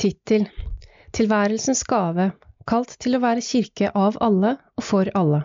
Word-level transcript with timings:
Tittel 0.00 0.46
Tilværelsens 1.12 1.82
gave, 1.84 2.30
kalt 2.64 2.94
til 3.04 3.18
å 3.18 3.20
være 3.20 3.42
kirke 3.44 3.90
av 3.92 4.16
alle 4.24 4.54
og 4.80 4.86
for 4.86 5.10
alle. 5.18 5.42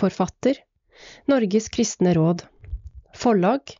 Forfatter 0.00 0.62
Norges 1.28 1.68
kristne 1.74 2.14
råd. 2.16 2.46
Forlag 3.12 3.74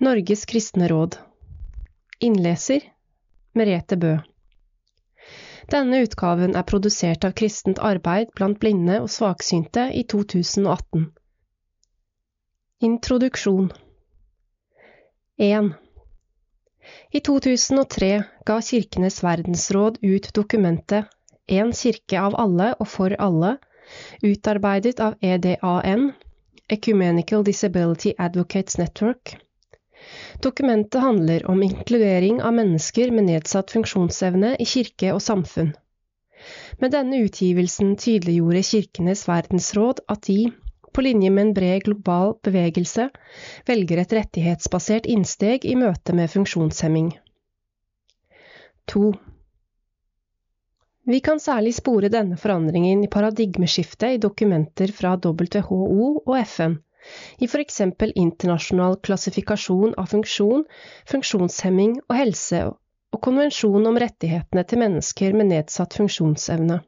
Norges 0.00 0.46
kristne 0.48 0.88
råd. 0.88 1.18
Innleser 2.24 2.88
Merete 3.52 4.00
Bø. 4.00 4.16
Denne 5.68 6.00
utgaven 6.06 6.56
er 6.56 6.64
produsert 6.64 7.28
av 7.28 7.36
Kristent 7.36 7.82
arbeid 7.84 8.32
blant 8.38 8.60
blinde 8.64 9.02
og 9.04 9.12
svaksynte 9.12 9.90
i 9.92 10.06
2018. 10.08 11.10
Introduksjon 12.88 13.74
1. 15.36 15.74
I 17.10 17.20
2003 17.20 18.22
ga 18.46 18.60
Kirkenes 18.62 19.22
verdensråd 19.24 19.98
ut 20.02 20.34
dokumentet 20.34 21.04
En 21.46 21.72
kirke 21.72 22.20
av 22.20 22.34
alle 22.42 22.72
og 22.80 22.88
for 22.90 23.14
alle, 23.22 23.56
utarbeidet 24.22 25.00
av 25.00 25.14
EDAN, 25.22 26.12
Ecumenical 26.68 27.44
Disability 27.46 28.14
Advocates 28.18 28.78
Network. 28.78 29.36
Dokumentet 30.42 31.00
handler 31.00 31.46
om 31.50 31.62
inkludering 31.62 32.42
av 32.42 32.54
mennesker 32.58 33.10
med 33.14 33.28
nedsatt 33.30 33.70
funksjonsevne 33.70 34.56
i 34.58 34.66
kirke 34.66 35.14
og 35.14 35.22
samfunn. 35.22 35.72
Med 36.82 36.92
denne 36.92 37.22
utgivelsen 37.24 37.94
tydeliggjorde 37.96 38.62
Kirkenes 38.66 39.24
verdensråd 39.28 40.02
at 40.12 40.26
de, 40.28 40.50
på 40.96 41.04
linje 41.04 41.30
med 41.30 41.42
en 41.46 41.52
bred 41.56 41.84
global 41.84 42.34
bevegelse, 42.46 43.10
velger 43.68 44.00
et 44.00 44.16
rettighetsbasert 44.16 45.06
innsteg 45.12 45.68
i 45.68 45.76
møte 45.76 46.16
med 46.16 46.32
funksjonshemming. 46.32 47.10
2. 48.92 49.10
Vi 51.06 51.20
kan 51.20 51.38
særlig 51.42 51.74
spore 51.76 52.08
denne 52.10 52.38
forandringen 52.40 53.04
i 53.04 53.10
paradigmeskiftet 53.12 54.16
i 54.16 54.22
dokumenter 54.22 54.90
fra 54.94 55.12
WHO 55.22 56.08
og 56.24 56.34
FN, 56.42 56.80
i 57.38 57.46
eksempel 57.60 58.12
internasjonal 58.16 58.96
klassifikasjon 59.06 59.94
av 60.00 60.10
funksjon, 60.10 60.64
funksjonshemming 61.12 62.00
og 62.08 62.16
helse 62.18 62.64
og 63.14 63.22
konvensjon 63.22 63.86
om 63.86 64.00
rettighetene 64.02 64.64
til 64.66 64.82
mennesker 64.82 65.36
med 65.38 65.52
nedsatt 65.52 65.94
funksjonsevne. 66.00 66.80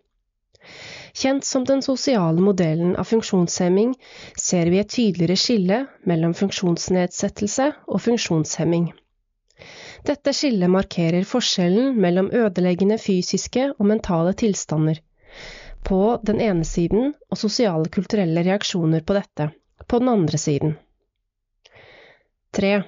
Kjent 1.18 1.44
som 1.44 1.64
den 1.66 1.82
sosiale 1.82 2.40
modellen 2.40 2.94
av 2.96 3.08
funksjonshemming, 3.10 3.94
ser 4.38 4.70
vi 4.70 4.78
et 4.78 4.92
tydeligere 4.94 5.36
skille 5.40 5.78
mellom 6.06 6.34
funksjonsnedsettelse 6.38 7.72
og 7.88 8.02
funksjonshemming. 8.04 8.92
Dette 10.06 10.32
skillet 10.36 10.70
markerer 10.70 11.26
forskjellen 11.26 11.96
mellom 11.98 12.30
ødeleggende 12.30 13.00
fysiske 13.02 13.72
og 13.74 13.88
mentale 13.90 14.36
tilstander 14.38 15.00
på 15.88 15.98
den 16.22 16.40
ene 16.44 16.66
siden 16.66 17.14
og 17.30 17.40
sosiale 17.40 17.90
kulturelle 17.90 18.44
reaksjoner 18.46 19.02
på 19.06 19.16
dette 19.18 19.50
på 19.88 19.98
den 20.02 20.12
andre 20.12 20.38
siden. 20.38 20.76
3. 22.54 22.82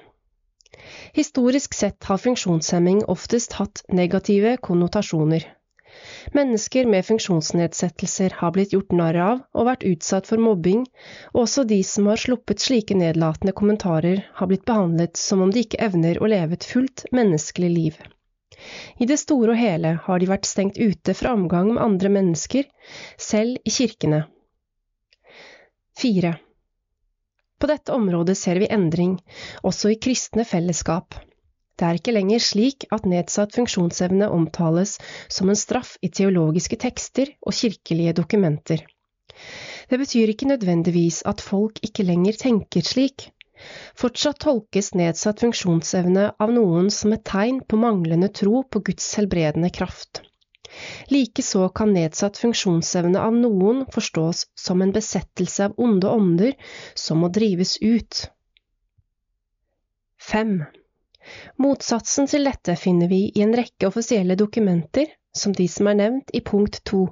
Historisk 1.13 1.75
sett 1.75 2.03
har 2.07 2.21
funksjonshemming 2.21 3.03
oftest 3.11 3.57
hatt 3.59 3.83
negative 3.91 4.55
konnotasjoner. 4.63 5.43
Mennesker 6.37 6.85
med 6.85 7.05
funksjonsnedsettelser 7.05 8.37
har 8.39 8.53
blitt 8.55 8.73
gjort 8.75 8.93
narr 8.95 9.19
av 9.25 9.41
og 9.57 9.67
vært 9.67 9.85
utsatt 9.87 10.29
for 10.29 10.41
mobbing, 10.41 10.85
og 11.33 11.43
også 11.43 11.65
de 11.69 11.81
som 11.87 12.09
har 12.11 12.21
sluppet 12.21 12.63
slike 12.63 12.97
nedlatende 12.97 13.53
kommentarer, 13.57 14.23
har 14.39 14.51
blitt 14.51 14.65
behandlet 14.69 15.19
som 15.19 15.41
om 15.43 15.51
de 15.53 15.65
ikke 15.65 15.81
evner 15.87 16.21
å 16.21 16.29
leve 16.31 16.57
et 16.57 16.67
fullt 16.67 17.05
menneskelig 17.11 17.71
liv. 17.75 18.01
I 19.01 19.07
det 19.09 19.17
store 19.17 19.55
og 19.55 19.59
hele 19.59 19.95
har 20.05 20.21
de 20.21 20.29
vært 20.29 20.47
stengt 20.49 20.77
ute 20.77 21.15
fra 21.17 21.33
omgang 21.33 21.73
med 21.73 21.81
andre 21.83 22.11
mennesker, 22.13 22.67
selv 23.17 23.57
i 23.65 23.73
kirkene. 23.73 24.23
4. 26.01 26.35
På 27.61 27.69
dette 27.69 27.93
området 27.93 28.37
ser 28.37 28.61
vi 28.61 28.69
endring, 28.73 29.17
også 29.61 29.91
i 29.93 29.99
kristne 30.01 30.45
fellesskap. 30.47 31.17
Det 31.81 31.87
er 31.87 31.97
ikke 31.97 32.13
lenger 32.13 32.41
slik 32.45 32.83
at 32.93 33.07
nedsatt 33.09 33.55
funksjonsevne 33.57 34.27
omtales 34.29 34.99
som 35.33 35.49
en 35.49 35.57
straff 35.57 35.95
i 36.05 36.11
teologiske 36.13 36.77
tekster 36.77 37.31
og 37.41 37.55
kirkelige 37.57 38.11
dokumenter. 38.19 38.83
Det 39.89 39.97
betyr 39.97 40.29
ikke 40.29 40.51
nødvendigvis 40.51 41.23
at 41.25 41.41
folk 41.41 41.79
ikke 41.81 42.05
lenger 42.05 42.37
tenker 42.37 42.85
slik. 42.85 43.31
Fortsatt 43.97 44.37
tolkes 44.45 44.91
nedsatt 44.93 45.41
funksjonsevne 45.41 46.27
av 46.45 46.53
noen 46.53 46.91
som 46.93 47.15
et 47.15 47.23
tegn 47.25 47.63
på 47.65 47.79
manglende 47.81 48.29
tro 48.41 48.61
på 48.61 48.81
Guds 48.91 49.07
helbredende 49.17 49.71
kraft. 49.73 50.21
Likeså 51.09 51.63
kan 51.79 51.95
nedsatt 51.97 52.37
funksjonsevne 52.43 53.25
av 53.25 53.33
noen 53.33 53.81
forstås 53.95 54.43
som 54.67 54.85
en 54.85 54.93
besettelse 54.93 55.65
av 55.65 55.81
onde 55.87 56.13
ånder 56.13 56.53
som 57.05 57.25
må 57.25 57.31
drives 57.39 57.73
ut. 57.81 58.21
5. 60.29 60.61
Motsatsen 61.61 62.29
til 62.31 62.47
dette 62.49 62.75
finner 62.79 63.09
vi 63.11 63.23
i 63.35 63.43
en 63.45 63.55
rekke 63.57 63.89
offisielle 63.89 64.37
dokumenter, 64.39 65.09
som 65.35 65.55
de 65.55 65.67
som 65.71 65.89
er 65.91 65.99
nevnt 65.99 66.33
i 66.35 66.41
punkt 66.45 66.81
2, 66.91 67.03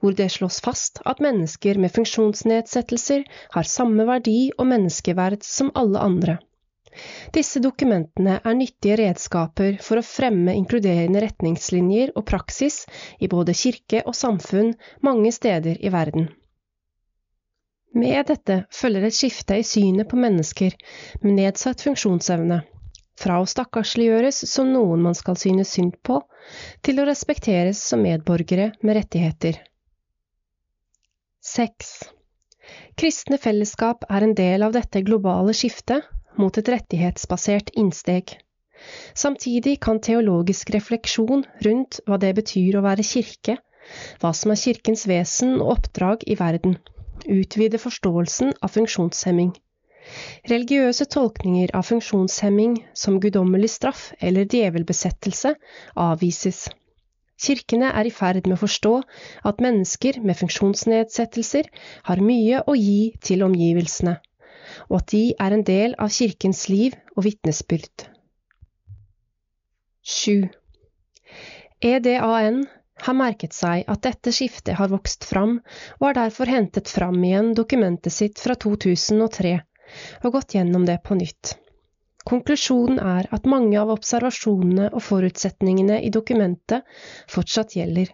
hvor 0.00 0.16
det 0.18 0.28
slås 0.32 0.60
fast 0.64 1.00
at 1.04 1.22
mennesker 1.24 1.80
med 1.82 1.92
funksjonsnedsettelser 1.94 3.24
har 3.56 3.70
samme 3.70 4.06
verdi 4.08 4.50
og 4.56 4.68
menneskeverd 4.70 5.42
som 5.46 5.72
alle 5.74 6.02
andre. 6.02 6.38
Disse 7.34 7.60
dokumentene 7.62 8.38
er 8.38 8.56
nyttige 8.58 8.96
redskaper 8.98 9.76
for 9.84 10.00
å 10.00 10.06
fremme 10.06 10.54
inkluderende 10.58 11.22
retningslinjer 11.22 12.14
og 12.16 12.26
praksis 12.30 12.80
i 13.20 13.28
både 13.30 13.54
kirke 13.54 14.02
og 14.04 14.16
samfunn 14.18 14.72
mange 15.06 15.32
steder 15.34 15.78
i 15.78 15.92
verden. 15.94 16.30
Med 17.98 18.26
dette 18.28 18.62
følger 18.74 19.06
et 19.08 19.16
skifte 19.16 19.56
i 19.58 19.66
synet 19.66 20.10
på 20.10 20.18
mennesker 20.20 20.74
med 21.22 21.38
nedsatt 21.38 21.84
funksjonsevne, 21.86 22.60
fra 23.18 23.40
å 23.42 23.48
stakkarsliggjøres 23.48 24.42
som 24.50 24.70
noen 24.72 25.02
man 25.04 25.16
skal 25.18 25.38
synes 25.40 25.72
synd 25.74 25.96
på, 26.06 26.20
til 26.82 27.00
å 27.00 27.06
respekteres 27.08 27.80
som 27.90 28.04
medborgere 28.04 28.70
med 28.82 28.98
rettigheter. 29.00 29.58
6. 31.48 31.92
Kristne 32.98 33.38
fellesskap 33.40 34.04
er 34.12 34.26
en 34.26 34.34
del 34.38 34.64
av 34.66 34.74
dette 34.76 35.02
globale 35.06 35.54
skiftet 35.56 36.06
mot 36.38 36.58
et 36.60 36.70
rettighetsbasert 36.74 37.72
innsteg. 37.80 38.36
Samtidig 39.18 39.78
kan 39.82 39.98
teologisk 40.04 40.70
refleksjon 40.74 41.46
rundt 41.66 41.98
hva 42.06 42.18
det 42.22 42.34
betyr 42.38 42.78
å 42.78 42.84
være 42.84 43.06
kirke, 43.06 43.56
hva 44.20 44.34
som 44.36 44.52
er 44.54 44.60
kirkens 44.60 45.06
vesen 45.10 45.56
og 45.58 45.72
oppdrag 45.78 46.22
i 46.30 46.36
verden, 46.38 46.76
utvide 47.26 47.80
forståelsen 47.82 48.54
av 48.62 48.74
funksjonshemming. 48.76 49.54
Religiøse 50.48 51.06
tolkninger 51.12 51.74
av 51.76 51.86
funksjonshemming 51.88 52.76
som 52.96 53.18
guddommelig 53.22 53.70
straff 53.74 54.10
eller 54.20 54.48
djevelbesettelse 54.48 55.54
avvises. 56.08 56.66
Kirkene 57.38 57.92
er 57.94 58.08
i 58.08 58.12
ferd 58.14 58.48
med 58.48 58.56
å 58.56 58.62
forstå 58.64 58.94
at 59.50 59.60
mennesker 59.62 60.18
med 60.26 60.38
funksjonsnedsettelser 60.40 61.68
har 62.08 62.22
mye 62.24 62.64
å 62.66 62.74
gi 62.74 63.12
til 63.22 63.44
omgivelsene, 63.46 64.16
og 64.90 64.96
at 65.02 65.12
de 65.14 65.22
er 65.46 65.54
en 65.54 65.66
del 65.68 65.94
av 66.02 66.10
kirkens 66.14 66.64
liv 66.72 66.96
og 67.14 67.28
vitnesbyrd. 67.28 68.08
7. 70.08 70.48
EDAN 71.84 72.64
har 73.06 73.14
merket 73.14 73.54
seg 73.54 73.84
at 73.86 74.02
dette 74.02 74.32
skiftet 74.34 74.74
har 74.80 74.90
vokst 74.90 75.26
fram, 75.28 75.60
og 76.00 76.06
har 76.08 76.18
derfor 76.24 76.50
hentet 76.50 76.90
fram 76.90 77.22
igjen 77.22 77.52
dokumentet 77.54 78.14
sitt 78.14 78.42
fra 78.42 78.56
2003 78.58 79.60
og 80.22 80.36
gått 80.36 80.54
gjennom 80.56 80.84
det 80.88 80.98
på 81.04 81.16
nytt. 81.18 81.56
Konklusjonen 82.28 82.98
er 83.00 83.28
at 83.32 83.48
mange 83.48 83.78
av 83.80 83.90
observasjonene 83.94 84.90
og 84.92 85.04
forutsetningene 85.06 86.02
i 86.04 86.10
dokumentet 86.12 86.84
fortsatt 87.32 87.76
gjelder, 87.78 88.10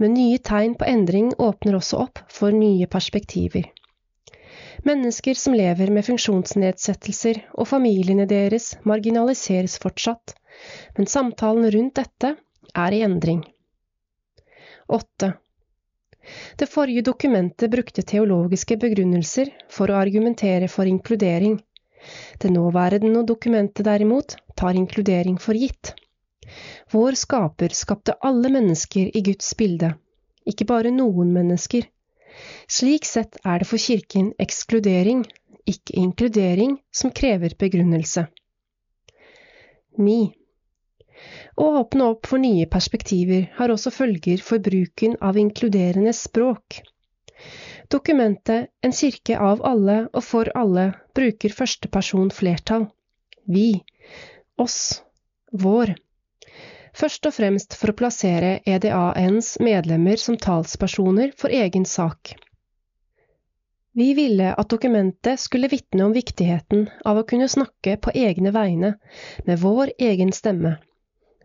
men 0.00 0.16
nye 0.16 0.40
tegn 0.50 0.74
på 0.80 0.88
endring 0.88 1.30
åpner 1.38 1.78
også 1.78 2.02
opp 2.04 2.22
for 2.32 2.52
nye 2.52 2.88
perspektiver. 2.90 3.70
Mennesker 4.86 5.34
som 5.34 5.56
lever 5.58 5.90
med 5.90 6.06
funksjonsnedsettelser 6.06 7.40
og 7.58 7.68
familiene 7.70 8.28
deres 8.30 8.74
marginaliseres 8.88 9.78
fortsatt, 9.82 10.36
men 10.96 11.10
samtalen 11.10 11.70
rundt 11.74 11.98
dette 11.98 12.34
er 12.84 12.94
i 12.94 13.02
endring. 13.06 13.42
8. 14.88 15.32
Det 16.56 16.68
forrige 16.70 17.04
dokumentet 17.06 17.70
brukte 17.70 18.02
teologiske 18.02 18.76
begrunnelser 18.80 19.50
for 19.72 19.90
å 19.90 19.98
argumentere 20.00 20.68
for 20.68 20.90
inkludering. 20.90 21.58
Det 22.38 22.50
nåværende 22.50 23.22
dokumentet 23.26 23.84
derimot 23.86 24.36
tar 24.56 24.78
inkludering 24.78 25.38
for 25.38 25.54
gitt. 25.54 25.94
Vår 26.92 27.12
skaper 27.12 27.74
skapte 27.76 28.16
alle 28.24 28.48
mennesker 28.52 29.10
i 29.16 29.22
Guds 29.22 29.50
bilde, 29.56 29.92
ikke 30.46 30.66
bare 30.68 30.92
noen 30.94 31.32
mennesker. 31.34 31.84
Slik 32.70 33.04
sett 33.04 33.36
er 33.44 33.60
det 33.60 33.68
for 33.68 33.82
kirken 33.82 34.32
ekskludering, 34.40 35.24
ikke 35.68 35.96
inkludering, 36.00 36.78
som 36.92 37.12
krever 37.12 37.54
begrunnelse. 37.58 38.28
9. 39.98 40.32
Å 41.58 41.66
åpne 41.80 42.10
opp 42.12 42.28
for 42.30 42.42
nye 42.42 42.66
perspektiver 42.70 43.48
har 43.58 43.74
også 43.74 43.92
følger 43.94 44.42
for 44.44 44.62
bruken 44.62 45.16
av 45.20 45.38
inkluderende 45.40 46.12
språk. 46.16 46.80
Dokumentet 47.90 48.68
En 48.82 48.92
kirke 48.92 49.38
av 49.38 49.64
alle 49.64 50.00
og 50.12 50.22
for 50.24 50.50
alle 50.54 50.90
bruker 51.16 51.54
førsteperson 51.54 52.30
flertall. 52.34 52.90
Vi. 53.46 53.70
Oss. 54.58 55.02
Vår 55.52 55.94
først 56.98 57.28
og 57.28 57.34
fremst 57.36 57.76
for 57.78 57.92
å 57.92 57.96
plassere 57.98 58.58
EDANs 58.66 59.56
medlemmer 59.62 60.20
som 60.20 60.36
talspersoner 60.40 61.32
for 61.38 61.54
egen 61.54 61.86
sak. 61.86 62.34
Vi 63.98 64.12
ville 64.14 64.52
at 64.54 64.70
dokumentet 64.70 65.40
skulle 65.42 65.70
vitne 65.70 66.04
om 66.06 66.14
viktigheten 66.14 66.86
av 67.08 67.18
å 67.18 67.26
kunne 67.26 67.48
snakke 67.50 67.96
på 68.02 68.14
egne 68.14 68.52
vegne, 68.54 68.92
med 69.46 69.58
vår 69.62 69.94
egen 69.98 70.30
stemme. 70.34 70.76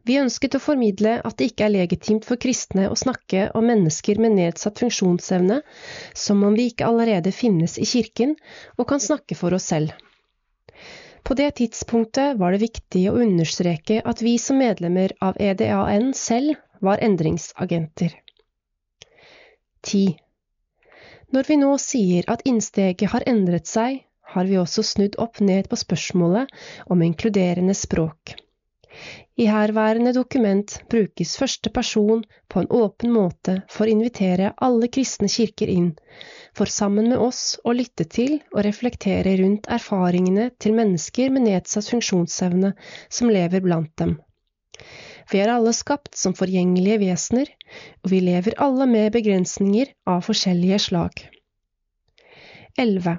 Vi 0.04 0.18
ønsket 0.20 0.58
å 0.58 0.60
formidle 0.60 1.16
at 1.24 1.38
det 1.40 1.52
ikke 1.52 1.68
er 1.68 1.76
legitimt 1.78 2.26
for 2.28 2.40
kristne 2.46 2.90
å 2.92 2.98
snakke 3.00 3.46
om 3.56 3.68
mennesker 3.70 4.20
med 4.20 4.36
nedsatt 4.36 4.82
funksjonsevne 4.84 5.62
som 6.26 6.44
om 6.44 6.58
vi 6.60 6.66
ikke 6.72 6.90
allerede 6.90 7.32
finnes 7.32 7.78
i 7.80 7.88
kirken 7.88 8.36
og 8.76 8.90
kan 8.90 9.04
snakke 9.04 9.38
for 9.40 9.56
oss 9.56 9.70
selv. 9.72 9.94
På 11.24 11.38
det 11.40 11.54
tidspunktet 11.62 12.36
var 12.40 12.52
det 12.52 12.66
viktig 12.66 13.06
å 13.10 13.16
understreke 13.24 14.02
at 14.04 14.22
vi 14.26 14.36
som 14.46 14.60
medlemmer 14.60 15.16
av 15.24 15.40
EDAN 15.40 16.12
selv 16.20 16.60
var 16.84 17.00
endringsagenter. 17.00 18.12
10. 19.88 20.18
Når 21.32 21.48
vi 21.48 21.62
nå 21.64 21.72
sier 21.80 22.28
at 22.28 22.44
innsteget 22.48 23.16
har 23.16 23.24
endret 23.28 23.72
seg, 23.72 24.04
har 24.36 24.52
vi 24.52 24.60
også 24.60 24.84
snudd 24.84 25.16
opp 25.24 25.40
ned 25.40 25.72
på 25.72 25.80
spørsmålet 25.80 26.52
om 26.92 27.02
inkluderende 27.08 27.76
språk. 27.78 28.36
I 29.36 29.48
herværende 29.50 30.14
dokument 30.14 30.76
brukes 30.90 31.38
første 31.40 31.72
person 31.74 32.24
på 32.50 32.62
en 32.62 32.70
åpen 32.70 33.14
måte 33.16 33.56
for 33.72 33.88
å 33.88 33.94
invitere 33.94 34.52
alle 34.68 34.90
kristne 34.94 35.30
kirker 35.32 35.72
inn, 35.74 35.94
for 36.54 36.70
sammen 36.70 37.10
med 37.10 37.18
oss 37.18 37.56
å 37.66 37.74
lytte 37.74 38.06
til 38.06 38.36
og 38.52 38.62
reflektere 38.68 39.34
rundt 39.42 39.70
erfaringene 39.78 40.52
til 40.62 40.78
mennesker 40.78 41.34
med 41.34 41.48
nedsatt 41.48 41.90
funksjonsevne 41.90 42.76
som 43.10 43.34
lever 43.34 43.66
blant 43.66 43.92
dem. 43.98 44.20
Vi 45.32 45.40
er 45.42 45.50
alle 45.54 45.74
skapt 45.74 46.18
som 46.20 46.36
forgjengelige 46.38 47.00
vesener, 47.06 47.50
og 48.04 48.12
vi 48.14 48.20
lever 48.22 48.58
alle 48.62 48.86
med 48.90 49.14
begrensninger 49.16 49.94
av 50.10 50.22
forskjellige 50.28 50.82
slag. 50.90 51.24
11. 52.78 53.18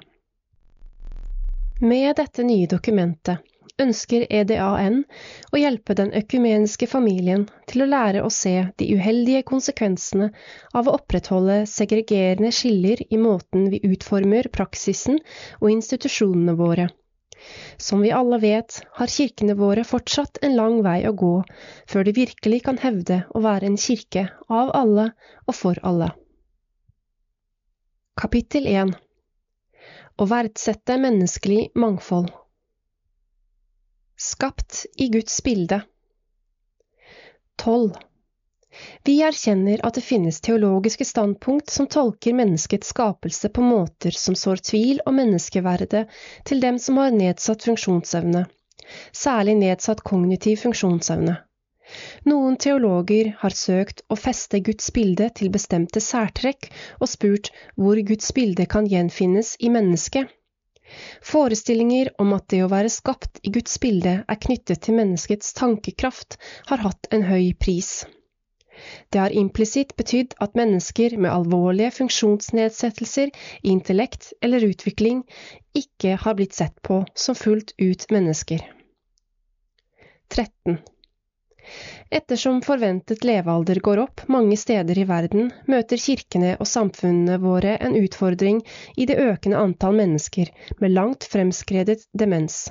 Med 1.83 2.15
dette 2.19 2.43
nye 2.47 2.69
dokumentet 2.71 3.43
ønsker 3.81 4.25
EDAN 4.31 5.01
å 5.51 5.59
hjelpe 5.59 5.95
den 5.99 6.13
økumeniske 6.15 6.87
familien 6.87 7.45
til 7.69 7.83
å 7.83 7.89
lære 7.91 8.23
å 8.23 8.31
se 8.31 8.53
de 8.79 8.87
uheldige 8.95 9.43
konsekvensene 9.49 10.29
av 10.73 10.87
å 10.87 10.95
opprettholde 10.99 11.63
segregerende 11.69 12.53
skiller 12.55 13.03
i 13.09 13.19
måten 13.19 13.67
vi 13.73 13.81
utformer 13.83 14.47
praksisen 14.55 15.19
og 15.59 15.71
institusjonene 15.73 16.55
våre. 16.59 16.87
Som 17.77 18.01
vi 18.01 18.13
alle 18.15 18.39
vet, 18.41 18.79
har 18.97 19.11
kirkene 19.11 19.57
våre 19.59 19.83
fortsatt 19.83 20.39
en 20.41 20.55
lang 20.55 20.79
vei 20.85 21.01
å 21.09 21.13
gå 21.13 21.33
før 21.91 22.07
de 22.07 22.15
virkelig 22.15 22.61
kan 22.65 22.79
hevde 22.81 23.23
å 23.35 23.43
være 23.43 23.69
en 23.69 23.77
kirke 23.77 24.29
av 24.47 24.71
alle 24.73 25.09
og 25.45 25.57
for 25.57 25.81
alle. 25.83 26.13
Kapittel 28.15 28.71
1 28.71 28.95
Å 30.15 30.29
verdsette 30.31 30.95
menneskelig 31.03 31.67
mangfold 31.75 32.31
Skapt 34.17 34.85
i 34.95 35.07
Guds 35.07 35.43
bilde. 35.43 35.81
12. 37.57 37.91
Vi 39.03 39.15
erkjenner 39.21 39.81
at 39.83 39.97
det 39.97 40.03
finnes 40.07 40.37
teologiske 40.41 41.05
standpunkt 41.05 41.69
som 41.69 41.87
tolker 41.91 42.33
menneskets 42.33 42.93
skapelse 42.93 43.49
på 43.49 43.63
måter 43.63 44.15
som 44.15 44.37
sår 44.39 44.63
tvil 44.69 45.01
om 45.05 45.19
menneskeverdet 45.19 46.05
til 46.47 46.63
dem 46.63 46.79
som 46.79 47.01
har 47.01 47.11
nedsatt 47.15 47.67
funksjonsevne, 47.67 48.45
særlig 49.11 49.57
nedsatt 49.59 50.03
kognitiv 50.07 50.63
funksjonsevne. 50.63 51.35
Noen 52.31 52.55
teologer 52.55 53.33
har 53.43 53.59
søkt 53.65 54.01
å 54.07 54.15
feste 54.15 54.63
Guds 54.63 54.87
bilde 54.95 55.27
til 55.35 55.51
bestemte 55.51 55.99
særtrekk 55.99 56.71
og 57.01 57.11
spurt 57.11 57.51
hvor 57.75 57.99
Guds 58.07 58.31
bilde 58.39 58.65
kan 58.65 58.87
gjenfinnes 58.87 59.57
i 59.59 59.75
mennesket. 59.75 60.31
Forestillinger 61.25 62.11
om 62.21 62.33
at 62.37 62.47
det 62.53 62.61
å 62.65 62.71
være 62.71 62.91
skapt 62.93 63.41
i 63.43 63.51
Guds 63.55 63.79
bilde 63.81 64.17
er 64.27 64.41
knyttet 64.47 64.83
til 64.85 64.97
menneskets 64.99 65.55
tankekraft, 65.57 66.37
har 66.69 66.83
hatt 66.85 67.09
en 67.15 67.25
høy 67.29 67.53
pris. 67.59 68.05
Det 69.09 69.21
har 69.21 69.35
implisitt 69.35 69.95
betydd 69.99 70.35
at 70.43 70.57
mennesker 70.59 71.15
med 71.17 71.31
alvorlige 71.31 71.93
funksjonsnedsettelser 71.95 73.31
i 73.63 73.71
intellekt 73.71 74.33
eller 74.43 74.67
utvikling 74.67 75.23
ikke 75.75 76.17
har 76.25 76.35
blitt 76.37 76.57
sett 76.57 76.75
på 76.83 77.03
som 77.15 77.37
fullt 77.39 77.71
ut 77.79 78.09
mennesker. 78.11 78.65
13. 80.29 80.81
Ettersom 82.19 82.61
forventet 82.65 83.23
levealder 83.27 83.79
går 83.87 84.01
opp 84.05 84.23
mange 84.31 84.57
steder 84.57 84.99
i 85.01 85.07
verden, 85.09 85.51
møter 85.71 86.01
kirkene 86.01 86.55
og 86.59 86.69
samfunnene 86.69 87.39
våre 87.43 87.75
en 87.77 87.97
utfordring 87.99 88.61
i 88.95 89.07
det 89.09 89.17
økende 89.21 89.61
antall 89.61 89.97
mennesker 89.97 90.51
med 90.79 90.93
langt 90.95 91.27
fremskredet 91.31 92.05
demens. 92.13 92.67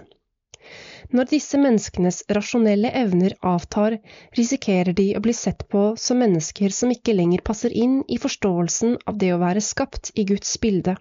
Når 1.15 1.29
disse 1.31 1.59
menneskenes 1.61 2.23
rasjonelle 2.37 2.91
evner 2.97 3.35
avtar, 3.45 3.99
risikerer 4.39 4.97
de 4.97 5.11
å 5.19 5.21
bli 5.27 5.35
sett 5.37 5.67
på 5.69 5.83
som 6.01 6.23
mennesker 6.23 6.73
som 6.73 6.95
ikke 6.95 7.15
lenger 7.15 7.45
passer 7.45 7.75
inn 7.85 7.99
i 8.09 8.19
forståelsen 8.23 8.97
av 9.11 9.19
det 9.21 9.35
å 9.35 9.43
være 9.43 9.63
skapt 9.63 10.15
i 10.15 10.25
Guds 10.31 10.57
bilde. 10.63 10.97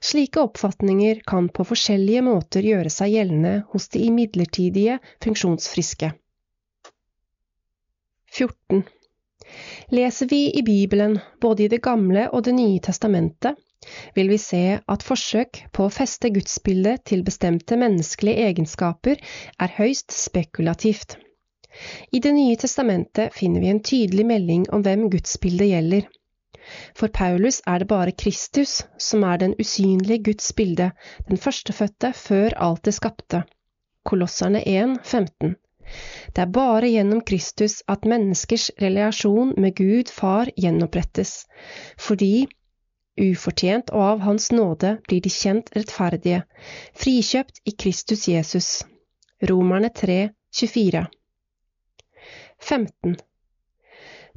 Slike 0.00 0.40
oppfatninger 0.40 1.20
kan 1.26 1.50
på 1.52 1.66
forskjellige 1.68 2.22
måter 2.24 2.64
gjøre 2.64 2.92
seg 2.94 3.12
gjeldende 3.16 3.54
hos 3.74 3.90
de 3.92 4.06
imidlertidige 4.06 5.00
funksjonsfriske. 5.24 6.14
14. 8.32 8.82
Leser 9.90 10.26
vi 10.30 10.58
i 10.58 10.62
Bibelen, 10.62 11.18
både 11.40 11.64
i 11.64 11.68
Det 11.68 11.82
gamle 11.82 12.28
og 12.30 12.44
Det 12.44 12.54
nye 12.54 12.78
testamentet, 12.80 13.56
vil 14.14 14.28
vi 14.28 14.38
se 14.38 14.62
at 14.94 15.04
forsøk 15.06 15.62
på 15.72 15.86
å 15.86 15.92
feste 15.94 16.30
gudsbildet 16.34 17.04
til 17.10 17.24
bestemte 17.26 17.78
menneskelige 17.80 18.46
egenskaper 18.50 19.22
er 19.58 19.74
høyst 19.78 20.12
spekulativt. 20.12 21.16
I 22.12 22.20
Det 22.20 22.32
nye 22.34 22.58
testamentet 22.60 23.34
finner 23.34 23.64
vi 23.64 23.70
en 23.72 23.82
tydelig 23.90 24.26
melding 24.26 24.66
om 24.74 24.84
hvem 24.86 25.08
gudsbildet 25.10 25.70
gjelder. 25.70 26.08
For 26.94 27.08
Paulus 27.08 27.62
er 27.66 27.82
det 27.82 27.88
bare 27.90 28.14
Kristus 28.22 28.82
som 28.98 29.24
er 29.24 29.40
den 29.42 29.56
usynlige 29.58 30.22
Guds 30.30 30.52
bilde, 30.52 30.90
den 31.28 31.40
førstefødte 31.40 32.12
før 32.12 32.58
alt 32.68 32.84
det 32.84 32.94
skapte. 32.98 33.42
Kolosserne 34.04 34.62
1, 34.66 34.98
15. 35.04 35.56
Det 36.34 36.44
er 36.44 36.54
bare 36.54 36.88
gjennom 36.90 37.20
Kristus 37.26 37.80
at 37.90 38.06
menneskers 38.08 38.70
relasjon 38.82 39.54
med 39.60 39.76
Gud 39.78 40.12
Far 40.14 40.50
gjenopprettes, 40.56 41.46
fordi 41.98 42.46
ufortjent 43.20 43.90
og 43.92 44.04
av 44.06 44.22
Hans 44.24 44.50
nåde 44.54 44.96
blir 45.08 45.22
de 45.24 45.32
kjent 45.34 45.72
rettferdige, 45.76 46.44
frikjøpt 46.96 47.62
i 47.66 47.74
Kristus 47.84 48.28
Jesus. 48.30 48.70
Romerne 49.50 49.90
3, 49.96 50.20
24. 50.54 51.06
15. 52.60 53.16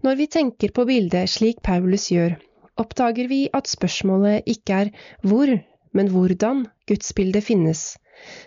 Når 0.04 0.16
vi 0.20 0.28
tenker 0.28 0.72
på 0.76 0.86
bildet 0.88 1.32
slik 1.32 1.62
Paulus 1.64 2.10
gjør, 2.12 2.38
oppdager 2.80 3.28
vi 3.32 3.46
at 3.54 3.70
spørsmålet 3.72 4.48
ikke 4.50 4.80
er 4.86 4.92
hvor, 5.24 5.52
men 5.94 6.10
hvordan 6.12 6.66
gudsbildet 6.90 7.46
finnes, 7.46 7.94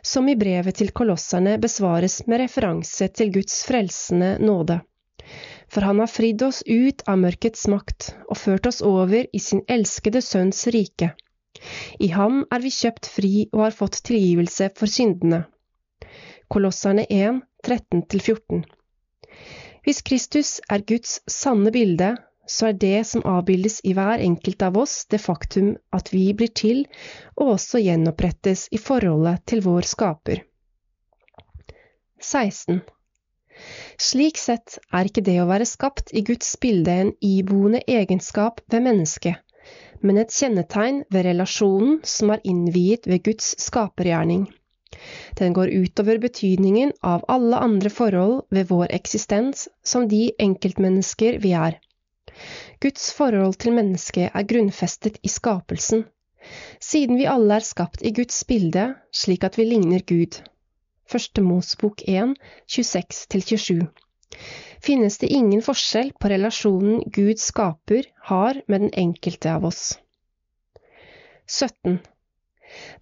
som 0.03 0.29
i 0.29 0.37
brevet 0.39 0.79
til 0.81 0.93
kolosserne 0.97 1.57
besvares 1.63 2.21
med 2.27 2.43
referanse 2.45 3.09
til 3.09 3.33
Guds 3.35 3.63
frelsende 3.69 4.37
nåde. 4.43 4.81
For 5.73 5.83
han 5.87 5.99
har 6.03 6.11
fridd 6.11 6.43
oss 6.47 6.63
ut 6.67 7.03
av 7.11 7.19
mørkets 7.23 7.67
makt 7.73 8.13
og 8.29 8.39
ført 8.39 8.69
oss 8.71 8.83
over 8.87 9.27
i 9.33 9.41
sin 9.43 9.65
elskede 9.69 10.23
Sønns 10.23 10.67
rike. 10.75 11.11
I 11.99 12.13
ham 12.13 12.45
er 12.53 12.63
vi 12.63 12.71
kjøpt 12.71 13.09
fri 13.11 13.33
og 13.53 13.65
har 13.65 13.77
fått 13.77 14.03
tilgivelse 14.07 14.71
for 14.79 14.91
syndene. 14.93 15.45
Kolosserne 16.53 17.07
1, 17.11 17.41
13–14 17.67 18.63
Hvis 19.83 20.03
Kristus 20.07 20.51
er 20.71 20.85
Guds 20.87 21.19
sanne 21.31 21.73
bilde, 21.75 22.15
så 22.47 22.71
er 22.71 22.77
det 22.83 22.99
som 23.09 23.25
avbildes 23.27 23.81
i 23.85 23.93
hver 23.97 24.23
enkelt 24.23 24.63
av 24.63 24.79
oss, 24.79 25.05
det 25.11 25.21
faktum 25.23 25.75
at 25.97 26.13
vi 26.15 26.29
blir 26.35 26.53
til, 26.55 26.85
og 27.37 27.57
også 27.57 27.83
gjenopprettes 27.83 28.69
i 28.71 28.81
forholdet 28.83 29.43
til 29.51 29.65
vår 29.67 29.89
skaper. 29.91 30.45
16. 32.23 32.81
Slik 33.97 34.39
sett 34.39 34.79
er 34.93 35.09
ikke 35.09 35.25
det 35.25 35.39
å 35.43 35.49
være 35.49 35.69
skapt 35.69 36.13
i 36.13 36.23
Guds 36.27 36.49
bilde 36.61 36.93
en 37.03 37.13
iboende 37.25 37.81
egenskap 37.89 38.61
ved 38.73 38.85
mennesket, 38.85 39.41
men 40.05 40.21
et 40.21 40.35
kjennetegn 40.35 41.03
ved 41.13 41.27
relasjonen 41.29 41.99
som 42.05 42.35
er 42.35 42.45
innviet 42.45 43.09
ved 43.09 43.25
Guds 43.31 43.55
skapergjerning. 43.65 44.47
Den 45.39 45.57
går 45.57 45.73
utover 45.73 46.21
betydningen 46.23 46.93
av 47.03 47.25
alle 47.33 47.59
andre 47.65 47.91
forhold 47.93 48.45
ved 48.51 48.69
vår 48.71 48.93
eksistens 48.99 49.67
som 49.85 50.07
de 50.09 50.31
enkeltmennesker 50.41 51.41
vi 51.43 51.53
er. 51.57 51.81
Guds 52.81 53.11
forhold 53.17 53.59
til 53.63 53.77
mennesket 53.77 54.31
er 54.35 54.49
grunnfestet 54.49 55.19
i 55.23 55.31
skapelsen, 55.33 56.05
siden 56.81 57.19
vi 57.19 57.29
alle 57.31 57.59
er 57.59 57.67
skapt 57.67 58.03
i 58.07 58.13
Guds 58.17 58.45
bilde, 58.49 58.95
slik 59.13 59.45
at 59.45 59.59
vi 59.59 59.69
ligner 59.69 60.05
Gud. 60.07 60.41
Første 61.07 61.43
Mosbok 61.43 62.03
1, 62.07 62.35
26–27 62.71 63.87
finnes 64.87 65.19
det 65.19 65.31
ingen 65.33 65.63
forskjell 65.65 66.13
på 66.21 66.31
relasjonen 66.31 67.01
Gud 67.15 67.41
skaper 67.43 68.07
har 68.29 68.61
med 68.69 68.87
den 68.87 68.93
enkelte 69.07 69.51
av 69.55 69.65
oss. 69.69 69.97
17. 71.47 71.99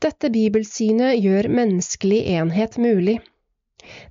Dette 0.05 0.31
bibelsynet 0.31 1.19
gjør 1.19 1.49
menneskelig 1.49 2.21
enhet 2.37 2.77
mulig. 2.81 3.19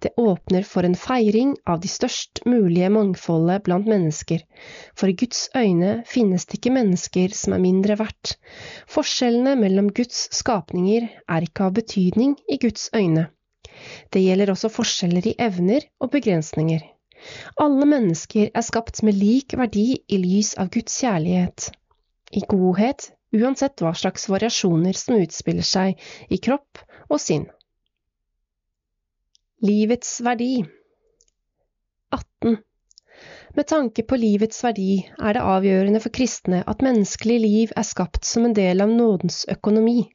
Det 0.04 0.14
åpner 0.20 0.66
for 0.68 0.86
en 0.88 0.96
feiring 1.00 1.54
av 1.70 1.82
de 1.84 1.90
størst 1.92 2.44
mulige 2.46 2.90
mangfoldet 2.94 3.64
blant 3.66 3.88
mennesker, 3.90 4.44
for 4.96 5.10
i 5.10 5.18
Guds 5.18 5.48
øyne 5.58 5.94
finnes 6.10 6.46
det 6.46 6.60
ikke 6.60 6.76
mennesker 6.78 7.36
som 7.38 7.56
er 7.56 7.64
mindre 7.64 7.98
verdt. 8.02 8.36
Forskjellene 8.92 9.56
mellom 9.60 9.90
Guds 9.96 10.28
skapninger 10.36 11.08
er 11.10 11.48
ikke 11.48 11.70
av 11.70 11.78
betydning 11.80 12.36
i 12.48 12.60
Guds 12.62 12.90
øyne. 12.96 13.30
Det 14.14 14.22
gjelder 14.22 14.52
også 14.54 14.70
forskjeller 14.70 15.32
i 15.32 15.38
evner 15.42 15.86
og 16.00 16.12
begrensninger. 16.14 16.84
Alle 17.64 17.88
mennesker 17.88 18.52
er 18.54 18.66
skapt 18.68 19.02
med 19.08 19.18
lik 19.18 19.56
verdi 19.58 19.88
i 20.08 20.20
lys 20.20 20.54
av 20.60 20.70
Guds 20.76 20.96
kjærlighet, 21.00 21.70
i 22.36 22.44
godhet, 22.50 23.10
uansett 23.34 23.82
hva 23.82 23.94
slags 23.98 24.28
variasjoner 24.30 24.98
som 24.98 25.18
utspiller 25.22 25.66
seg 25.66 26.02
i 26.30 26.40
kropp 26.44 26.84
og 27.10 27.22
sinn. 27.24 27.48
Livets 29.64 30.22
verdi 30.22 30.66
18. 32.12 32.58
Med 33.50 33.68
tanke 33.68 34.04
på 34.04 34.18
livets 34.20 34.58
verdi 34.64 34.98
er 35.24 35.38
det 35.38 35.44
avgjørende 35.54 36.02
for 36.04 36.12
kristne 36.18 36.58
at 36.68 36.84
menneskelig 36.84 37.38
liv 37.40 37.72
er 37.80 37.86
skapt 37.88 38.28
som 38.28 38.44
en 38.44 38.56
del 38.58 38.84
av 38.84 38.92
nådens 38.92 39.46
økonomi. 39.54 40.10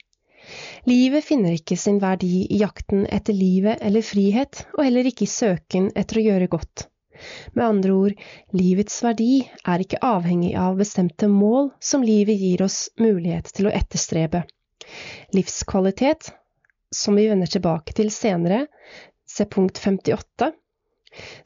Livet 0.85 1.25
finner 1.25 1.57
ikke 1.57 1.79
sin 1.81 1.97
verdi 2.03 2.43
i 2.45 2.59
jakten 2.61 3.07
etter 3.09 3.33
livet 3.33 3.81
eller 3.89 4.05
frihet, 4.05 4.67
og 4.77 4.85
heller 4.85 5.09
ikke 5.09 5.25
i 5.25 5.33
søken 5.33 5.89
etter 5.97 6.21
å 6.21 6.27
gjøre 6.27 6.51
godt. 6.53 6.85
Med 7.57 7.65
andre 7.65 7.97
ord, 7.97 8.21
livets 8.53 9.01
verdi 9.07 9.47
er 9.65 9.87
ikke 9.87 10.03
avhengig 10.11 10.53
av 10.61 10.77
bestemte 10.77 11.31
mål 11.33 11.73
som 11.81 12.05
livet 12.05 12.37
gir 12.37 12.67
oss 12.69 12.91
mulighet 13.01 13.49
til 13.57 13.71
å 13.71 13.75
etterstrebe. 13.81 14.45
Livskvalitet, 15.33 16.35
som 16.93 17.17
vi 17.17 17.27
vender 17.29 17.49
tilbake 17.49 17.97
til 17.97 18.13
senere, 18.13 18.67
se 19.39 19.47
punkt 19.51 19.79
58, 19.81 20.53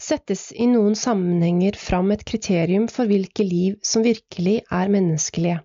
settes 0.02 0.48
i 0.52 0.66
noen 0.70 0.96
sammenhenger 0.98 1.78
fram 1.78 2.10
et 2.14 2.24
kriterium 2.28 2.88
for 2.90 3.10
hvilke 3.10 3.46
liv 3.46 3.78
som 3.86 4.04
virkelig 4.06 4.62
er 4.70 4.90
menneskelige. 4.92 5.60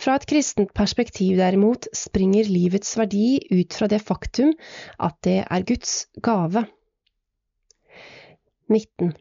Fra 0.00 0.16
et 0.18 0.26
kristent 0.28 0.72
perspektiv 0.76 1.38
derimot 1.40 1.88
springer 1.96 2.48
livets 2.50 2.96
verdi 2.98 3.38
ut 3.50 3.76
fra 3.76 3.88
det 3.88 4.02
faktum 4.04 4.52
at 5.08 5.16
det 5.24 5.38
er 5.44 5.68
Guds 5.68 5.94
gave. 6.22 6.66
19. 8.68 9.14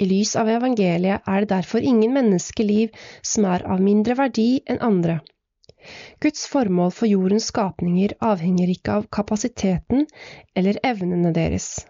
I 0.00 0.06
lys 0.08 0.32
av 0.40 0.48
evangeliet 0.50 1.28
er 1.28 1.44
det 1.44 1.52
derfor 1.52 1.84
ingen 1.84 2.14
menneskeliv 2.16 2.94
som 3.22 3.46
er 3.50 3.66
av 3.68 3.82
mindre 3.82 4.16
verdi 4.18 4.48
enn 4.70 4.80
andre. 4.82 5.20
Guds 6.20 6.46
formål 6.50 6.92
for 6.96 7.10
jordens 7.10 7.48
skapninger 7.50 8.14
avhenger 8.24 8.70
ikke 8.72 8.98
av 8.98 9.08
kapasiteten 9.12 10.06
eller 10.56 10.78
evnene 10.86 11.32
deres. 11.36 11.84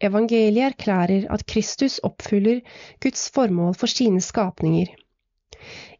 Evangeliet 0.00 0.72
erklærer 0.72 1.26
at 1.34 1.44
Kristus 1.50 1.98
oppfyller 2.06 2.60
Guds 3.04 3.26
formål 3.34 3.74
for 3.76 3.92
sine 3.92 4.22
skapninger. 4.24 4.92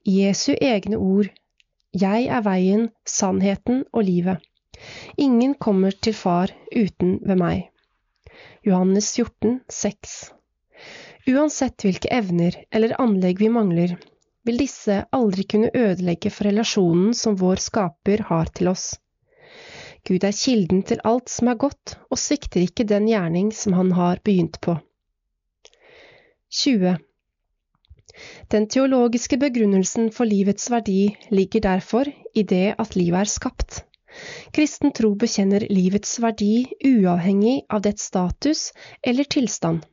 Jesu 0.08 0.54
egne 0.56 0.96
ord 0.96 1.28
Jeg 1.92 2.28
er 2.30 2.44
veien, 2.46 2.88
sannheten 3.04 3.84
og 3.92 4.06
livet. 4.06 4.38
Ingen 5.18 5.54
kommer 5.54 5.90
til 5.92 6.14
Far 6.16 6.52
uten 6.72 7.18
ved 7.26 7.36
meg. 7.36 7.66
Johannes 8.64 9.10
14, 9.16 9.60
6. 9.68 10.14
Uansett 11.28 11.84
hvilke 11.84 12.08
evner 12.14 12.56
eller 12.72 12.96
anlegg 13.02 13.42
vi 13.42 13.50
mangler, 13.52 13.98
vil 14.50 14.58
disse 14.58 15.04
aldri 15.14 15.46
kunne 15.46 15.70
ødelegge 15.70 16.32
for 16.34 16.50
relasjonen 16.50 17.14
som 17.14 17.38
vår 17.38 17.62
skaper 17.62 18.26
har 18.32 18.50
til 18.56 18.72
oss. 18.72 18.88
Gud 20.06 20.24
er 20.26 20.34
kilden 20.34 20.80
til 20.88 21.02
alt 21.06 21.30
som 21.30 21.50
er 21.52 21.60
godt, 21.60 21.94
og 22.10 22.18
svikter 22.18 22.64
ikke 22.64 22.88
den 22.88 23.06
gjerning 23.06 23.52
som 23.54 23.76
han 23.78 23.92
har 23.94 24.22
begynt 24.24 24.58
på. 24.64 24.74
20. 26.50 26.96
Den 28.50 28.66
teologiske 28.66 29.38
begrunnelsen 29.38 30.10
for 30.10 30.26
livets 30.26 30.66
verdi 30.72 31.12
ligger 31.30 31.62
derfor 31.68 32.10
i 32.34 32.42
det 32.42 32.74
at 32.74 32.96
livet 32.98 33.20
er 33.20 33.30
skapt. 33.30 33.84
Kristen 34.56 34.90
tro 34.96 35.12
bekjenner 35.14 35.62
livets 35.70 36.16
verdi 36.24 36.64
uavhengig 36.82 37.60
av 37.70 37.84
dets 37.86 38.08
status 38.10 38.72
eller 39.06 39.30
tilstand. 39.30 39.84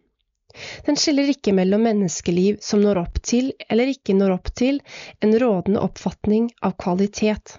Den 0.88 0.98
skiller 1.00 1.30
ikke 1.32 1.54
mellom 1.56 1.84
menneskeliv 1.86 2.60
som 2.64 2.82
når 2.84 3.02
opp 3.04 3.22
til 3.26 3.52
eller 3.70 3.92
ikke 3.92 4.16
når 4.18 4.36
opp 4.38 4.52
til 4.58 4.82
en 5.24 5.36
rådende 5.42 5.84
oppfatning 5.84 6.50
av 6.66 6.78
kvalitet. 6.82 7.58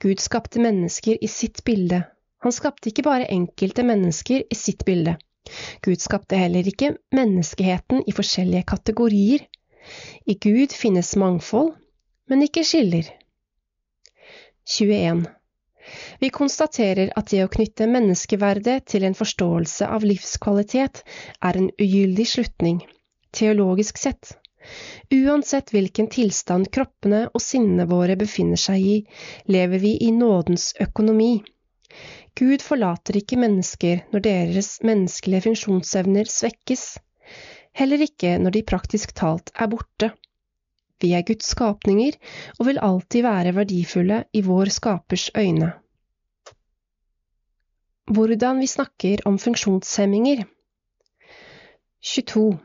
Gud 0.00 0.20
skapte 0.22 0.62
mennesker 0.62 1.18
i 1.20 1.28
sitt 1.28 1.64
bilde. 1.64 2.02
Han 2.44 2.54
skapte 2.54 2.90
ikke 2.90 3.04
bare 3.06 3.28
enkelte 3.34 3.84
mennesker 3.86 4.44
i 4.48 4.58
sitt 4.58 4.84
bilde. 4.88 5.16
Gud 5.84 6.00
skapte 6.02 6.38
heller 6.38 6.66
ikke 6.68 6.94
menneskeheten 7.14 8.04
i 8.06 8.14
forskjellige 8.14 8.68
kategorier. 8.68 9.44
I 10.28 10.36
Gud 10.36 10.74
finnes 10.76 11.14
mangfold, 11.16 11.72
men 12.28 12.44
ikke 12.44 12.64
skiller. 12.68 13.08
21. 14.68 15.24
Vi 16.20 16.30
konstaterer 16.34 17.12
at 17.16 17.30
det 17.32 17.44
å 17.44 17.50
knytte 17.52 17.88
menneskeverdet 17.90 18.86
til 18.92 19.06
en 19.08 19.16
forståelse 19.18 19.88
av 19.88 20.06
livskvalitet 20.06 21.02
er 21.44 21.58
en 21.60 21.70
ugyldig 21.78 22.26
slutning, 22.32 22.82
teologisk 23.34 24.00
sett. 24.00 24.36
Uansett 25.14 25.72
hvilken 25.72 26.10
tilstand 26.12 26.68
kroppene 26.74 27.24
og 27.32 27.40
sinnene 27.42 27.86
våre 27.88 28.18
befinner 28.20 28.60
seg 28.60 28.84
i, 28.84 28.96
lever 29.48 29.80
vi 29.84 29.94
i 30.04 30.10
nådens 30.12 30.74
økonomi. 30.84 31.38
Gud 32.38 32.62
forlater 32.62 33.16
ikke 33.18 33.40
mennesker 33.40 34.04
når 34.12 34.24
deres 34.26 34.74
menneskelige 34.86 35.46
funksjonsevner 35.48 36.28
svekkes, 36.30 36.84
heller 37.78 38.02
ikke 38.04 38.36
når 38.42 38.58
de 38.58 38.66
praktisk 38.74 39.14
talt 39.16 39.50
er 39.56 39.70
borte. 39.72 40.12
Vi 41.02 41.12
er 41.14 41.26
Guds 41.26 41.52
skapninger 41.54 42.16
og 42.58 42.66
vil 42.68 42.80
alltid 42.82 43.26
være 43.26 43.54
verdifulle 43.54 44.24
i 44.32 44.42
vår 44.46 44.72
skapers 44.74 45.28
øyne. 45.36 45.72
Hvordan 48.08 48.62
vi 48.62 48.66
snakker 48.66 49.22
om 49.28 49.38
funksjonshemminger 49.38 50.46
22. 52.02 52.58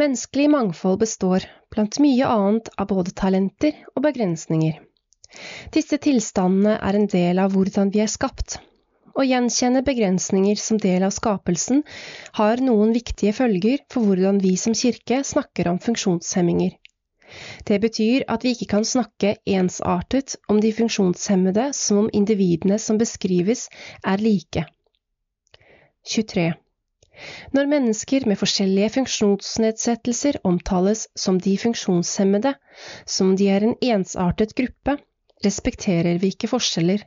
Menneskelig 0.00 0.50
mangfold 0.50 0.98
består, 1.00 1.44
blant 1.70 1.98
mye 2.02 2.26
annet, 2.26 2.70
av 2.78 2.88
både 2.92 3.12
talenter 3.16 3.76
og 3.94 4.04
begrensninger. 4.06 4.78
Disse 5.74 5.98
tilstandene 6.02 6.78
er 6.78 6.98
en 6.98 7.06
del 7.10 7.38
av 7.42 7.54
hvordan 7.54 7.92
vi 7.94 8.02
er 8.02 8.10
skapt. 8.10 8.58
Å 9.20 9.24
gjenkjenne 9.28 9.82
begrensninger 9.84 10.56
som 10.56 10.78
del 10.80 11.04
av 11.04 11.10
skapelsen 11.12 11.82
har 12.38 12.62
noen 12.64 12.94
viktige 12.96 13.34
følger 13.36 13.82
for 13.92 14.06
hvordan 14.06 14.38
vi 14.40 14.54
som 14.62 14.76
kirke 14.82 15.18
snakker 15.30 15.68
om 15.68 15.80
funksjonshemminger. 15.86 16.78
Det 17.68 17.78
betyr 17.82 18.24
at 18.34 18.46
vi 18.46 18.54
ikke 18.54 18.70
kan 18.70 18.86
snakke 18.88 19.34
ensartet 19.58 20.38
om 20.48 20.62
de 20.64 20.72
funksjonshemmede 20.78 21.68
som 21.76 22.00
om 22.04 22.08
individene 22.22 22.80
som 22.80 22.98
beskrives, 23.02 23.66
er 24.02 24.24
like. 24.24 24.64
23. 26.14 26.48
Når 27.52 27.70
mennesker 27.74 28.24
med 28.26 28.40
forskjellige 28.40 28.94
funksjonsnedsettelser 28.96 30.40
omtales 30.48 31.04
som 31.26 31.36
de 31.44 31.58
funksjonshemmede, 31.60 32.56
som 33.04 33.34
om 33.34 33.36
de 33.36 33.52
er 33.52 33.68
en 33.68 33.76
ensartet 33.98 34.56
gruppe, 34.56 34.96
respekterer 35.44 36.16
vi 36.24 36.32
ikke 36.32 36.48
forskjeller. 36.56 37.04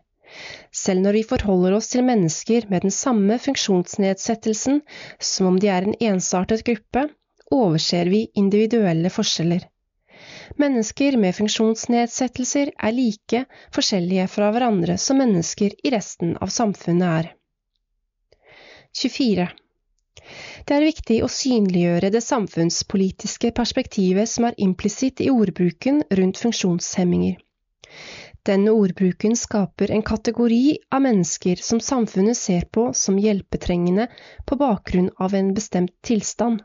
Selv 0.74 1.04
når 1.06 1.18
vi 1.20 1.26
forholder 1.30 1.76
oss 1.78 1.92
til 1.94 2.06
mennesker 2.08 2.66
med 2.72 2.86
den 2.86 2.94
samme 2.94 3.38
funksjonsnedsettelsen 3.42 4.82
som 5.20 5.52
om 5.52 5.60
de 5.62 5.70
er 5.74 5.88
en 5.88 5.98
ensartet 6.14 6.66
gruppe, 6.68 7.08
overser 7.54 8.10
vi 8.10 8.26
individuelle 8.40 9.12
forskjeller. 9.14 9.68
Mennesker 10.62 11.18
med 11.18 11.36
funksjonsnedsettelser 11.38 12.74
er 12.78 12.96
like 12.96 13.46
forskjellige 13.76 14.28
fra 14.32 14.52
hverandre 14.54 14.98
som 15.02 15.20
mennesker 15.22 15.76
i 15.84 15.94
resten 15.94 16.36
av 16.42 16.52
samfunnet 16.54 17.10
er. 17.10 17.30
24. 18.94 19.48
Det 20.68 20.76
er 20.76 20.86
viktig 20.86 21.16
å 21.26 21.32
synliggjøre 21.32 22.12
det 22.14 22.22
samfunnspolitiske 22.24 23.52
perspektivet 23.58 24.30
som 24.30 24.48
er 24.50 24.60
implisitt 24.66 25.24
i 25.26 25.32
ordbruken 25.34 26.04
rundt 26.20 26.40
funksjonshemminger. 26.40 27.40
Denne 28.44 28.74
ordbruken 28.76 29.38
skaper 29.40 29.92
en 29.92 30.02
kategori 30.04 30.78
av 30.92 31.06
mennesker 31.06 31.62
som 31.64 31.80
samfunnet 31.80 32.38
ser 32.38 32.66
på 32.76 32.90
som 32.94 33.20
hjelpetrengende 33.20 34.10
på 34.46 34.58
bakgrunn 34.60 35.10
av 35.16 35.36
en 35.38 35.54
bestemt 35.56 35.94
tilstand. 36.04 36.60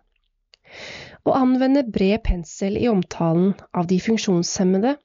Å 1.23 1.37
anvende 1.39 1.85
bred 1.87 2.25
pensel 2.27 2.77
i 2.81 2.89
omtalen 2.91 3.55
av 3.71 3.87
de 3.87 4.01
funksjonshemmede 4.03 4.97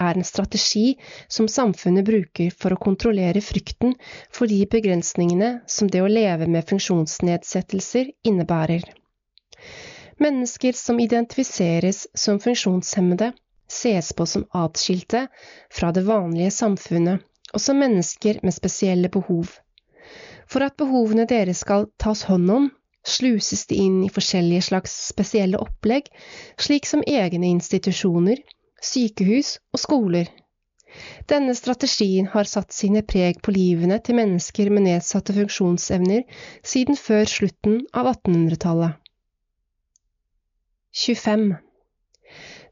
er 0.00 0.16
en 0.16 0.24
strategi 0.24 0.94
som 1.28 1.48
samfunnet 1.52 2.06
bruker 2.08 2.52
for 2.56 2.72
å 2.72 2.80
kontrollere 2.80 3.44
frykten 3.44 3.92
for 4.32 4.48
de 4.48 4.62
begrensningene 4.72 5.52
som 5.68 5.90
det 5.92 6.00
å 6.00 6.10
leve 6.10 6.48
med 6.48 6.64
funksjonsnedsettelser 6.68 8.12
innebærer. 8.24 8.88
Mennesker 10.22 10.76
som 10.76 11.00
identifiseres 11.00 12.06
som 12.14 12.40
funksjonshemmede, 12.40 13.32
ses 13.72 14.12
på 14.16 14.26
som 14.28 14.44
atskilte 14.62 15.26
fra 15.72 15.90
det 15.96 16.04
vanlige 16.06 16.52
samfunnet, 16.54 17.24
og 17.52 17.60
som 17.60 17.80
mennesker 17.80 18.40
med 18.42 18.54
spesielle 18.56 19.10
behov. 19.12 19.50
For 20.48 20.64
at 20.66 20.76
behovene 20.80 21.26
deres 21.28 21.62
skal 21.64 21.88
tas 22.02 22.24
hånd 22.28 22.50
om, 22.52 22.70
sluses 23.06 23.66
de 23.70 23.80
inn 23.82 24.02
i 24.06 24.12
forskjellige 24.12 24.68
slags 24.68 24.94
spesielle 25.08 25.58
opplegg, 25.58 26.10
slik 26.60 26.86
som 26.86 27.02
egne 27.06 27.48
institusjoner, 27.50 28.38
sykehus 28.82 29.56
og 29.72 29.82
skoler. 29.82 30.30
Denne 31.30 31.54
strategien 31.56 32.28
har 32.34 32.48
satt 32.48 32.74
sine 32.76 33.00
preg 33.08 33.40
på 33.44 33.54
livene 33.56 33.96
til 34.04 34.18
mennesker 34.18 34.68
med 34.70 34.86
nedsatte 34.86 35.34
funksjonsevner 35.36 36.26
siden 36.74 36.98
før 37.00 37.24
slutten 37.32 37.78
av 37.96 38.10
1800-tallet. 38.12 38.98
25. 40.92 41.46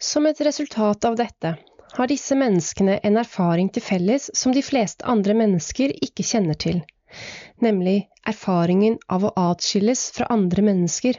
Som 0.02 0.26
et 0.26 0.40
resultat 0.40 1.04
av 1.04 1.16
dette 1.16 1.56
har 1.92 2.08
disse 2.08 2.36
menneskene 2.38 2.94
en 3.04 3.18
erfaring 3.20 3.66
til 3.68 3.84
felles 3.84 4.30
som 4.32 4.54
de 4.56 4.62
fleste 4.64 5.04
andre 5.04 5.34
mennesker 5.36 5.92
ikke 6.06 6.24
kjenner 6.24 6.56
til, 6.56 6.78
nemlig 7.60 8.06
erfaringen 8.32 8.96
av 9.12 9.26
å 9.28 9.32
atskilles 9.42 10.06
fra 10.16 10.30
andre 10.32 10.64
mennesker. 10.64 11.18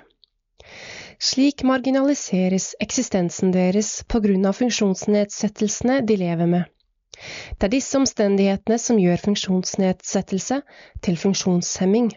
Slik 1.21 1.61
marginaliseres 1.69 2.71
eksistensen 2.81 3.53
deres 3.53 3.91
på 4.09 4.23
grunn 4.23 4.49
av 4.49 4.57
funksjonsnedsettelsene 4.57 5.99
de 6.01 6.17
lever 6.23 6.49
med. 6.49 6.65
Det 7.59 7.67
er 7.67 7.75
disse 7.75 8.01
omstendighetene 8.01 8.81
som 8.81 8.97
gjør 8.97 9.21
funksjonsnedsettelse 9.27 10.63
til 11.05 11.21
funksjonshemming. 11.21 12.09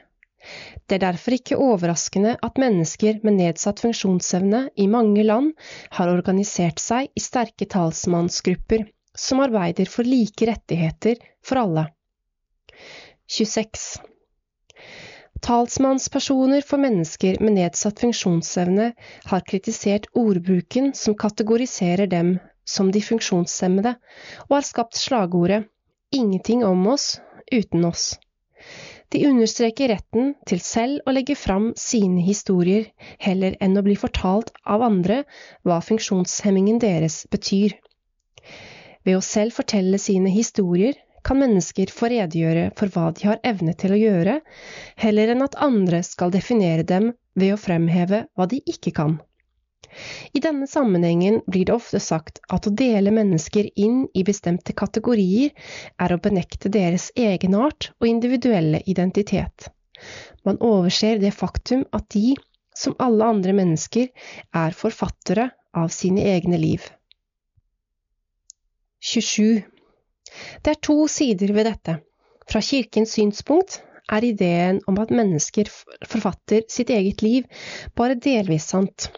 Det 0.86 0.98
er 0.98 1.04
derfor 1.06 1.36
ikke 1.36 1.58
overraskende 1.60 2.36
at 2.44 2.60
mennesker 2.60 3.20
med 3.24 3.38
nedsatt 3.38 3.80
funksjonsevne 3.84 4.66
i 4.76 4.86
mange 4.90 5.24
land 5.24 5.52
har 5.96 6.12
organisert 6.12 6.82
seg 6.82 7.10
i 7.16 7.22
sterke 7.22 7.68
talsmannsgrupper 7.70 8.84
som 9.16 9.40
arbeider 9.44 9.88
for 9.90 10.06
like 10.06 10.48
rettigheter 10.50 11.20
for 11.44 11.62
alle. 11.62 11.86
26. 13.30 14.02
Talsmannspersoner 15.44 16.64
for 16.64 16.80
mennesker 16.80 17.36
med 17.44 17.58
nedsatt 17.58 18.00
funksjonsevne 18.00 18.90
har 19.30 19.46
kritisert 19.48 20.08
ordbruken 20.16 20.92
som 20.96 21.16
kategoriserer 21.20 22.08
dem 22.10 22.38
som 22.64 22.88
de 22.92 23.02
funksjonshemmede, 23.04 23.94
og 24.48 24.56
har 24.56 24.64
skapt 24.64 24.96
slagordet 24.96 25.66
Ingenting 26.14 26.62
om 26.64 26.86
oss 26.86 27.18
uten 27.50 27.84
oss. 27.88 28.14
De 29.14 29.20
understreker 29.28 29.92
retten 29.92 30.32
til 30.42 30.58
selv 30.58 31.04
å 31.06 31.12
legge 31.14 31.36
fram 31.38 31.68
sine 31.78 32.24
historier, 32.26 32.88
heller 33.22 33.54
enn 33.62 33.78
å 33.78 33.84
bli 33.86 33.94
fortalt 33.94 34.50
av 34.66 34.82
andre 34.82 35.20
hva 35.62 35.76
funksjonshemmingen 35.86 36.80
deres 36.82 37.20
betyr. 37.30 37.76
Ved 39.06 39.14
å 39.14 39.22
selv 39.22 39.54
fortelle 39.54 40.00
sine 40.02 40.32
historier 40.34 40.98
kan 41.22 41.38
mennesker 41.38 41.92
få 41.94 42.10
redegjøre 42.10 42.72
for 42.74 42.90
hva 42.90 43.12
de 43.14 43.28
har 43.28 43.38
evne 43.46 43.76
til 43.78 43.94
å 43.94 44.00
gjøre, 44.00 44.40
heller 44.98 45.30
enn 45.36 45.46
at 45.46 45.54
andre 45.62 46.02
skal 46.02 46.34
definere 46.34 46.82
dem 46.82 47.12
ved 47.38 47.54
å 47.54 47.60
fremheve 47.68 48.24
hva 48.34 48.48
de 48.50 48.64
ikke 48.66 48.96
kan. 48.98 49.20
I 50.32 50.40
denne 50.42 50.66
sammenhengen 50.70 51.40
blir 51.46 51.68
det 51.68 51.74
ofte 51.74 52.00
sagt 52.00 52.40
at 52.52 52.66
å 52.66 52.72
dele 52.74 53.12
mennesker 53.14 53.68
inn 53.80 54.04
i 54.14 54.24
bestemte 54.26 54.74
kategorier 54.76 55.52
er 56.00 56.14
å 56.14 56.20
benekte 56.22 56.72
deres 56.72 57.10
egenart 57.16 57.90
og 58.00 58.08
individuelle 58.10 58.82
identitet. 58.90 59.68
Man 60.44 60.58
overser 60.60 61.20
det 61.22 61.32
faktum 61.36 61.84
at 61.96 62.08
de, 62.14 62.34
som 62.74 62.96
alle 62.98 63.28
andre 63.36 63.54
mennesker, 63.56 64.10
er 64.52 64.76
forfattere 64.76 65.50
av 65.74 65.90
sine 65.94 66.24
egne 66.34 66.58
liv. 66.60 66.84
27. 69.04 69.62
Det 70.64 70.72
er 70.72 70.80
to 70.82 71.04
sider 71.12 71.52
ved 71.54 71.68
dette. 71.68 71.98
Fra 72.50 72.60
kirkens 72.64 73.14
synspunkt 73.16 73.80
er 74.12 74.24
ideen 74.26 74.80
om 74.90 74.98
at 75.00 75.12
mennesker 75.14 75.68
forfatter 76.08 76.64
sitt 76.72 76.90
eget 76.92 77.22
liv 77.24 77.46
bare 77.96 78.18
delvis 78.20 78.66
sant, 78.72 79.08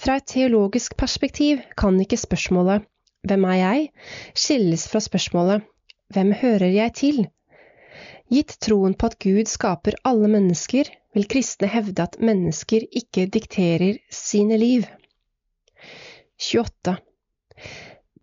fra 0.00 0.18
et 0.18 0.26
teologisk 0.30 0.96
perspektiv 1.00 1.62
kan 1.76 2.00
ikke 2.00 2.20
spørsmålet 2.20 2.86
Hvem 3.24 3.44
er 3.48 3.58
jeg? 3.60 3.86
skilles 4.34 4.88
fra 4.90 5.00
spørsmålet 5.00 5.64
Hvem 6.14 6.32
hører 6.42 6.70
jeg 6.74 6.94
til? 7.00 7.22
Gitt 8.32 8.56
troen 8.64 8.94
på 8.98 9.10
at 9.10 9.18
Gud 9.20 9.48
skaper 9.48 9.96
alle 10.08 10.28
mennesker, 10.32 10.88
vil 11.14 11.26
kristne 11.30 11.68
hevde 11.70 12.02
at 12.02 12.16
mennesker 12.20 12.86
ikke 12.90 13.26
dikterer 13.30 13.98
sine 14.10 14.56
liv. 14.58 14.86
28. 16.40 16.96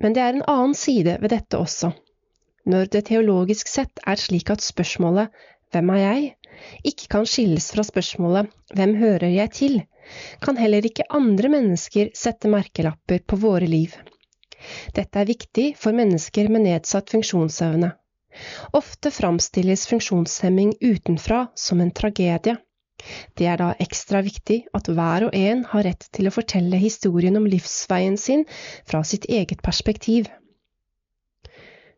Men 0.02 0.16
det 0.16 0.24
er 0.24 0.36
en 0.36 0.48
annen 0.50 0.76
side 0.76 1.18
ved 1.22 1.32
dette 1.34 1.58
også. 1.58 1.92
Når 2.66 2.90
det 2.94 3.06
teologisk 3.10 3.70
sett 3.70 4.02
er 4.06 4.20
slik 4.22 4.50
at 4.54 4.62
spørsmålet 4.66 5.32
Hvem 5.72 5.90
er 5.96 6.02
jeg? 6.02 6.36
ikke 6.84 7.08
kan 7.14 7.26
skilles 7.26 7.72
fra 7.74 7.84
spørsmålet 7.88 8.50
Hvem 8.76 8.96
hører 9.00 9.30
jeg 9.32 9.52
til? 9.52 9.82
Kan 10.42 10.58
heller 10.58 10.86
ikke 10.86 11.08
andre 11.10 11.52
mennesker 11.52 12.12
sette 12.18 12.52
merkelapper 12.52 13.24
på 13.28 13.40
våre 13.42 13.68
liv. 13.70 13.96
Dette 14.96 15.22
er 15.22 15.30
viktig 15.30 15.68
for 15.80 15.96
mennesker 15.98 16.50
med 16.54 16.68
nedsatt 16.68 17.10
funksjonsevne. 17.14 17.92
Ofte 18.78 19.12
framstilles 19.12 19.88
funksjonshemming 19.90 20.76
utenfra 20.82 21.48
som 21.56 21.82
en 21.82 21.92
tragedie. 21.92 22.58
Det 23.38 23.48
er 23.50 23.58
da 23.58 23.72
ekstra 23.82 24.22
viktig 24.22 24.60
at 24.78 24.90
hver 24.92 25.26
og 25.28 25.36
en 25.38 25.64
har 25.72 25.88
rett 25.88 26.06
til 26.14 26.30
å 26.30 26.36
fortelle 26.36 26.80
historien 26.82 27.40
om 27.40 27.48
livsveien 27.50 28.18
sin 28.18 28.46
fra 28.86 29.02
sitt 29.08 29.26
eget 29.26 29.64
perspektiv. 29.66 30.30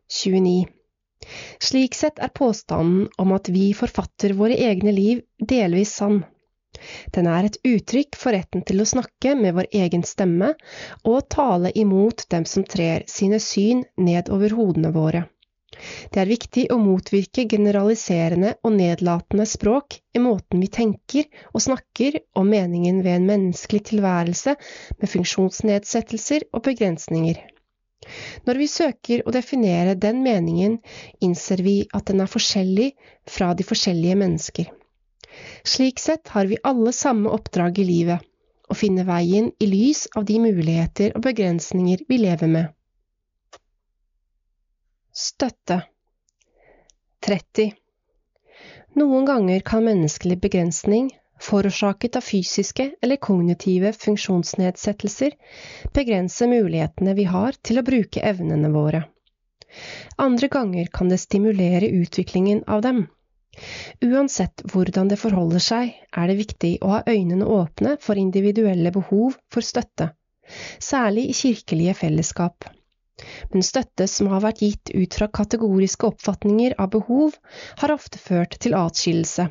29. 0.08 0.64
Slik 1.60 1.96
sett 1.96 2.20
er 2.24 2.32
påstanden 2.36 3.08
om 3.20 3.32
at 3.36 3.48
vi 3.52 3.70
forfatter 3.76 4.34
våre 4.36 4.56
egne 4.56 4.92
liv 4.92 5.22
delvis 5.38 5.94
sann. 6.00 6.22
Den 7.16 7.28
er 7.30 7.48
et 7.48 7.58
uttrykk 7.64 8.18
for 8.20 8.36
retten 8.36 8.64
til 8.68 8.82
å 8.82 8.88
snakke 8.88 9.34
med 9.38 9.56
vår 9.58 9.68
egen 9.84 10.04
stemme 10.08 10.54
og 11.04 11.28
tale 11.34 11.72
imot 11.84 12.26
dem 12.34 12.48
som 12.48 12.66
trer 12.76 13.06
sine 13.10 13.40
syn 13.42 13.84
ned 13.96 14.32
over 14.34 14.56
hodene 14.58 14.92
våre. 14.94 15.24
Det 16.14 16.20
er 16.22 16.30
viktig 16.30 16.64
å 16.70 16.76
motvirke 16.78 17.44
generaliserende 17.50 18.52
og 18.62 18.76
nedlatende 18.76 19.46
språk 19.50 19.96
i 20.14 20.22
måten 20.22 20.62
vi 20.62 20.68
tenker 20.76 21.26
og 21.50 21.64
snakker 21.64 22.20
om 22.38 22.52
meningen 22.52 23.00
ved 23.06 23.18
en 23.18 23.26
menneskelig 23.30 23.82
tilværelse 23.90 24.54
med 25.00 25.12
funksjonsnedsettelser 25.16 26.46
og 26.52 26.64
begrensninger. 26.68 27.42
Når 28.46 28.60
vi 28.60 28.68
søker 28.68 29.22
å 29.24 29.32
definere 29.34 29.96
den 29.98 30.22
meningen, 30.22 30.78
innser 31.24 31.62
vi 31.64 31.76
at 31.96 32.10
den 32.10 32.20
er 32.20 32.30
forskjellig 32.30 32.90
fra 33.36 33.52
de 33.56 33.66
forskjellige 33.66 34.18
mennesker. 34.20 34.68
Slik 35.64 35.98
sett 35.98 36.28
har 36.28 36.46
vi 36.46 36.58
alle 36.62 36.92
samme 36.92 37.32
oppdrag 37.32 37.78
i 37.78 37.84
livet, 37.88 38.20
å 38.68 38.74
finne 38.74 39.04
veien 39.08 39.50
i 39.60 39.68
lys 39.70 40.06
av 40.16 40.26
de 40.28 40.38
muligheter 40.40 41.14
og 41.16 41.24
begrensninger 41.26 42.04
vi 42.08 42.18
lever 42.24 42.50
med. 42.50 42.72
Støtte 45.14 45.82
30. 47.24 47.72
Noen 49.00 49.24
ganger 49.26 49.62
kan 49.66 49.84
menneskelig 49.86 50.36
begrensning, 50.42 51.08
forårsaket 51.40 52.18
av 52.18 52.26
fysiske 52.26 52.90
eller 53.02 53.16
kognitive 53.16 53.92
funksjonsnedsettelser, 53.96 55.32
begrense 55.96 56.46
mulighetene 56.50 57.14
vi 57.18 57.24
har 57.30 57.56
til 57.62 57.80
å 57.80 57.86
bruke 57.86 58.22
evnene 58.22 58.70
våre. 58.74 59.04
Andre 60.20 60.48
ganger 60.48 60.90
kan 60.92 61.08
det 61.10 61.18
stimulere 61.22 61.88
utviklingen 61.90 62.62
av 62.68 62.84
dem. 62.84 63.06
Uansett 64.04 64.64
hvordan 64.72 65.10
det 65.10 65.18
forholder 65.20 65.62
seg, 65.62 65.92
er 66.12 66.30
det 66.30 66.38
viktig 66.40 66.72
å 66.82 66.92
ha 66.96 67.00
øynene 67.10 67.48
åpne 67.56 67.96
for 68.02 68.20
individuelle 68.20 68.92
behov 68.94 69.36
for 69.54 69.66
støtte, 69.66 70.10
særlig 70.82 71.28
i 71.30 71.36
kirkelige 71.40 71.94
fellesskap. 72.00 72.68
Men 73.52 73.62
støtte 73.62 74.08
som 74.10 74.32
har 74.32 74.42
vært 74.42 74.62
gitt 74.64 74.90
ut 74.90 75.18
fra 75.18 75.28
kategoriske 75.40 76.08
oppfatninger 76.10 76.74
av 76.82 76.90
behov, 76.96 77.36
har 77.82 77.94
ofte 77.94 78.18
ført 78.18 78.58
til 78.64 78.74
atskillelse. 78.78 79.46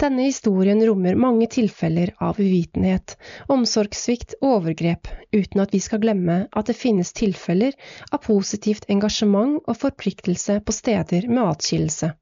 Denne 0.00 0.28
historien 0.28 0.78
rommer 0.86 1.16
mange 1.18 1.48
tilfeller 1.50 2.12
av 2.22 2.36
uvitenhet, 2.38 3.16
omsorgssvikt 3.54 4.36
og 4.38 4.52
overgrep, 4.58 5.08
uten 5.34 5.64
at 5.64 5.74
vi 5.74 5.80
skal 5.82 6.04
glemme 6.04 6.38
at 6.52 6.70
det 6.70 6.76
finnes 6.78 7.10
tilfeller 7.16 7.74
av 8.12 8.22
positivt 8.28 8.86
engasjement 8.92 9.58
og 9.64 9.80
forpliktelse 9.80 10.60
på 10.60 10.76
steder 10.76 11.26
med 11.32 11.42
atskillelse. 11.48 12.12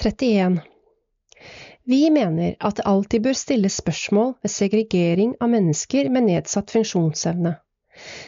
31. 0.00 0.60
Vi 1.84 2.10
mener 2.10 2.54
at 2.60 2.78
det 2.78 2.86
alltid 2.86 3.24
bør 3.24 3.36
stilles 3.36 3.76
spørsmål 3.82 4.34
ved 4.42 4.52
segregering 4.54 5.34
av 5.40 5.50
mennesker 5.52 6.08
med 6.14 6.28
nedsatt 6.28 6.70
funksjonsevne. 6.70 7.56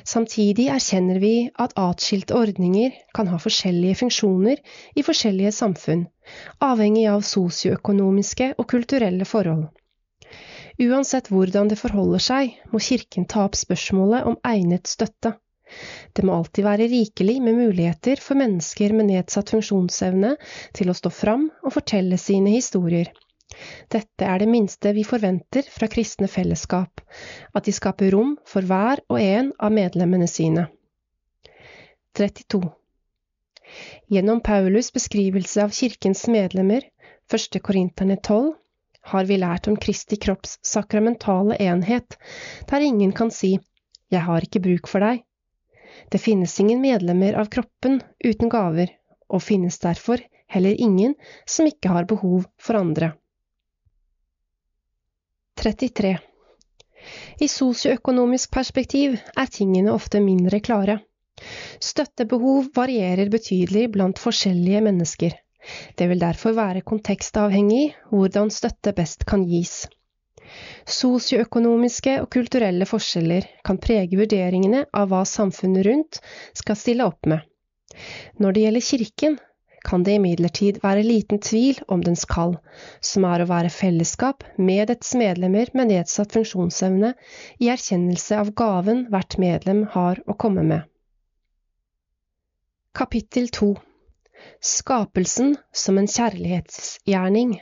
Samtidig 0.05 0.67
erkjenner 0.75 1.21
vi 1.23 1.49
at 1.65 1.73
atskilte 1.81 2.37
ordninger 2.37 2.99
kan 3.17 3.31
ha 3.33 3.39
forskjellige 3.41 4.01
funksjoner 4.03 4.61
i 4.95 5.05
forskjellige 5.07 5.55
samfunn, 5.57 6.05
avhengig 6.61 7.07
av 7.11 7.25
sosioøkonomiske 7.25 8.51
og 8.59 8.69
kulturelle 8.75 9.25
forhold. 9.25 9.71
Uansett 10.85 11.31
hvordan 11.31 11.71
det 11.71 11.79
forholder 11.79 12.23
seg, 12.23 12.59
må 12.73 12.83
Kirken 12.83 13.29
ta 13.31 13.47
opp 13.47 13.57
spørsmålet 13.57 14.27
om 14.29 14.37
egnet 14.51 14.91
støtte. 14.91 15.37
Det 16.15 16.25
må 16.27 16.37
alltid 16.37 16.67
være 16.67 16.89
rikelig 16.91 17.41
med 17.43 17.57
muligheter 17.59 18.21
for 18.23 18.39
mennesker 18.39 18.93
med 18.97 19.09
nedsatt 19.11 19.53
funksjonsevne 19.55 20.35
til 20.77 20.91
å 20.91 20.97
stå 20.97 21.13
fram 21.13 21.49
og 21.65 21.75
fortelle 21.75 22.19
sine 22.21 22.53
historier. 22.55 23.11
Dette 23.93 24.27
er 24.27 24.43
det 24.43 24.49
minste 24.51 24.93
vi 24.97 25.05
forventer 25.07 25.67
fra 25.71 25.89
kristne 25.91 26.29
fellesskap, 26.31 27.03
at 27.55 27.67
de 27.67 27.75
skaper 27.75 28.15
rom 28.15 28.35
for 28.51 28.67
hver 28.67 29.03
og 29.09 29.21
en 29.23 29.53
av 29.59 29.75
medlemmene 29.75 30.29
sine. 30.31 30.67
32. 32.19 32.63
Gjennom 34.13 34.43
Paulus' 34.45 34.93
beskrivelse 34.95 35.63
av 35.65 35.75
kirkens 35.75 36.27
medlemmer, 36.31 36.85
1. 37.33 37.61
Korinterne 37.65 38.19
12, 38.21 38.53
har 39.13 39.29
vi 39.29 39.39
lært 39.41 39.69
om 39.69 39.77
Kristi 39.81 40.17
kropps 40.21 40.59
sakramentale 40.65 41.59
enhet, 41.61 42.19
der 42.71 42.85
ingen 42.85 43.13
kan 43.13 43.33
si 43.35 43.57
Jeg 44.13 44.21
har 44.29 44.45
ikke 44.45 44.63
bruk 44.63 44.89
for 44.89 45.03
deg. 45.03 45.25
Det 46.11 46.19
finnes 46.19 46.61
ingen 46.61 46.81
medlemmer 46.81 47.35
av 47.41 47.51
kroppen 47.53 48.01
uten 48.25 48.53
gaver, 48.53 48.93
og 49.29 49.43
finnes 49.43 49.79
derfor 49.83 50.23
heller 50.55 50.81
ingen 50.81 51.15
som 51.47 51.67
ikke 51.67 51.93
har 51.95 52.09
behov 52.11 52.45
for 52.61 52.79
andre. 52.79 53.13
33. 55.61 56.17
I 57.45 57.49
sosioøkonomisk 57.49 58.53
perspektiv 58.55 59.17
er 59.37 59.51
tingene 59.53 59.93
ofte 59.95 60.21
mindre 60.25 60.61
klare. 60.65 60.99
Støttebehov 61.83 62.71
varierer 62.77 63.31
betydelig 63.33 63.89
blant 63.97 64.21
forskjellige 64.23 64.83
mennesker. 64.87 65.35
Det 65.97 66.09
vil 66.11 66.21
derfor 66.21 66.55
være 66.57 66.85
kontekstavhengig 66.87 67.95
hvordan 68.11 68.53
støtte 68.53 68.93
best 68.97 69.25
kan 69.29 69.45
gis. 69.49 69.87
Sosioøkonomiske 70.89 72.19
og 72.23 72.29
kulturelle 72.35 72.87
forskjeller 72.89 73.47
kan 73.67 73.81
prege 73.83 74.19
vurderingene 74.19 74.85
av 74.93 75.11
hva 75.13 75.25
samfunnet 75.29 75.87
rundt 75.87 76.21
skal 76.57 76.79
stille 76.79 77.07
opp 77.09 77.29
med. 77.31 77.43
Når 78.43 78.55
det 78.55 78.65
gjelder 78.65 78.87
Kirken, 78.89 79.37
kan 79.85 80.05
det 80.05 80.17
imidlertid 80.17 80.81
være 80.83 81.05
liten 81.05 81.41
tvil 81.45 81.81
om 81.93 82.01
dens 82.05 82.25
kall, 82.29 82.57
som 83.05 83.27
er 83.29 83.45
å 83.45 83.49
være 83.51 83.73
fellesskap 83.73 84.47
med 84.57 84.89
dets 84.89 85.13
medlemmer 85.21 85.69
med 85.77 85.93
nedsatt 85.93 86.33
funksjonsevne 86.33 87.13
i 87.61 87.69
erkjennelse 87.75 88.39
av 88.41 88.55
gaven 88.57 89.05
hvert 89.13 89.37
medlem 89.43 89.85
har 89.93 90.23
å 90.25 90.37
komme 90.41 90.65
med. 90.71 90.89
Kapittel 92.97 93.51
2 93.53 93.75
Skapelsen 94.65 95.55
som 95.73 95.99
en 96.01 96.09
kjærlighetsgjerning 96.11 97.59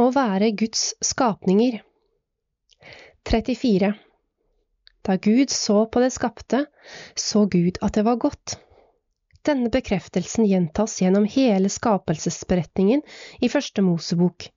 Å 0.00 0.06
være 0.08 0.54
Guds 0.56 0.94
skapninger 1.04 1.74
34 3.28 3.90
Da 5.04 5.16
Gud 5.20 5.50
så 5.52 5.82
på 5.84 6.00
det 6.00 6.08
skapte, 6.14 6.62
så 7.12 7.42
Gud 7.52 7.76
at 7.84 7.98
det 7.98 8.04
var 8.06 8.16
godt. 8.22 8.54
Denne 9.44 9.68
bekreftelsen 9.74 10.46
gjentas 10.48 10.96
gjennom 11.02 11.26
hele 11.28 11.68
skapelsesberetningen 11.68 13.04
i 13.44 13.50
Første 13.52 13.84
Mosebok. 13.84 14.48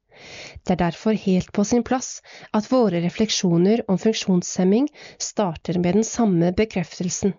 Det 0.63 0.77
er 0.77 0.81
derfor 0.85 1.19
helt 1.25 1.51
på 1.51 1.67
sin 1.67 1.83
plass 1.83 2.21
at 2.55 2.71
våre 2.71 3.03
refleksjoner 3.03 3.83
om 3.91 3.99
funksjonshemming 3.99 4.87
starter 5.19 5.81
med 5.83 5.99
den 5.99 6.07
samme 6.07 6.53
bekreftelsen. 6.55 7.35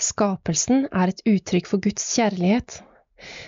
Skapelsen 0.00 0.88
er 0.88 1.12
et 1.12 1.20
uttrykk 1.28 1.68
for 1.68 1.84
Guds 1.84 2.08
kjærlighet. 2.16 2.80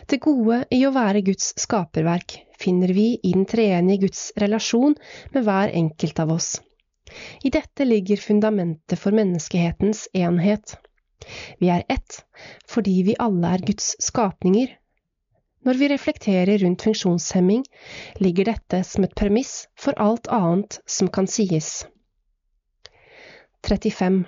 Det 0.07 0.21
gode 0.25 0.63
i 0.75 0.83
å 0.87 0.93
være 0.95 1.25
Guds 1.27 1.53
skaperverk 1.61 2.39
finner 2.61 2.93
vi 2.97 3.09
i 3.23 3.33
den 3.35 3.47
treenige 3.49 4.07
Guds 4.07 4.31
relasjon 4.41 4.97
med 5.35 5.47
hver 5.47 5.75
enkelt 5.75 6.23
av 6.23 6.33
oss. 6.37 6.57
I 7.45 7.53
dette 7.55 7.85
ligger 7.87 8.21
fundamentet 8.21 8.99
for 8.99 9.15
menneskehetens 9.17 10.07
enhet. 10.17 10.77
Vi 11.59 11.71
er 11.73 11.85
ett 11.89 12.23
fordi 12.69 13.03
vi 13.07 13.19
alle 13.23 13.55
er 13.57 13.65
Guds 13.67 13.95
skapninger. 14.03 14.73
Når 15.67 15.81
vi 15.81 15.89
reflekterer 15.91 16.61
rundt 16.63 16.85
funksjonshemming, 16.87 17.65
ligger 18.23 18.53
dette 18.53 18.85
som 18.87 19.05
et 19.07 19.17
premiss 19.19 19.67
for 19.75 19.99
alt 19.99 20.29
annet 20.31 20.79
som 20.87 21.11
kan 21.11 21.27
sies. 21.27 21.87
35. 23.67 24.21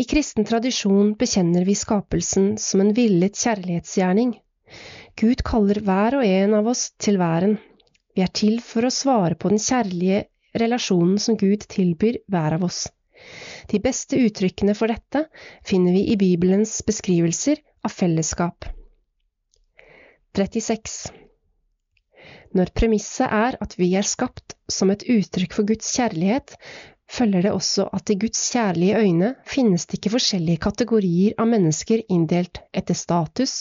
I 0.00 0.04
kristen 0.08 0.46
tradisjon 0.48 1.10
bekjenner 1.20 1.66
vi 1.68 1.74
skapelsen 1.76 2.54
som 2.58 2.80
en 2.80 2.92
villet 2.96 3.36
kjærlighetsgjerning. 3.36 4.30
Gud 5.20 5.42
kaller 5.44 5.82
hver 5.84 6.16
og 6.16 6.24
en 6.24 6.54
av 6.56 6.70
oss 6.72 6.86
til 6.96 7.18
væren. 7.20 7.58
Vi 8.16 8.24
er 8.24 8.32
til 8.32 8.62
for 8.64 8.88
å 8.88 8.92
svare 8.94 9.36
på 9.36 9.50
den 9.52 9.60
kjærlige 9.60 10.22
relasjonen 10.62 11.20
som 11.20 11.36
Gud 11.36 11.66
tilbyr 11.68 12.22
hver 12.32 12.56
av 12.56 12.64
oss. 12.70 12.86
De 13.68 13.82
beste 13.84 14.16
uttrykkene 14.16 14.72
for 14.78 14.88
dette 14.88 15.26
finner 15.68 15.92
vi 15.92 16.06
i 16.14 16.16
Bibelens 16.16 16.78
beskrivelser 16.86 17.60
av 17.84 17.92
fellesskap. 17.92 18.70
36. 20.38 20.96
Når 22.56 22.72
premisset 22.72 23.28
er 23.28 23.60
at 23.60 23.76
vi 23.76 23.92
er 24.00 24.08
skapt 24.08 24.56
som 24.70 24.90
et 24.94 25.04
uttrykk 25.04 25.60
for 25.60 25.68
Guds 25.68 25.92
kjærlighet, 25.92 26.56
følger 27.10 27.46
det 27.46 27.52
også 27.52 27.88
at 27.96 28.10
i 28.12 28.16
Guds 28.22 28.40
kjærlige 28.54 28.98
øyne 29.02 29.30
finnes 29.48 29.86
det 29.86 29.98
ikke 29.98 30.12
forskjellige 30.14 30.62
kategorier 30.66 31.36
av 31.40 31.48
mennesker 31.50 32.04
inndelt 32.08 32.62
etter 32.76 32.98
status, 32.98 33.60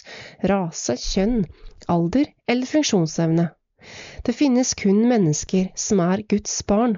rase, 0.51 0.95
kjønn, 1.01 1.43
alder 1.89 2.29
eller 2.47 2.69
funksjonsevne. 2.69 3.49
Det 4.25 4.35
finnes 4.35 4.75
kun 4.77 5.01
mennesker 5.09 5.71
som 5.79 6.01
er 6.03 6.25
Guds 6.29 6.59
barn. 6.67 6.97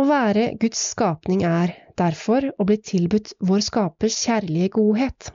Å 0.00 0.06
være 0.08 0.54
Guds 0.60 0.80
skapning 0.94 1.44
er, 1.44 1.74
derfor, 2.00 2.46
å 2.56 2.66
bli 2.66 2.78
tilbudt 2.90 3.34
vår 3.44 3.64
skapers 3.66 4.16
kjærlige 4.24 4.72
godhet. 4.78 5.32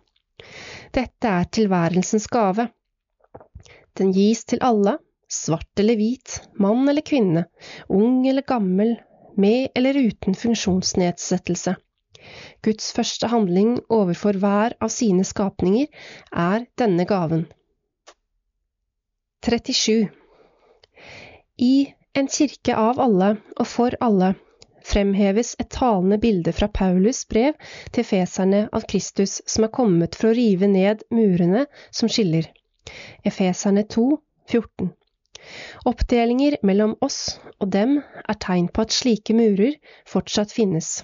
Dette 0.96 1.32
er 1.40 1.52
tilværelsens 1.58 2.26
gave. 2.32 2.68
Den 3.96 4.12
gis 4.16 4.44
til 4.50 4.64
alle, 4.66 4.98
svart 5.32 5.82
eller 5.82 6.00
hvit, 6.00 6.40
mann 6.60 6.90
eller 6.90 7.06
kvinne, 7.06 7.46
ung 7.90 8.26
eller 8.28 8.46
gammel, 8.48 8.96
med 9.38 9.70
eller 9.76 9.98
uten 10.00 10.36
funksjonsnedsettelse. 10.38 11.76
Guds 12.66 12.92
første 12.96 13.30
handling 13.30 13.78
overfor 13.90 14.40
hver 14.42 14.74
av 14.82 14.90
sine 14.94 15.26
skapninger 15.28 15.88
er 16.32 16.66
denne 16.82 17.06
gaven. 17.10 17.46
37. 19.46 20.08
I 21.62 21.76
en 22.18 22.28
kirke 22.32 22.74
av 22.76 23.00
alle 23.04 23.36
og 23.60 23.68
for 23.70 23.96
alle 24.02 24.34
fremheves 24.86 25.54
et 25.60 25.70
talende 25.74 26.18
bilde 26.22 26.54
fra 26.54 26.68
Paulus' 26.80 27.26
brev 27.30 27.54
til 27.94 28.08
feserne 28.08 28.66
av 28.74 28.86
Kristus 28.90 29.40
som 29.46 29.68
er 29.68 29.74
kommet 29.78 30.18
for 30.18 30.32
å 30.32 30.38
rive 30.38 30.70
ned 30.72 31.06
murene 31.14 31.66
som 31.92 32.10
skiller. 32.10 32.50
Efeserne 33.26 33.86
2, 33.90 34.06
14. 34.52 34.92
Oppdelinger 35.86 36.58
mellom 36.66 36.96
oss 37.06 37.40
og 37.60 37.72
dem 37.76 38.00
er 38.02 38.40
tegn 38.48 38.70
på 38.72 38.86
at 38.86 38.96
slike 38.96 39.36
murer 39.38 39.78
fortsatt 40.10 40.54
finnes. 40.56 41.04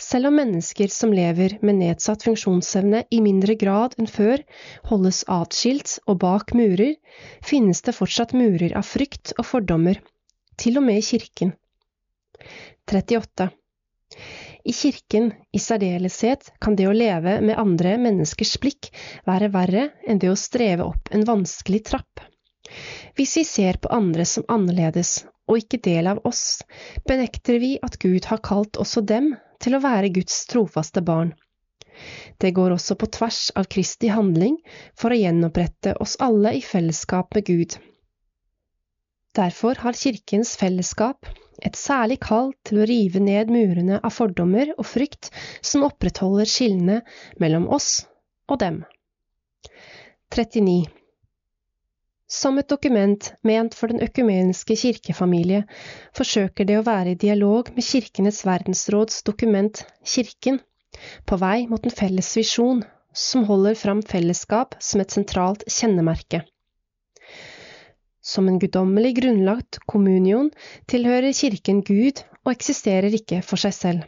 Selv 0.00 0.30
om 0.30 0.36
mennesker 0.40 0.88
som 0.92 1.12
lever 1.12 1.58
med 1.60 1.80
nedsatt 1.82 2.24
funksjonsevne 2.24 3.02
i 3.12 3.20
mindre 3.24 3.56
grad 3.60 3.96
enn 4.00 4.08
før 4.08 4.40
holdes 4.88 5.22
atskilt 5.28 5.98
og 6.06 6.20
bak 6.22 6.54
murer, 6.56 6.94
finnes 7.44 7.82
det 7.84 7.96
fortsatt 7.96 8.32
murer 8.36 8.72
av 8.80 8.88
frykt 8.88 9.34
og 9.36 9.44
fordommer, 9.50 10.00
til 10.56 10.80
og 10.80 10.86
med 10.88 11.02
i 11.02 11.06
kirken. 11.10 11.52
38. 12.88 13.50
I 14.64 14.72
kirken 14.76 15.30
i 15.56 15.60
særdeleshet 15.62 16.50
kan 16.60 16.76
det 16.76 16.88
å 16.88 16.96
leve 16.96 17.38
med 17.44 17.60
andre 17.60 17.94
menneskers 18.00 18.56
blikk 18.60 18.90
være 19.28 19.52
verre 19.54 19.86
enn 20.08 20.20
det 20.20 20.32
å 20.32 20.40
streve 20.40 20.88
opp 20.88 21.12
en 21.14 21.24
vanskelig 21.28 21.84
trapp. 21.92 22.24
Hvis 23.18 23.36
vi 23.40 23.44
ser 23.48 23.78
på 23.82 23.90
andre 23.94 24.26
som 24.28 24.46
annerledes 24.48 25.24
og 25.50 25.62
ikke 25.62 25.80
del 25.84 26.10
av 26.12 26.20
oss, 26.28 26.62
benekter 27.08 27.58
vi 27.62 27.76
at 27.82 27.98
Gud 28.02 28.28
har 28.30 28.42
kalt 28.46 28.78
også 28.80 29.02
dem 29.02 29.32
til 29.60 29.76
å 29.76 29.82
være 29.84 30.12
Guds 30.14 30.44
trofaste 30.50 31.02
barn. 31.04 31.34
Det 32.40 32.54
går 32.56 32.72
også 32.76 32.96
på 32.96 33.10
tvers 33.12 33.40
av 33.58 33.68
Kristi 33.72 34.08
handling 34.08 34.56
for 34.96 35.12
å 35.12 35.18
gjenopprette 35.18 35.96
oss 36.00 36.16
alle 36.22 36.54
i 36.56 36.62
fellesskap 36.64 37.34
med 37.36 37.48
Gud. 37.50 37.76
Derfor 39.36 39.78
har 39.82 39.98
Kirkens 39.98 40.56
fellesskap 40.58 41.28
et 41.62 41.76
særlig 41.76 42.18
kall 42.24 42.54
til 42.66 42.80
å 42.80 42.86
rive 42.88 43.20
ned 43.22 43.52
murene 43.52 44.00
av 44.00 44.14
fordommer 44.16 44.72
og 44.78 44.88
frykt 44.88 45.28
som 45.60 45.84
opprettholder 45.86 46.48
skillene 46.48 47.02
mellom 47.42 47.68
oss 47.68 48.06
og 48.48 48.62
dem. 48.64 48.80
39. 50.34 50.99
Som 52.30 52.60
et 52.60 52.68
dokument 52.70 53.24
ment 53.42 53.74
for 53.74 53.90
den 53.90 54.04
økumeniske 54.06 54.76
kirkefamilie 54.78 55.64
forsøker 56.14 56.68
det 56.68 56.76
å 56.78 56.84
være 56.86 57.16
i 57.16 57.18
dialog 57.18 57.72
med 57.74 57.82
Kirkenes 57.82 58.44
verdensråds 58.46 59.24
dokument 59.26 59.82
Kirken, 60.06 60.60
på 61.26 61.38
vei 61.42 61.66
mot 61.66 61.82
en 61.82 61.96
felles 62.00 62.30
visjon 62.38 62.84
som 63.10 63.48
holder 63.48 63.74
fram 63.80 64.04
fellesskap 64.06 64.78
som 64.78 65.02
et 65.02 65.10
sentralt 65.10 65.66
kjennemerke. 65.66 66.44
Som 68.22 68.46
en 68.46 68.60
guddommelig 68.62 69.16
grunnlagt 69.18 69.80
kommunion 69.90 70.52
tilhører 70.92 71.34
Kirken 71.34 71.82
Gud 71.82 72.22
og 72.44 72.54
eksisterer 72.54 73.10
ikke 73.16 73.42
for 73.42 73.58
seg 73.58 73.74
selv. 73.74 74.06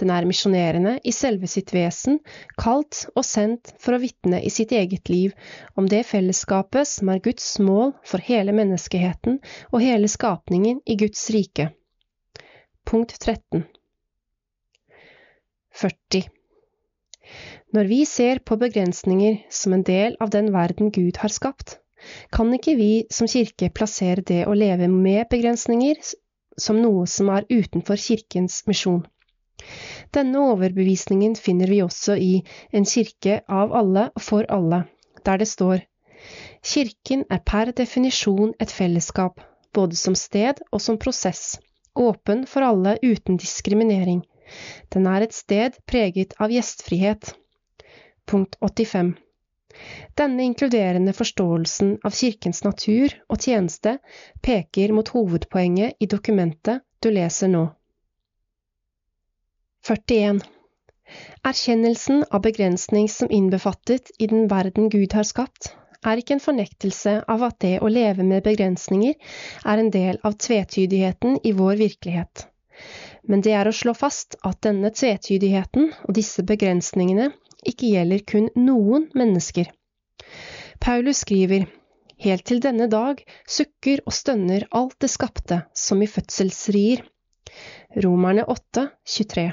Den 0.00 0.10
er 0.10 0.26
misjonerende 0.26 0.96
i 1.04 1.12
selve 1.14 1.48
sitt 1.50 1.72
vesen, 1.74 2.18
kalt 2.60 3.04
og 3.14 3.24
sendt 3.26 3.74
for 3.82 3.96
å 3.96 4.00
vitne 4.02 4.40
i 4.42 4.50
sitt 4.50 4.72
eget 4.74 5.12
liv 5.12 5.36
om 5.78 5.88
det 5.90 6.02
fellesskapet 6.08 6.88
som 6.88 7.12
er 7.12 7.22
Guds 7.24 7.46
mål 7.62 7.92
for 8.08 8.24
hele 8.24 8.54
menneskeheten 8.56 9.38
og 9.70 9.84
hele 9.84 10.10
skapningen 10.10 10.80
i 10.86 10.98
Guds 10.98 11.22
rike. 11.34 11.70
Punkt 12.88 13.14
13 13.20 13.64
40. 15.72 16.26
Når 17.72 17.88
vi 17.88 18.02
ser 18.04 18.42
på 18.44 18.58
begrensninger 18.60 19.38
som 19.48 19.72
en 19.72 19.86
del 19.86 20.18
av 20.20 20.32
den 20.34 20.50
verden 20.52 20.90
Gud 20.92 21.22
har 21.22 21.32
skapt, 21.32 21.78
kan 22.34 22.50
ikke 22.52 22.74
vi 22.76 22.90
som 23.14 23.30
kirke 23.30 23.70
plassere 23.72 24.24
det 24.26 24.42
å 24.50 24.58
leve 24.58 24.90
med 24.90 25.30
begrensninger 25.30 26.02
som 26.60 26.82
noe 26.82 27.06
som 27.08 27.30
er 27.32 27.46
utenfor 27.48 27.96
kirkens 27.96 28.60
misjon. 28.68 29.06
Denne 30.14 30.42
overbevisningen 30.52 31.36
finner 31.36 31.70
vi 31.70 31.82
også 31.84 32.16
i 32.16 32.32
En 32.72 32.84
kirke 32.88 33.40
av 33.48 33.72
alle 33.82 34.08
for 34.20 34.48
alle, 34.48 34.84
der 35.24 35.42
det 35.42 35.48
står 35.48 35.84
Kirken 36.62 37.24
er 37.34 37.40
per 37.46 37.72
definisjon 37.78 38.52
et 38.62 38.70
fellesskap, 38.70 39.40
både 39.74 39.96
som 39.98 40.14
sted 40.14 40.60
og 40.70 40.82
som 40.84 40.98
prosess, 41.04 41.58
åpen 41.98 42.44
for 42.46 42.62
alle 42.62 42.94
uten 43.02 43.40
diskriminering. 43.42 44.22
Den 44.94 45.08
er 45.10 45.26
et 45.26 45.34
sted 45.34 45.78
preget 45.90 46.36
av 46.38 46.54
gjestfrihet. 46.54 47.32
Punkt 48.30 48.54
85. 48.60 49.14
Denne 50.20 50.44
inkluderende 50.44 51.14
forståelsen 51.16 51.96
av 52.04 52.14
Kirkens 52.14 52.62
natur 52.64 53.14
og 53.28 53.40
tjeneste 53.40 53.96
peker 54.44 54.92
mot 54.94 55.08
hovedpoenget 55.14 55.96
i 55.98 56.10
dokumentet 56.14 56.84
du 57.02 57.10
leser 57.10 57.50
nå. 57.50 57.64
41. 59.86 60.40
Erkjennelsen 61.42 62.24
av 62.30 62.42
begrensning 62.42 63.08
som 63.08 63.30
innbefattet 63.30 64.10
i 64.18 64.26
den 64.26 64.48
verden 64.48 64.88
Gud 64.88 65.12
har 65.12 65.26
skapt, 65.26 65.72
er 66.06 66.20
ikke 66.20 66.36
en 66.36 66.42
fornektelse 66.42 67.14
av 67.30 67.42
at 67.42 67.56
det 67.64 67.80
å 67.82 67.90
leve 67.90 68.22
med 68.22 68.44
begrensninger 68.46 69.16
er 69.66 69.82
en 69.82 69.90
del 69.90 70.20
av 70.22 70.36
tvetydigheten 70.38 71.40
i 71.42 71.52
vår 71.58 71.80
virkelighet. 71.80 72.44
Men 73.26 73.42
det 73.42 73.56
er 73.58 73.66
å 73.66 73.74
slå 73.74 73.94
fast 73.98 74.36
at 74.46 74.60
denne 74.62 74.92
tvetydigheten 74.94 75.90
og 76.06 76.14
disse 76.14 76.44
begrensningene 76.46 77.32
ikke 77.66 77.90
gjelder 77.90 78.22
kun 78.26 78.46
noen 78.54 79.08
mennesker. 79.18 79.66
Paulus 80.78 81.24
skriver 81.26 81.66
Helt 82.22 82.46
til 82.46 82.60
denne 82.62 82.86
dag 82.86 83.18
sukker 83.50 84.04
og 84.06 84.14
stønner 84.14 84.68
alt 84.70 84.94
det 85.02 85.10
skapte 85.10 85.64
som 85.74 86.06
i 86.06 86.10
fødselsrier. 86.10 87.02
Romerne 87.98 88.46
8, 88.46 88.86
23. 89.02 89.48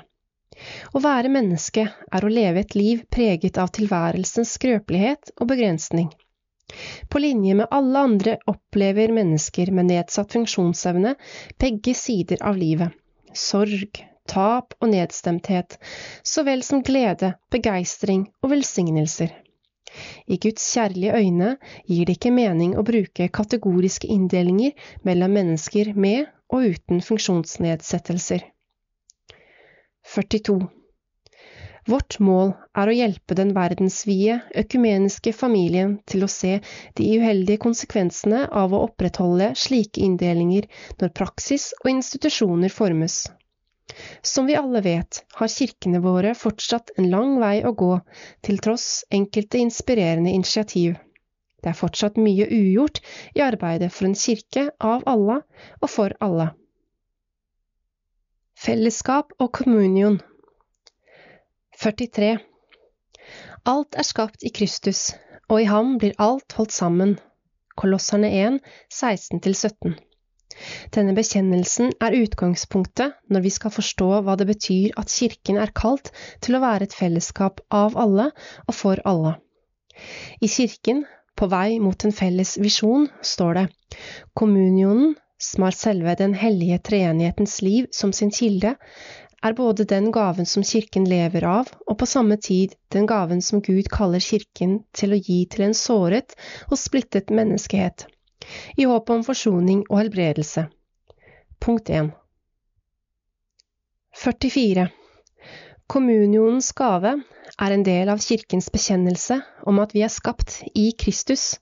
Å 0.93 0.99
være 1.03 1.29
menneske 1.33 1.83
er 2.17 2.25
å 2.25 2.31
leve 2.33 2.63
et 2.65 2.75
liv 2.77 3.03
preget 3.15 3.59
av 3.61 3.69
tilværelsens 3.77 4.55
skrøpelighet 4.57 5.31
og 5.37 5.51
begrensning. 5.51 6.09
På 7.09 7.21
linje 7.21 7.55
med 7.59 7.71
alle 7.73 8.03
andre 8.07 8.35
opplever 8.51 9.13
mennesker 9.13 9.71
med 9.73 9.89
nedsatt 9.89 10.35
funksjonsevne 10.37 11.15
begge 11.61 11.95
sider 11.97 12.43
av 12.45 12.59
livet. 12.61 12.93
Sorg, 13.33 14.01
tap 14.29 14.75
og 14.79 14.91
nedstemthet, 14.91 15.77
så 16.23 16.45
vel 16.45 16.65
som 16.65 16.83
glede, 16.85 17.33
begeistring 17.53 18.27
og 18.43 18.53
velsignelser. 18.53 19.33
I 20.29 20.37
Guds 20.37 20.65
kjærlige 20.75 21.17
øyne 21.17 21.55
gir 21.89 22.05
det 22.05 22.19
ikke 22.19 22.33
mening 22.33 22.75
å 22.77 22.85
bruke 22.85 23.31
kategoriske 23.33 24.09
inndelinger 24.13 24.77
mellom 25.07 25.33
mennesker 25.39 25.95
med 25.97 26.27
og 26.53 26.69
uten 26.75 27.01
funksjonsnedsettelser. 27.05 28.45
42. 30.09 30.59
Vårt 31.89 32.15
mål 32.19 32.51
er 32.77 32.89
å 32.89 32.93
hjelpe 32.93 33.35
den 33.37 33.51
verdensvide, 33.55 34.39
økumeniske 34.61 35.33
familien 35.33 35.95
til 36.09 36.25
å 36.25 36.29
se 36.29 36.59
de 36.97 37.09
uheldige 37.17 37.61
konsekvensene 37.63 38.43
av 38.61 38.73
å 38.73 38.81
opprettholde 38.87 39.51
slike 39.63 40.01
inndelinger 40.05 40.67
når 41.01 41.13
praksis 41.19 41.69
og 41.81 41.91
institusjoner 41.93 42.73
formes. 42.73 43.23
Som 44.21 44.49
vi 44.49 44.57
alle 44.59 44.81
vet, 44.85 45.23
har 45.39 45.53
kirkene 45.53 46.01
våre 46.03 46.35
fortsatt 46.37 46.93
en 46.97 47.09
lang 47.13 47.37
vei 47.41 47.55
å 47.65 47.73
gå, 47.83 47.93
til 48.45 48.61
tross 48.65 49.03
enkelte 49.19 49.61
inspirerende 49.61 50.33
initiativ. 50.33 50.97
Det 51.61 51.73
er 51.73 51.79
fortsatt 51.79 52.17
mye 52.21 52.47
ugjort 52.49 53.01
i 53.35 53.43
arbeidet 53.45 53.91
for 53.93 54.09
en 54.09 54.17
kirke 54.17 54.69
av 54.93 55.05
alle 55.09 55.41
og 55.81 55.89
for 55.89 56.17
alle. 56.23 56.51
Fellesskap 58.59 59.29
og 59.39 59.53
kommunion 59.55 60.17
43. 61.79 62.33
Alt 63.71 63.95
er 63.95 64.03
skapt 64.03 64.43
i 64.43 64.51
Kristus, 64.51 65.13
og 65.47 65.61
i 65.63 65.67
ham 65.69 65.93
blir 66.01 66.17
alt 66.19 66.57
holdt 66.57 66.75
sammen. 66.75 67.13
Kolosserne 67.79 68.27
1, 68.35 68.57
16–17. 68.91 69.95
Denne 70.91 71.15
bekjennelsen 71.15 71.93
er 72.03 72.17
utgangspunktet 72.19 73.15
når 73.31 73.45
vi 73.47 73.53
skal 73.55 73.71
forstå 73.77 74.09
hva 74.27 74.35
det 74.35 74.49
betyr 74.51 74.99
at 74.99 75.15
Kirken 75.15 75.61
er 75.63 75.71
kalt 75.71 76.11
til 76.43 76.59
å 76.59 76.63
være 76.65 76.89
et 76.89 76.97
fellesskap 76.99 77.63
av 77.71 77.95
alle 77.95 78.27
og 78.65 78.75
for 78.75 78.99
alle. 79.07 79.37
I 80.43 80.51
Kirken, 80.51 81.05
på 81.39 81.47
vei 81.47 81.79
mot 81.79 82.03
en 82.03 82.11
felles 82.11 82.57
visjon, 82.59 83.07
står 83.23 83.61
det 83.61 83.67
kommunionen 84.35 85.15
som 85.39 85.63
har 85.63 85.75
selve 85.75 86.15
den 86.19 86.33
hellige 86.33 86.79
treenighetens 86.89 87.61
liv 87.61 87.87
som 87.95 88.13
sin 88.13 88.31
kilde, 88.31 88.75
er 89.41 89.55
både 89.55 89.85
den 89.87 90.11
gaven 90.11 90.45
som 90.45 90.63
Kirken 90.63 91.05
lever 91.07 91.45
av, 91.47 91.69
og 91.87 91.97
på 92.01 92.07
samme 92.09 92.37
tid 92.37 92.75
den 92.91 93.07
gaven 93.07 93.41
som 93.41 93.61
Gud 93.63 93.87
kaller 93.91 94.19
Kirken 94.19 94.81
til 94.91 95.15
å 95.15 95.19
gi 95.19 95.45
til 95.47 95.69
en 95.69 95.77
såret 95.77 96.35
og 96.67 96.79
splittet 96.79 97.31
menneskehet, 97.31 98.05
i 98.75 98.87
håp 98.89 99.09
om 99.15 99.23
forsoning 99.23 99.85
og 99.87 100.01
helbredelse. 100.01 100.67
Punkt 101.59 101.89
1 101.89 102.11
44. 104.19 104.89
Kommunionens 105.89 106.67
gave 106.77 107.15
er 107.57 107.73
en 107.73 107.81
del 107.81 108.11
av 108.13 108.19
Kirkens 108.21 108.67
bekjennelse 108.69 109.39
om 109.65 109.79
at 109.81 109.95
vi 109.95 110.03
er 110.05 110.11
skapt 110.13 110.59
i 110.77 110.91
Kristus. 111.01 111.55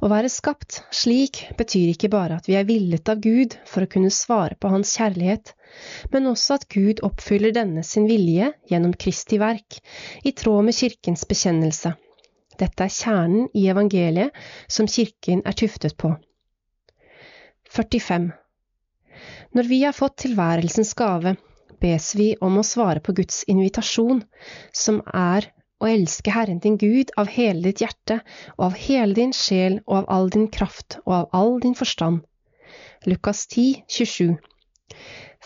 Å 0.00 0.08
være 0.08 0.30
skapt 0.32 0.78
slik 0.94 1.42
betyr 1.58 1.90
ikke 1.92 2.08
bare 2.14 2.38
at 2.38 2.48
vi 2.48 2.56
er 2.56 2.64
villet 2.64 3.10
av 3.12 3.20
Gud 3.20 3.58
for 3.68 3.84
å 3.84 3.90
kunne 3.92 4.08
svare 4.14 4.56
på 4.56 4.70
Hans 4.72 4.94
kjærlighet, 4.96 5.52
men 6.14 6.30
også 6.30 6.56
at 6.56 6.64
Gud 6.72 7.02
oppfyller 7.04 7.52
denne 7.52 7.84
sin 7.84 8.08
vilje 8.08 8.54
gjennom 8.72 8.94
Kristi 8.96 9.36
verk, 9.42 9.82
i 10.24 10.32
tråd 10.32 10.64
med 10.70 10.78
Kirkens 10.78 11.26
bekjennelse. 11.28 11.92
Dette 12.58 12.86
er 12.86 12.94
kjernen 12.94 13.50
i 13.52 13.66
evangeliet 13.68 14.32
som 14.64 14.88
Kirken 14.88 15.44
er 15.44 15.58
tuftet 15.60 15.98
på. 16.00 16.14
45. 17.76 18.30
Når 19.52 19.68
vi 19.68 19.82
har 19.84 19.92
fått 19.92 20.22
tilværelsens 20.24 20.94
gave, 20.96 21.36
bes 21.80 22.14
vi 22.18 22.32
om 22.44 22.58
å 22.58 22.66
svare 22.66 23.00
på 23.04 23.14
Guds 23.20 23.44
invitasjon, 23.50 24.22
som 24.72 25.00
er 25.14 25.50
å 25.78 25.86
elske 25.86 26.32
Herren 26.34 26.58
din 26.62 26.76
Gud 26.78 27.12
av 27.20 27.30
hele 27.30 27.62
ditt 27.68 27.82
hjerte 27.84 28.20
og 28.56 28.64
av 28.70 28.78
hele 28.82 29.14
din 29.18 29.34
sjel 29.36 29.80
og 29.86 30.00
av 30.00 30.08
all 30.16 30.30
din 30.34 30.48
kraft 30.54 30.98
og 31.04 31.14
av 31.20 31.28
all 31.40 31.58
din 31.62 31.76
forstand. 31.78 32.24
Lukas 33.06 33.46
10, 33.46 33.84
27 33.86 34.36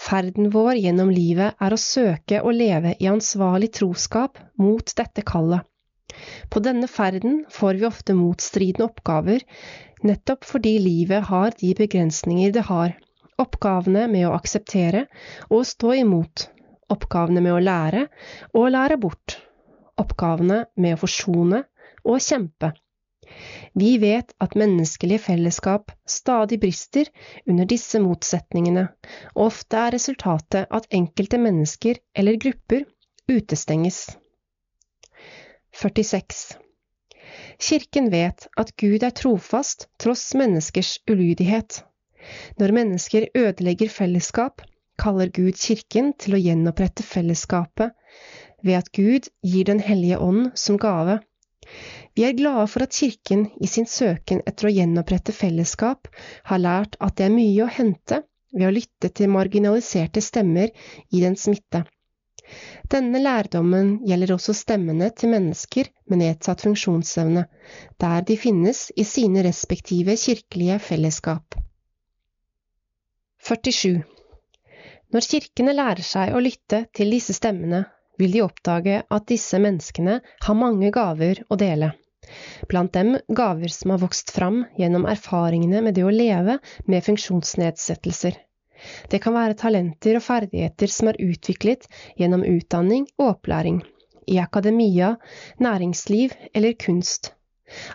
Ferden 0.03 0.49
vår 0.55 0.79
gjennom 0.81 1.11
livet 1.13 1.59
er 1.61 1.75
å 1.75 1.81
søke 1.81 2.41
å 2.41 2.55
leve 2.55 2.95
i 2.99 3.11
ansvarlig 3.11 3.69
troskap 3.77 4.41
mot 4.59 4.95
dette 4.97 5.25
kallet. 5.29 5.69
På 6.49 6.61
denne 6.65 6.89
ferden 6.89 7.43
får 7.53 7.79
vi 7.81 7.89
ofte 7.89 8.17
motstridende 8.17 8.89
oppgaver, 8.89 9.45
nettopp 10.03 10.49
fordi 10.49 10.79
livet 10.81 11.29
har 11.29 11.55
de 11.61 11.75
begrensninger 11.79 12.53
det 12.57 12.67
har 12.69 12.97
oppgavene 13.43 14.07
med 14.13 14.29
å 14.29 14.35
akseptere 14.37 15.07
og 15.49 15.67
stå 15.69 15.97
imot, 16.03 16.47
oppgavene 16.93 17.43
med 17.45 17.57
å 17.57 17.63
lære 17.63 18.07
og 18.53 18.71
lære 18.75 18.99
bort, 19.03 19.37
oppgavene 20.01 20.65
med 20.77 20.97
å 20.97 21.03
forsone 21.03 21.65
og 22.03 22.23
kjempe. 22.23 22.73
Vi 23.79 23.97
vet 24.03 24.35
at 24.45 24.57
menneskelige 24.59 25.23
fellesskap 25.27 25.93
stadig 26.09 26.59
brister 26.61 27.09
under 27.49 27.69
disse 27.69 28.01
motsetningene, 28.03 28.89
og 29.37 29.47
ofte 29.47 29.79
er 29.87 29.95
resultatet 29.97 30.75
at 30.79 30.91
enkelte 30.99 31.41
mennesker 31.41 32.01
eller 32.19 32.41
grupper 32.43 32.85
utestenges. 33.33 34.03
46. 35.73 36.43
Kirken 37.63 38.11
vet 38.13 38.49
at 38.61 38.75
Gud 38.77 39.07
er 39.07 39.15
trofast 39.17 39.89
tross 40.03 40.33
menneskers 40.37 40.99
ulydighet. 41.09 41.81
Når 42.61 42.75
mennesker 42.77 43.27
ødelegger 43.35 43.91
fellesskap, 43.93 44.63
kaller 45.03 45.31
Gud 45.35 45.57
Kirken 45.59 46.13
til 46.21 46.37
å 46.37 46.41
gjenopprette 46.43 47.05
fellesskapet 47.07 47.95
ved 48.63 48.79
at 48.79 48.91
Gud 48.95 49.29
gir 49.43 49.65
Den 49.71 49.81
hellige 49.83 50.19
ånd 50.23 50.51
som 50.55 50.79
gave. 50.79 51.19
Vi 52.15 52.27
er 52.29 52.37
glade 52.37 52.67
for 52.69 52.85
at 52.85 52.95
Kirken 52.95 53.47
i 53.61 53.71
sin 53.71 53.89
søken 53.89 54.43
etter 54.47 54.69
å 54.69 54.75
gjenopprette 54.75 55.33
fellesskap 55.33 56.11
har 56.51 56.63
lært 56.63 56.99
at 57.01 57.17
det 57.19 57.27
er 57.27 57.35
mye 57.35 57.65
å 57.65 57.73
hente 57.79 58.21
ved 58.53 58.69
å 58.69 58.75
lytte 58.77 59.09
til 59.17 59.33
marginaliserte 59.33 60.21
stemmer 60.21 60.71
i 61.11 61.25
dens 61.25 61.49
midte. 61.49 61.85
Denne 62.93 63.23
lærdommen 63.23 63.95
gjelder 64.09 64.35
også 64.35 64.53
stemmene 64.59 65.09
til 65.17 65.33
mennesker 65.33 65.89
med 66.11 66.21
nedsatt 66.21 66.65
funksjonsevne, 66.67 67.47
der 68.03 68.27
de 68.29 68.37
finnes 68.37 68.91
i 68.97 69.07
sine 69.09 69.45
respektive 69.47 70.19
kirkelige 70.21 70.77
fellesskap. 70.91 71.57
47. 73.49 74.03
Når 75.13 75.29
kirkene 75.29 75.75
lærer 75.77 76.07
seg 76.07 76.35
å 76.35 76.41
lytte 76.43 76.85
til 76.95 77.11
disse 77.13 77.35
stemmene, 77.37 77.85
vil 78.21 78.37
de 78.37 78.45
oppdage 78.45 79.03
at 79.03 79.27
disse 79.29 79.59
menneskene 79.59 80.21
har 80.23 80.57
mange 80.59 80.93
gaver 80.95 81.43
å 81.51 81.59
dele 81.59 81.95
blant 82.69 82.93
dem 82.95 83.17
gaver 83.29 83.73
som 83.75 83.93
har 83.93 84.01
vokst 84.03 84.31
fram 84.31 84.63
gjennom 84.79 85.07
erfaringene 85.11 85.83
med 85.85 85.97
det 85.99 86.05
å 86.07 86.13
leve 86.15 86.59
med 86.87 87.05
funksjonsnedsettelser. 87.07 88.37
Det 89.11 89.21
kan 89.23 89.35
være 89.37 89.59
talenter 89.59 90.19
og 90.19 90.25
ferdigheter 90.27 90.91
som 90.91 91.11
er 91.11 91.21
utviklet 91.23 91.87
gjennom 92.19 92.45
utdanning 92.47 93.07
og 93.19 93.29
opplæring, 93.37 93.83
i 94.27 94.39
akademia, 94.43 95.17
næringsliv 95.63 96.35
eller 96.55 96.79
kunst. 96.79 97.33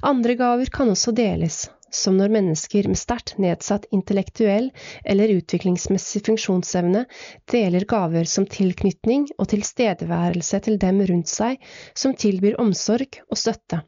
Andre 0.01 0.35
gaver 0.39 0.71
kan 0.73 0.89
også 0.91 1.13
deles, 1.15 1.67
som 1.91 2.17
når 2.17 2.31
mennesker 2.33 2.87
med 2.91 2.99
sterkt 2.99 3.37
nedsatt 3.41 3.87
intellektuell 3.95 4.69
eller 5.05 5.33
utviklingsmessig 5.37 6.23
funksjonsevne 6.27 7.05
deler 7.51 7.85
gaver 7.89 8.27
som 8.29 8.47
tilknytning 8.49 9.27
og 9.37 9.49
tilstedeværelse 9.53 10.59
til 10.67 10.79
dem 10.81 11.03
rundt 11.09 11.31
seg 11.31 11.61
som 11.95 12.15
tilbyr 12.15 12.59
omsorg 12.61 13.21
og 13.29 13.39
støtte. 13.39 13.83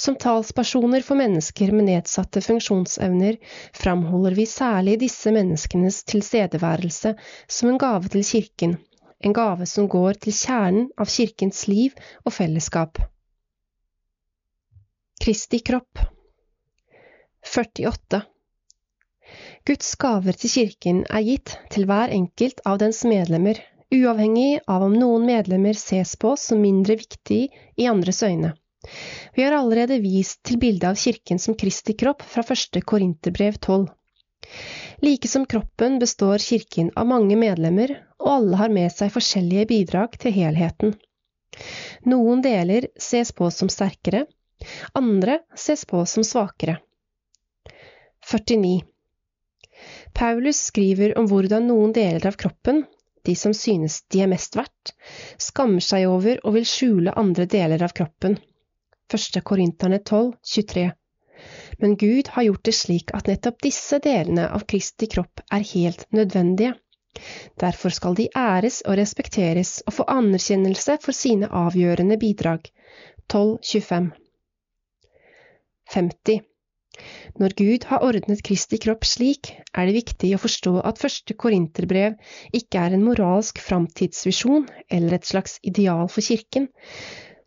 Som 0.00 0.16
talspersoner 0.16 1.04
for 1.04 1.18
mennesker 1.20 1.74
med 1.76 1.90
nedsatte 1.90 2.40
funksjonsevner 2.44 3.36
framholder 3.76 4.36
vi 4.38 4.46
særlig 4.48 4.96
disse 5.02 5.32
menneskenes 5.34 6.04
tilstedeværelse 6.08 7.14
som 7.46 7.72
en 7.72 7.80
gave 7.82 8.08
til 8.14 8.24
Kirken, 8.24 8.78
en 9.20 9.36
gave 9.36 9.66
som 9.66 9.88
går 9.90 10.22
til 10.24 10.36
kjernen 10.36 10.88
av 10.96 11.10
Kirkens 11.12 11.66
liv 11.68 11.98
og 12.24 12.32
fellesskap. 12.38 13.02
Kristi 15.20 15.60
kropp 15.66 16.06
48. 17.48 18.22
Guds 19.66 19.94
gaver 20.00 20.36
til 20.36 20.52
Kirken 20.52 21.02
er 21.08 21.24
gitt 21.24 21.56
til 21.72 21.86
hver 21.88 22.12
enkelt 22.14 22.60
av 22.68 22.78
dens 22.82 23.02
medlemmer, 23.08 23.58
uavhengig 23.94 24.60
av 24.68 24.84
om 24.86 24.94
noen 24.96 25.26
medlemmer 25.28 25.76
ses 25.76 26.14
på 26.20 26.34
som 26.40 26.60
mindre 26.62 26.98
viktig 27.00 27.40
i 27.48 27.88
andres 27.88 28.22
øyne. 28.22 28.54
Vi 29.34 29.44
har 29.44 29.56
allerede 29.56 29.98
vist 30.00 30.42
til 30.46 30.60
bildet 30.62 30.88
av 30.90 31.00
kirken 31.00 31.40
som 31.42 31.56
Kristi 31.58 31.96
kropp 31.98 32.22
fra 32.22 32.44
første 32.46 32.80
Korinterbrev 32.80 33.58
12. 33.58 33.88
Like 35.02 35.28
som 35.28 35.44
kroppen 35.46 35.98
består 35.98 36.38
kirken 36.42 36.90
av 36.96 37.08
mange 37.10 37.36
medlemmer, 37.36 37.92
og 38.22 38.32
alle 38.32 38.60
har 38.62 38.72
med 38.74 38.92
seg 38.94 39.12
forskjellige 39.14 39.68
bidrag 39.72 40.16
til 40.22 40.34
helheten. 40.36 40.94
Noen 42.08 42.42
deler 42.44 42.88
ses 42.98 43.32
på 43.34 43.50
som 43.54 43.70
sterkere, 43.72 44.26
andre 44.94 45.40
ses 45.56 45.84
på 45.88 46.04
som 46.06 46.26
svakere. 46.26 46.78
49. 48.30 48.82
Paulus 50.12 50.56
skriver 50.56 51.18
om 51.18 51.28
hvordan 51.30 51.68
noen 51.70 51.92
deler 51.96 52.26
av 52.28 52.36
kroppen, 52.40 52.82
de 53.24 53.34
som 53.36 53.54
synes 53.56 54.02
de 54.12 54.20
er 54.24 54.28
mest 54.28 54.56
verdt, 54.58 54.92
skammer 55.40 55.84
seg 55.84 56.04
over 56.10 56.40
og 56.44 56.56
vil 56.58 56.66
skjule 56.68 57.14
andre 57.16 57.46
deler 57.48 57.84
av 57.86 57.94
kroppen. 57.96 58.36
1. 59.08 59.38
Korinterne 59.48 60.00
12, 60.02 60.34
23. 60.44 60.84
Men 61.78 61.96
Gud 61.96 62.28
har 62.34 62.48
gjort 62.48 62.64
det 62.68 62.74
slik 62.76 63.14
at 63.16 63.30
nettopp 63.30 63.62
disse 63.64 64.00
delene 64.04 64.48
av 64.52 64.66
Kristi 64.68 65.08
kropp 65.08 65.40
er 65.54 65.64
helt 65.72 66.04
nødvendige. 66.12 66.74
Derfor 67.56 67.94
skal 67.94 68.18
de 68.18 68.28
æres 68.36 68.82
og 68.84 68.98
respekteres 69.00 69.78
og 69.86 69.96
få 70.00 70.08
anerkjennelse 70.18 70.98
for 71.00 71.16
sine 71.16 71.48
avgjørende 71.48 72.20
bidrag. 72.20 72.68
12.25 73.32 74.12
50. 75.94 76.42
Når 77.38 77.54
Gud 77.58 77.86
har 77.90 78.02
ordnet 78.04 78.42
Kristi 78.46 78.78
kropp 78.82 79.06
slik, 79.06 79.52
er 79.72 79.86
det 79.86 79.96
viktig 79.96 80.32
å 80.34 80.40
forstå 80.42 80.74
at 80.88 81.00
første 81.02 81.36
korinterbrev 81.38 82.16
ikke 82.56 82.82
er 82.82 82.96
en 82.96 83.06
moralsk 83.06 83.60
framtidsvisjon 83.62 84.66
eller 84.90 85.18
et 85.18 85.28
slags 85.28 85.58
ideal 85.62 86.08
for 86.10 86.24
kirken, 86.24 86.68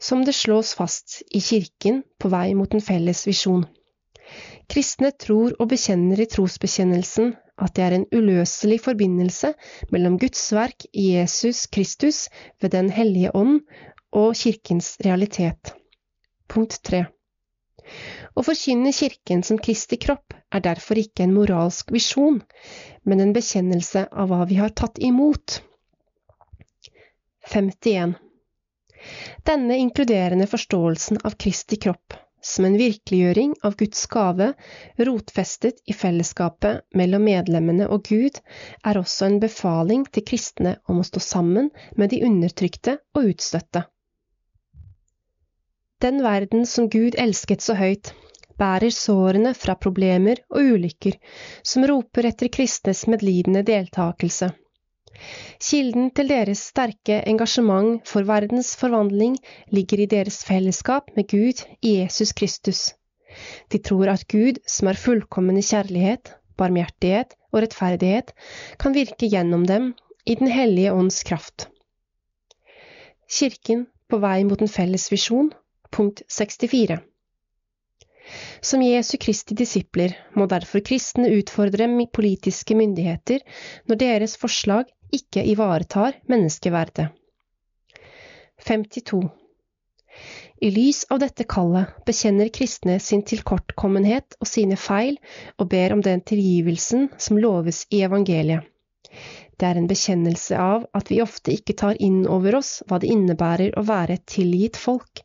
som 0.02 0.24
det 0.26 0.38
slås 0.38 0.74
fast 0.78 1.22
i 1.30 1.44
kirken 1.44 2.02
på 2.20 2.32
vei 2.34 2.54
mot 2.58 2.74
en 2.74 2.84
felles 2.84 3.26
visjon. 3.28 3.68
Kristne 4.72 5.12
tror 5.20 5.58
og 5.60 5.68
bekjenner 5.74 6.22
i 6.24 6.30
trosbekjennelsen 6.32 7.34
at 7.62 7.76
det 7.76 7.84
er 7.86 7.96
en 7.98 8.08
uløselig 8.16 8.80
forbindelse 8.86 9.52
mellom 9.92 10.18
Guds 10.22 10.46
verk 10.56 10.88
i 10.94 11.12
Jesus 11.18 11.66
Kristus 11.68 12.28
ved 12.62 12.72
Den 12.78 12.90
hellige 12.90 13.36
ånd 13.36 13.60
og 14.16 14.36
kirkens 14.36 14.96
realitet. 15.06 15.76
Punkt 16.48 16.80
3. 16.88 17.06
Å 18.36 18.44
forkynne 18.48 18.94
Kirken 18.96 19.44
som 19.44 19.60
Kristi 19.60 19.98
kropp 20.00 20.36
er 20.56 20.64
derfor 20.64 21.00
ikke 21.02 21.26
en 21.26 21.36
moralsk 21.36 21.92
visjon, 21.92 22.40
men 23.04 23.24
en 23.24 23.34
bekjennelse 23.36 24.06
av 24.12 24.32
hva 24.32 24.46
vi 24.48 24.60
har 24.62 24.72
tatt 24.82 25.02
imot. 25.04 25.60
51. 27.52 28.16
Denne 29.48 29.78
inkluderende 29.82 30.48
forståelsen 30.48 31.24
av 31.28 31.36
Kristi 31.44 31.80
kropp 31.82 32.16
som 32.42 32.66
en 32.66 32.78
virkeliggjøring 32.78 33.54
av 33.68 33.76
Guds 33.78 34.06
gave, 34.10 34.52
rotfestet 34.98 35.82
i 35.86 35.94
fellesskapet 35.94 36.88
mellom 36.98 37.26
medlemmene 37.28 37.88
og 37.94 38.08
Gud, 38.10 38.40
er 38.86 38.98
også 38.98 39.28
en 39.28 39.40
befaling 39.44 40.08
til 40.10 40.26
kristne 40.32 40.78
om 40.90 41.02
å 41.02 41.08
stå 41.08 41.22
sammen 41.22 41.70
med 41.98 42.14
de 42.14 42.24
undertrykte 42.26 42.98
og 43.16 43.34
utstøtte. 43.34 43.86
Den 46.02 46.24
verden 46.24 46.66
som 46.66 46.90
Gud 46.90 47.16
elsket 47.20 47.62
så 47.62 47.76
høyt, 47.78 48.14
bærer 48.58 48.90
sårene 48.94 49.54
fra 49.58 49.76
problemer 49.78 50.40
og 50.50 50.74
ulykker, 50.76 51.18
som 51.64 51.86
roper 51.90 52.28
etter 52.30 52.50
kristnes 52.54 53.04
medlidende 53.10 53.62
deltakelse. 53.68 54.52
Kilden 55.62 56.10
til 56.18 56.32
deres 56.32 56.64
sterke 56.72 57.20
engasjement 57.30 58.02
for 58.10 58.26
verdens 58.26 58.74
forvandling 58.80 59.36
ligger 59.70 60.02
i 60.02 60.10
deres 60.10 60.42
fellesskap 60.48 61.14
med 61.16 61.30
Gud 61.30 61.62
i 61.82 62.00
Jesus 62.00 62.34
Kristus. 62.34 62.82
De 63.72 63.78
tror 63.78 64.10
at 64.10 64.26
Gud, 64.28 64.58
som 64.68 64.90
er 64.90 65.00
fullkommen 65.00 65.60
i 65.62 65.66
kjærlighet, 65.66 66.34
barmhjertighet 66.58 67.38
og 67.52 67.62
rettferdighet, 67.62 68.34
kan 68.82 68.98
virke 68.98 69.30
gjennom 69.30 69.70
dem 69.70 69.94
i 70.26 70.36
Den 70.36 70.50
hellige 70.50 70.94
ånds 70.94 71.24
kraft. 71.24 71.70
Kirken 73.32 73.88
på 74.10 74.20
vei 74.20 74.42
mot 74.44 74.62
en 74.62 74.72
felles 74.72 75.08
visjon, 75.12 75.54
punkt 75.92 76.24
64. 76.28 77.00
Som 78.62 78.84
Jesu 78.86 79.18
Kristi 79.18 79.56
disipler 79.58 80.14
må 80.38 80.48
derfor 80.48 80.84
kristne 80.86 81.32
utfordre 81.36 81.88
politiske 82.14 82.78
myndigheter 82.78 83.42
når 83.90 84.02
deres 84.04 84.38
forslag 84.38 84.92
ikke 85.12 85.44
ivaretar 85.54 86.20
menneskeverdet. 86.32 87.10
52. 88.68 89.22
I 90.62 90.70
lys 90.70 91.06
av 91.10 91.20
dette 91.24 91.44
kallet 91.50 91.96
bekjenner 92.06 92.52
kristne 92.54 93.00
sin 93.02 93.24
tilkortkommenhet 93.26 94.36
og 94.40 94.48
sine 94.48 94.78
feil, 94.78 95.18
og 95.58 95.72
ber 95.74 95.96
om 95.96 96.04
den 96.06 96.22
tilgivelsen 96.22 97.10
som 97.18 97.40
loves 97.42 97.88
i 97.90 98.04
evangeliet. 98.06 98.68
Det 99.58 99.68
er 99.68 99.80
en 99.80 99.90
bekjennelse 99.90 100.58
av 100.58 100.86
at 100.98 101.10
vi 101.12 101.20
ofte 101.24 101.54
ikke 101.54 101.76
tar 101.82 101.98
inn 102.02 102.24
over 102.30 102.60
oss 102.62 102.72
hva 102.88 103.02
det 103.02 103.10
innebærer 103.14 103.76
å 103.78 103.84
være 103.88 104.20
et 104.20 104.28
tilgitt 104.36 104.78
folk. 104.78 105.24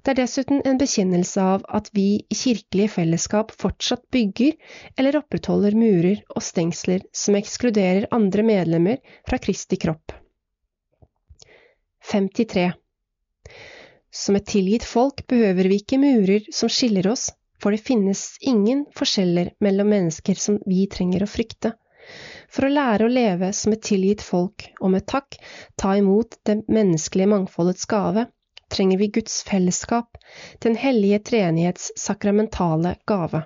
Det 0.00 0.12
er 0.12 0.18
dessuten 0.22 0.62
en 0.64 0.78
bekjennelse 0.80 1.42
av 1.54 1.64
at 1.68 1.90
vi 1.96 2.06
i 2.32 2.36
kirkelige 2.36 2.94
fellesskap 2.96 3.52
fortsatt 3.52 4.06
bygger 4.14 4.56
eller 4.96 5.18
opprettholder 5.20 5.76
murer 5.76 6.22
og 6.34 6.44
stengsler 6.44 7.04
som 7.12 7.36
ekskluderer 7.38 8.08
andre 8.16 8.46
medlemmer 8.46 9.02
fra 9.28 9.40
Kristi 9.42 9.76
kropp. 9.80 10.14
53. 12.10 12.70
Som 14.10 14.38
et 14.40 14.48
tilgitt 14.50 14.86
folk 14.88 15.26
behøver 15.30 15.68
vi 15.70 15.82
ikke 15.82 16.00
murer 16.02 16.48
som 16.54 16.72
skiller 16.72 17.06
oss, 17.12 17.28
for 17.60 17.76
det 17.76 17.84
finnes 17.84 18.24
ingen 18.40 18.86
forskjeller 18.96 19.52
mellom 19.62 19.92
mennesker 19.92 20.38
som 20.40 20.56
vi 20.66 20.86
trenger 20.90 21.22
å 21.26 21.30
frykte. 21.30 21.74
For 22.50 22.66
å 22.66 22.72
lære 22.72 23.06
å 23.06 23.12
leve 23.12 23.52
som 23.54 23.76
et 23.76 23.84
tilgitt 23.86 24.24
folk, 24.24 24.64
og 24.80 24.94
med 24.96 25.06
takk 25.06 25.36
ta 25.78 25.94
imot 26.00 26.40
det 26.48 26.62
menneskelige 26.66 27.30
mangfoldets 27.30 27.86
gave, 27.90 28.26
trenger 28.70 28.98
vi 28.98 29.10
Guds 29.18 29.42
fellesskap, 29.46 30.16
Den 30.58 30.76
hellige 30.76 31.18
treenighets 31.30 31.92
sakramentale 31.96 32.96
gave. 33.06 33.42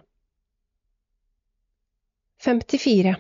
54. 2.45 3.17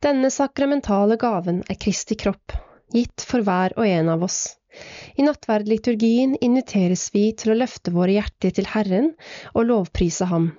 Denne 0.00 0.30
sakramentale 0.30 1.16
gaven 1.20 1.62
er 1.68 1.78
Kristi 1.80 2.16
kropp, 2.16 2.52
gitt 2.92 3.24
for 3.28 3.44
hver 3.44 3.74
og 3.76 3.88
en 3.88 4.08
av 4.12 4.24
oss. 4.24 4.40
I 5.16 5.24
nattverdliturgien 5.24 6.36
inviteres 6.44 7.08
vi 7.14 7.30
til 7.32 7.52
å 7.52 7.58
løfte 7.62 7.92
våre 7.94 8.16
hjerter 8.18 8.52
til 8.56 8.68
Herren 8.72 9.12
og 9.54 9.68
lovprise 9.70 10.28
Ham. 10.32 10.50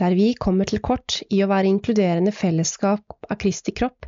Der 0.00 0.14
vi 0.16 0.30
kommer 0.36 0.68
til 0.68 0.80
kort 0.84 1.22
i 1.32 1.40
å 1.44 1.48
være 1.50 1.68
inkluderende 1.72 2.32
fellesskap 2.32 3.16
av 3.28 3.40
Kristi 3.40 3.74
kropp, 3.76 4.06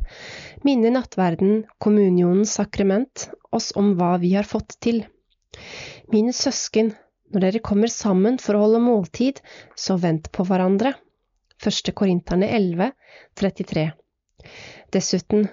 minner 0.65 0.93
nattverden, 0.93 1.65
kommunionens 1.83 2.53
sakrament, 2.57 3.29
oss 3.51 3.71
om 3.77 3.95
hva 3.99 4.15
vi 4.21 4.35
har 4.37 4.47
fått 4.47 4.77
til. 4.81 5.03
Mine 6.11 6.33
søsken, 6.35 6.91
når 7.31 7.45
dere 7.45 7.63
kommer 7.63 7.91
sammen 7.91 8.37
for 8.41 8.57
å 8.57 8.65
holde 8.65 8.81
måltid, 8.83 9.39
så 9.75 9.97
vent 10.01 10.31
på 10.35 10.45
hverandre. 10.47 10.93
1. 11.61 11.93
Korinterne 11.95 12.49
11, 12.57 12.91
33. 13.39 13.87
Dessuten, 14.91 15.45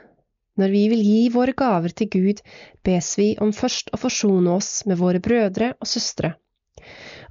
når 0.58 0.74
vi 0.74 0.82
vil 0.90 1.02
gi 1.04 1.22
våre 1.30 1.54
gaver 1.54 1.94
til 1.94 2.08
Gud, 2.10 2.42
bes 2.82 3.12
vi 3.20 3.28
om 3.44 3.52
først 3.54 3.92
å 3.94 4.00
forsone 4.00 4.56
oss 4.58 4.70
med 4.90 4.98
våre 4.98 5.20
brødre 5.22 5.74
og 5.78 5.90
søstre. 5.90 6.32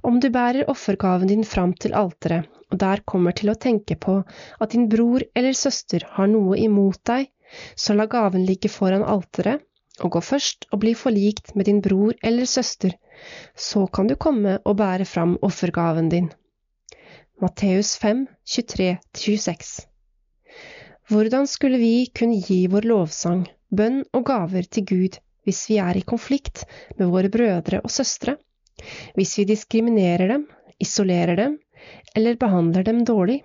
Om 0.06 0.20
du 0.22 0.30
bærer 0.32 0.70
offergaven 0.70 1.28
din 1.28 1.44
fram 1.44 1.74
til 1.74 1.96
alteret, 1.98 2.46
og 2.70 2.78
der 2.80 3.02
kommer 3.04 3.34
til 3.36 3.50
å 3.50 3.58
tenke 3.58 3.96
på 4.00 4.20
at 4.22 4.72
din 4.72 4.86
bror 4.92 5.24
eller 5.34 5.56
søster 5.56 6.06
har 6.14 6.30
noe 6.30 6.56
imot 6.62 7.02
deg, 7.10 7.28
så 7.76 7.96
la 7.96 8.06
gaven 8.06 8.44
ligge 8.48 8.70
foran 8.72 9.04
alteret, 9.04 9.64
og 10.04 10.14
gå 10.16 10.22
først 10.24 10.68
og 10.72 10.82
bli 10.84 10.94
forlikt 10.94 11.54
med 11.56 11.68
din 11.68 11.82
bror 11.84 12.14
eller 12.22 12.48
søster, 12.48 12.94
så 13.56 13.86
kan 13.86 14.08
du 14.08 14.16
komme 14.16 14.58
og 14.64 14.78
bære 14.78 15.04
fram 15.08 15.36
offergaven 15.42 16.08
din. 16.12 16.30
Matteus 17.42 17.96
5, 17.98 18.26
23–26 18.46 19.88
hvordan 21.08 21.46
skulle 21.48 21.78
vi 21.80 22.10
kunne 22.12 22.36
gi 22.44 22.66
vår 22.68 22.84
lovsang, 22.88 23.46
bønn 23.72 24.02
og 24.12 24.26
gaver 24.28 24.66
til 24.68 24.84
Gud 24.90 25.16
hvis 25.48 25.62
vi 25.70 25.78
er 25.80 25.96
i 25.96 26.04
konflikt 26.04 26.66
med 26.98 27.08
våre 27.08 27.30
brødre 27.32 27.80
og 27.80 27.92
søstre, 27.92 28.34
hvis 29.16 29.32
vi 29.38 29.46
diskriminerer 29.48 30.28
dem, 30.28 30.44
isolerer 30.76 31.38
dem 31.40 31.56
eller 32.14 32.36
behandler 32.36 32.84
dem 32.84 33.00
dårlig? 33.08 33.40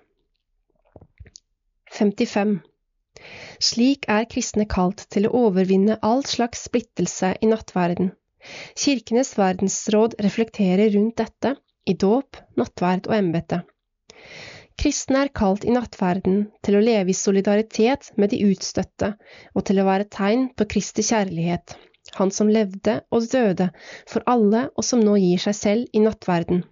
55. 1.94 2.60
Slik 3.64 4.08
er 4.12 4.28
kristne 4.30 4.66
kalt 4.70 5.06
til 5.14 5.28
å 5.28 5.34
overvinne 5.46 6.00
all 6.02 6.24
slags 6.28 6.66
splittelse 6.68 7.34
i 7.42 7.50
nattverden. 7.52 8.12
Kirkenes 8.76 9.38
verdensråd 9.40 10.18
reflekterer 10.26 10.92
rundt 10.96 11.22
dette 11.22 11.56
i 11.88 11.96
dåp, 12.00 12.40
nattverd 12.60 13.08
og 13.08 13.16
embete. 13.16 13.62
Kristne 14.80 15.22
er 15.24 15.32
kalt 15.38 15.64
i 15.68 15.74
nattverden 15.74 16.48
til 16.66 16.76
å 16.78 16.84
leve 16.84 17.14
i 17.14 17.18
solidaritet 17.18 18.10
med 18.18 18.34
de 18.34 18.42
utstøtte 18.50 19.14
og 19.54 19.66
til 19.68 19.80
å 19.80 19.88
være 19.88 20.10
tegn 20.12 20.48
på 20.58 20.68
Kristi 20.76 21.06
kjærlighet, 21.06 21.78
Han 22.20 22.32
som 22.36 22.50
levde 22.52 23.00
og 23.16 23.30
døde 23.32 23.70
for 24.12 24.26
alle 24.28 24.66
og 24.76 24.84
som 24.84 25.00
nå 25.00 25.16
gir 25.22 25.40
seg 25.40 25.56
selv 25.56 25.96
i 25.96 26.02
nattverden. 26.04 26.64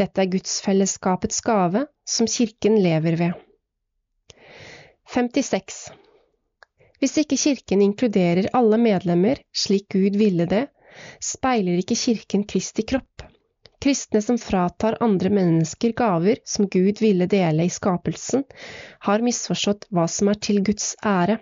Dette 0.00 0.22
er 0.22 0.30
gudsfellesskapets 0.32 1.42
gave, 1.44 1.84
som 2.08 2.26
Kirken 2.26 2.80
lever 2.82 3.18
ved. 3.20 3.34
56. 5.10 5.90
Hvis 7.00 7.18
ikke 7.20 7.36
Kirken 7.36 7.82
inkluderer 7.84 8.48
alle 8.56 8.78
medlemmer 8.80 9.40
slik 9.54 9.90
Gud 9.92 10.16
ville 10.16 10.46
det, 10.48 10.66
speiler 11.20 11.80
ikke 11.82 11.98
Kirken 11.98 12.46
Kristi 12.48 12.84
kropp. 12.88 13.26
Kristne 13.84 14.22
som 14.24 14.38
fratar 14.40 14.96
andre 15.04 15.28
mennesker 15.28 15.92
gaver 15.92 16.40
som 16.48 16.70
Gud 16.72 17.02
ville 17.04 17.26
dele 17.28 17.66
i 17.66 17.72
skapelsen, 17.72 18.46
har 19.04 19.24
misforstått 19.26 19.84
hva 19.92 20.06
som 20.08 20.30
er 20.32 20.40
til 20.40 20.62
Guds 20.64 20.94
ære. 21.04 21.36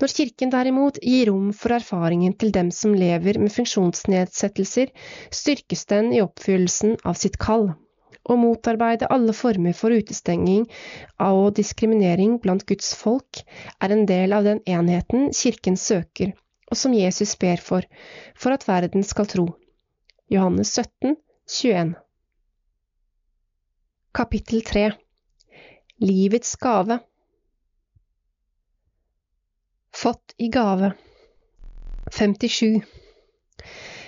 Når 0.00 0.12
Kirken 0.18 0.50
derimot 0.52 0.98
gir 1.00 1.30
rom 1.30 1.52
for 1.56 1.76
erfaringen 1.78 2.34
til 2.40 2.50
dem 2.52 2.72
som 2.74 2.98
lever 2.98 3.38
med 3.40 3.54
funksjonsnedsettelser, 3.54 4.90
styrkes 5.30 5.86
den 5.92 6.10
i 6.12 6.20
oppfyllelsen 6.24 6.98
av 7.06 7.14
sitt 7.22 7.38
kall. 7.40 7.70
Å 8.26 8.34
motarbeide 8.40 9.06
alle 9.14 9.34
former 9.36 9.76
for 9.78 9.94
utestenging 9.94 10.64
og 11.22 11.52
diskriminering 11.58 12.40
blant 12.42 12.66
Guds 12.66 12.90
folk 12.98 13.42
er 13.78 13.94
en 13.94 14.02
del 14.10 14.34
av 14.34 14.48
den 14.48 14.62
enheten 14.66 15.30
Kirken 15.36 15.78
søker, 15.78 16.32
og 16.66 16.80
som 16.80 16.96
Jesus 16.96 17.36
ber 17.38 17.62
for, 17.62 17.86
for 18.34 18.56
at 18.56 18.66
verden 18.66 19.06
skal 19.06 19.30
tro. 19.30 19.46
Johannes 20.32 20.74
17, 20.74 21.14
21 21.46 21.94
Kapittel 24.16 24.64
3 24.66 24.88
Livets 26.02 26.56
gave. 26.56 26.98
Fått 29.94 30.34
i 30.36 30.48
gave. 30.48 30.92
57 32.12 32.82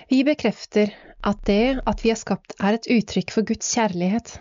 Vi 0.08 0.24
bekrefter 0.24 0.92
at 1.26 1.40
det 1.48 1.80
at 1.88 2.02
vi 2.04 2.12
er 2.12 2.18
skapt 2.18 2.54
er 2.62 2.76
et 2.76 2.88
uttrykk 2.92 3.32
for 3.34 3.46
Guds 3.48 3.70
kjærlighet, 3.74 4.36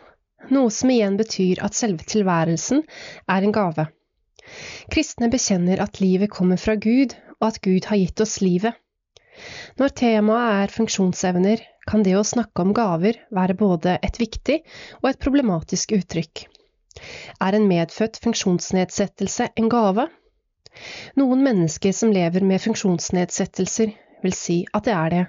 noe 0.54 0.72
som 0.74 0.92
igjen 0.94 1.18
betyr 1.20 1.64
at 1.66 1.78
selve 1.78 2.06
tilværelsen 2.08 2.84
er 3.28 3.46
en 3.46 3.56
gave. 3.56 3.88
Kristne 4.94 5.30
bekjenner 5.34 5.82
at 5.84 6.00
livet 6.04 6.32
kommer 6.32 6.60
fra 6.62 6.78
Gud, 6.80 7.16
og 7.42 7.50
at 7.50 7.62
Gud 7.62 7.90
har 7.90 8.00
gitt 8.00 8.22
oss 8.24 8.40
livet. 8.42 8.78
Når 9.78 9.94
temaet 10.00 10.64
er 10.64 10.74
funksjonsevner, 10.74 11.62
kan 11.88 12.04
det 12.04 12.16
å 12.18 12.26
snakke 12.26 12.64
om 12.64 12.74
gaver 12.76 13.20
være 13.34 13.56
både 13.58 13.98
et 14.04 14.18
viktig 14.20 14.62
og 15.02 15.12
et 15.12 15.20
problematisk 15.22 15.94
uttrykk. 16.00 16.48
Er 17.44 17.58
en 17.58 17.68
medfødt 17.70 18.18
funksjonsnedsettelse 18.24 19.52
en 19.62 19.70
gave? 19.70 20.08
Noen 21.18 21.44
mennesker 21.46 21.94
som 21.94 22.14
lever 22.14 22.46
med 22.46 22.64
funksjonsnedsettelser, 22.64 23.94
vil 24.24 24.34
si 24.34 24.64
at 24.74 24.88
det 24.88 24.96
er 24.98 25.14
det. 25.14 25.26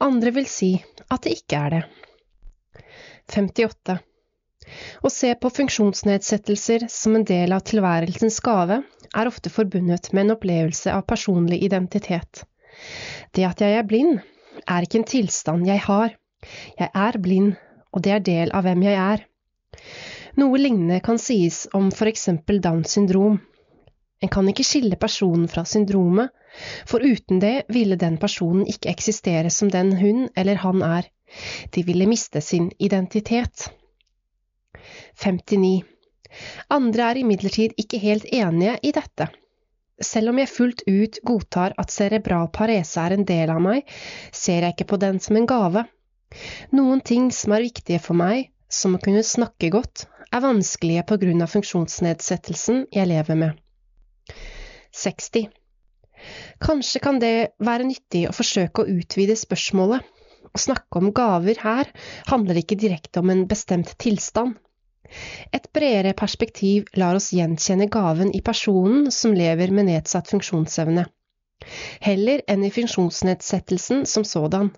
Andre 0.00 0.32
vil 0.36 0.48
si 0.50 0.72
at 1.08 1.24
det 1.26 1.34
ikke 1.40 1.58
er 1.64 1.76
det. 1.76 1.82
58. 3.30 3.98
Å 5.02 5.10
se 5.10 5.30
på 5.40 5.50
funksjonsnedsettelser 5.56 6.86
som 6.92 7.16
en 7.18 7.26
del 7.26 7.54
av 7.56 7.64
tilværelsens 7.70 8.38
gave 8.44 8.82
er 9.10 9.30
ofte 9.30 9.50
forbundet 9.52 10.12
med 10.12 10.26
en 10.26 10.34
opplevelse 10.36 10.92
av 10.94 11.06
personlig 11.10 11.60
identitet. 11.66 12.44
Det 13.34 13.46
at 13.46 13.62
jeg 13.64 13.78
er 13.78 13.88
blind, 13.88 14.20
er 14.66 14.86
ikke 14.86 15.00
en 15.00 15.10
tilstand 15.10 15.66
jeg 15.68 15.82
har. 15.86 16.14
Jeg 16.78 16.90
er 16.94 17.18
blind, 17.22 17.54
og 17.92 18.04
det 18.04 18.14
er 18.14 18.26
del 18.26 18.54
av 18.56 18.66
hvem 18.66 18.84
jeg 18.86 18.98
er. 19.00 19.24
Noe 20.40 20.60
lignende 20.60 21.00
kan 21.04 21.18
sies 21.18 21.64
om 21.76 21.90
for 21.94 22.10
eksempel 22.10 22.60
Downs 22.62 22.94
syndrom. 22.94 23.40
En 24.20 24.30
kan 24.32 24.48
ikke 24.50 24.66
skille 24.66 24.98
personen 25.00 25.48
fra 25.50 25.64
syndromet, 25.66 26.30
for 26.88 27.04
uten 27.04 27.40
det 27.42 27.64
ville 27.68 27.96
den 27.96 28.18
personen 28.20 28.66
ikke 28.68 28.90
eksistere 28.92 29.50
som 29.50 29.70
den 29.70 29.94
hun 30.00 30.28
eller 30.36 30.60
han 30.64 30.82
er. 30.82 31.08
De 31.70 31.84
ville 31.86 32.08
miste 32.10 32.40
sin 32.40 32.70
identitet. 32.78 33.70
59. 35.22 35.82
Andre 36.70 37.10
er 37.10 37.20
imidlertid 37.22 37.76
ikke 37.78 38.00
helt 38.02 38.26
enige 38.32 38.78
i 38.82 38.92
dette. 38.94 39.28
Selv 40.00 40.32
om 40.32 40.38
jeg 40.40 40.48
fullt 40.48 40.82
ut 40.88 41.18
godtar 41.28 41.74
at 41.78 41.92
cerebral 41.92 42.48
parese 42.54 43.02
er 43.02 43.14
en 43.14 43.26
del 43.28 43.50
av 43.52 43.60
meg, 43.60 43.84
ser 44.32 44.64
jeg 44.64 44.74
ikke 44.74 44.92
på 44.94 45.00
den 45.02 45.20
som 45.20 45.36
en 45.36 45.48
gave. 45.50 45.84
Noen 46.72 47.02
ting 47.04 47.28
som 47.34 47.52
er 47.52 47.66
viktige 47.66 48.00
for 48.00 48.16
meg, 48.16 48.48
som 48.70 48.94
å 48.96 49.02
kunne 49.02 49.26
snakke 49.26 49.68
godt, 49.74 50.06
er 50.30 50.44
vanskelige 50.44 51.04
på 51.10 51.18
grunn 51.20 51.42
av 51.44 51.50
funksjonsnedsettelsen 51.52 52.84
jeg 52.94 53.10
lever 53.10 53.38
med. 53.42 53.58
60. 54.96 55.50
Kanskje 56.62 57.02
kan 57.04 57.20
det 57.22 57.52
være 57.58 57.86
nyttig 57.88 58.26
å 58.28 58.34
forsøke 58.36 58.82
å 58.82 58.96
utvide 59.00 59.36
spørsmålet. 59.38 60.04
Å 60.50 60.58
snakke 60.58 60.98
om 60.98 61.12
gaver 61.14 61.60
her 61.62 61.90
handler 62.30 62.58
ikke 62.60 62.78
direkte 62.80 63.22
om 63.22 63.30
en 63.30 63.46
bestemt 63.50 63.92
tilstand. 64.02 64.56
Et 65.54 65.66
bredere 65.74 66.14
perspektiv 66.18 66.90
lar 66.98 67.18
oss 67.18 67.30
gjenkjenne 67.34 67.88
gaven 67.90 68.30
i 68.36 68.42
personen 68.46 69.10
som 69.14 69.34
lever 69.34 69.72
med 69.74 69.88
nedsatt 69.90 70.30
funksjonsevne, 70.30 71.06
heller 72.06 72.44
enn 72.46 72.62
i 72.66 72.70
funksjonsnedsettelsen 72.74 74.06
som 74.06 74.26
sådan. 74.26 74.70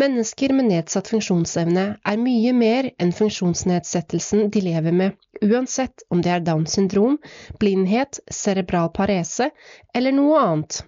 Mennesker 0.00 0.52
med 0.56 0.68
nedsatt 0.70 1.08
funksjonsevne 1.12 1.84
er 2.10 2.20
mye 2.20 2.52
mer 2.56 2.90
enn 2.98 3.12
funksjonsnedsettelsen 3.14 4.48
de 4.54 4.62
lever 4.64 4.96
med, 4.96 5.14
uansett 5.44 6.04
om 6.10 6.22
det 6.24 6.32
er 6.34 6.44
Downs 6.46 6.74
syndrom, 6.78 7.18
blindhet, 7.60 8.20
cerebral 8.30 8.90
parese 8.96 9.50
eller 9.94 10.16
noe 10.16 10.40
annet. 10.40 10.80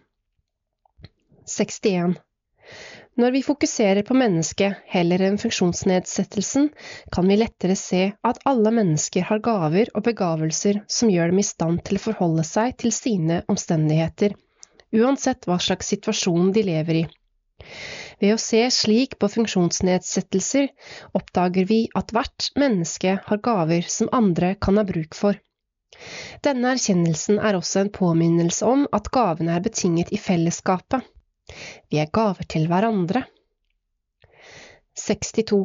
61. 1.47 2.17
Når 3.17 3.33
vi 3.33 3.41
fokuserer 3.43 4.03
på 4.05 4.15
mennesket 4.19 4.83
heller 4.93 5.23
enn 5.25 5.39
funksjonsnedsettelsen, 5.41 6.67
kan 7.13 7.31
vi 7.31 7.39
lettere 7.41 7.77
se 7.81 8.03
at 8.29 8.41
alle 8.51 8.73
mennesker 8.77 9.25
har 9.31 9.41
gaver 9.47 9.89
og 9.95 10.05
begavelser 10.05 10.83
som 10.99 11.13
gjør 11.13 11.33
dem 11.33 11.41
i 11.41 11.47
stand 11.47 11.81
til 11.87 11.97
å 11.97 12.05
forholde 12.11 12.45
seg 12.45 12.77
til 12.83 12.93
sine 12.93 13.39
omstendigheter, 13.49 14.35
uansett 14.93 15.49
hva 15.49 15.57
slags 15.63 15.89
situasjon 15.95 16.53
de 16.53 16.67
lever 16.67 17.01
i. 17.01 17.07
Ved 18.23 18.33
å 18.35 18.41
se 18.41 18.63
slik 18.73 19.19
på 19.21 19.29
funksjonsnedsettelser 19.29 20.71
oppdager 21.19 21.67
vi 21.69 21.83
at 22.01 22.15
hvert 22.17 22.49
menneske 22.57 23.19
har 23.27 23.43
gaver 23.45 23.89
som 23.93 24.13
andre 24.17 24.55
kan 24.57 24.81
ha 24.81 24.87
bruk 24.89 25.17
for. 25.19 25.37
Denne 26.45 26.73
erkjennelsen 26.77 27.39
er 27.39 27.59
også 27.59 27.83
en 27.83 27.93
påminnelse 27.93 28.67
om 28.69 28.87
at 28.97 29.11
gavene 29.13 29.55
er 29.57 29.65
betinget 29.65 30.13
i 30.17 30.21
fellesskapet. 30.21 31.05
Vi 31.93 32.01
er 32.03 32.13
gaver 32.13 32.49
til 32.53 32.67
hverandre. 32.71 33.27
62. 34.97 35.61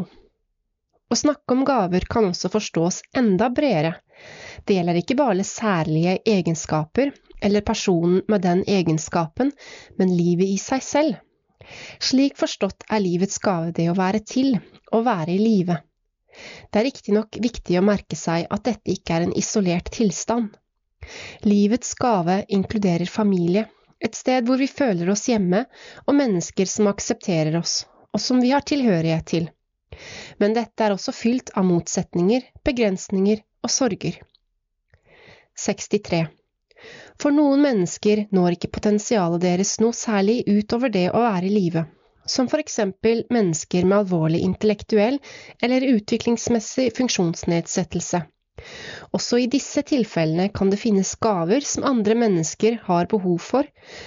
Å 1.12 1.16
snakke 1.20 1.56
om 1.56 1.66
gaver 1.68 2.06
kan 2.12 2.28
også 2.30 2.52
forstås 2.52 3.02
enda 3.18 3.50
bredere. 3.52 3.96
Det 4.68 4.78
gjelder 4.78 5.00
ikke 5.00 5.18
bare 5.20 5.48
særlige 5.48 6.20
egenskaper 6.28 7.12
eller 7.42 7.66
personen 7.66 8.22
med 8.30 8.44
den 8.46 8.62
egenskapen, 8.70 9.52
men 9.98 10.16
livet 10.16 10.52
i 10.52 10.60
seg 10.62 10.84
selv. 10.86 11.20
Slik 12.00 12.38
forstått 12.40 12.86
er 12.90 13.04
livets 13.04 13.40
gave 13.44 13.72
det 13.76 13.88
å 13.92 13.98
være 13.98 14.22
til, 14.26 14.56
å 14.92 15.02
være 15.06 15.36
i 15.36 15.40
live. 15.42 15.78
Det 16.72 16.80
er 16.80 16.88
riktignok 16.88 17.38
viktig 17.44 17.78
å 17.80 17.86
merke 17.86 18.16
seg 18.16 18.48
at 18.50 18.66
dette 18.68 18.94
ikke 18.94 19.18
er 19.18 19.28
en 19.28 19.36
isolert 19.38 19.92
tilstand. 19.94 20.52
Livets 21.44 21.94
gave 22.00 22.42
inkluderer 22.48 23.10
familie, 23.10 23.66
et 24.02 24.18
sted 24.18 24.48
hvor 24.48 24.62
vi 24.62 24.70
føler 24.70 25.10
oss 25.14 25.28
hjemme, 25.30 25.66
og 26.08 26.18
mennesker 26.18 26.70
som 26.70 26.90
aksepterer 26.92 27.58
oss, 27.60 27.82
og 28.14 28.22
som 28.22 28.42
vi 28.42 28.54
har 28.54 28.66
tilhørighet 28.66 29.28
til. 29.34 29.50
Men 30.40 30.56
dette 30.58 30.86
er 30.86 30.96
også 30.96 31.14
fylt 31.14 31.52
av 31.58 31.68
motsetninger, 31.68 32.48
begrensninger 32.66 33.44
og 33.62 33.74
sorger. 33.74 34.22
63. 35.60 36.24
For 37.22 37.36
noen 37.36 37.62
mennesker 37.64 38.26
når 38.36 38.58
ikke 38.58 38.74
potensialet 38.78 39.44
deres 39.44 39.78
noe 39.84 39.96
særlig 39.96 40.42
utover 40.48 40.94
det 40.94 41.10
å 41.12 41.26
være 41.26 41.50
i 41.50 41.56
live 41.56 41.88
som 42.26 42.48
for 42.50 42.62
eksempel 42.62 43.24
mennesker 43.34 43.86
med 43.86 43.98
alvorlig 43.98 44.42
intellektuell 44.46 45.18
eller 45.62 45.88
utviklingsmessig 45.96 46.92
funksjonsnedsettelse. 46.98 48.22
Også 49.18 49.40
i 49.42 49.48
disse 49.50 49.82
tilfellene 49.90 50.52
kan 50.54 50.70
det 50.70 50.80
finnes 50.80 51.16
gaver 51.26 51.66
som 51.66 51.88
andre 51.88 52.16
mennesker 52.16 52.78
har 52.86 53.10
behov 53.10 53.40
for, 53.42 53.66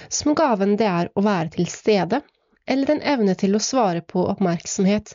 som 0.09 0.35
gaven 0.37 0.77
det 0.79 0.87
er 0.87 1.11
å 1.13 1.25
være 1.25 1.51
til 1.57 1.67
stede, 1.69 2.21
eller 2.65 2.95
en 2.95 3.03
evne 3.13 3.35
til 3.37 3.57
å 3.57 3.61
svare 3.61 4.01
på 4.01 4.23
oppmerksomhet, 4.31 5.11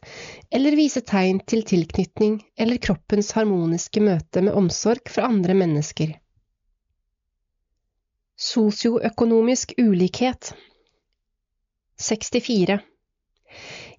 eller 0.55 0.77
vise 0.79 1.01
tegn 1.03 1.41
til 1.51 1.65
tilknytning 1.67 2.37
eller 2.61 2.79
kroppens 2.85 3.33
harmoniske 3.35 4.05
møte 4.05 4.45
med 4.45 4.55
omsorg 4.61 5.11
fra 5.11 5.27
andre 5.33 5.57
mennesker. 5.59 6.20
Sosioøkonomisk 8.41 9.75
ulikhet 9.77 10.55
64. 12.01 12.79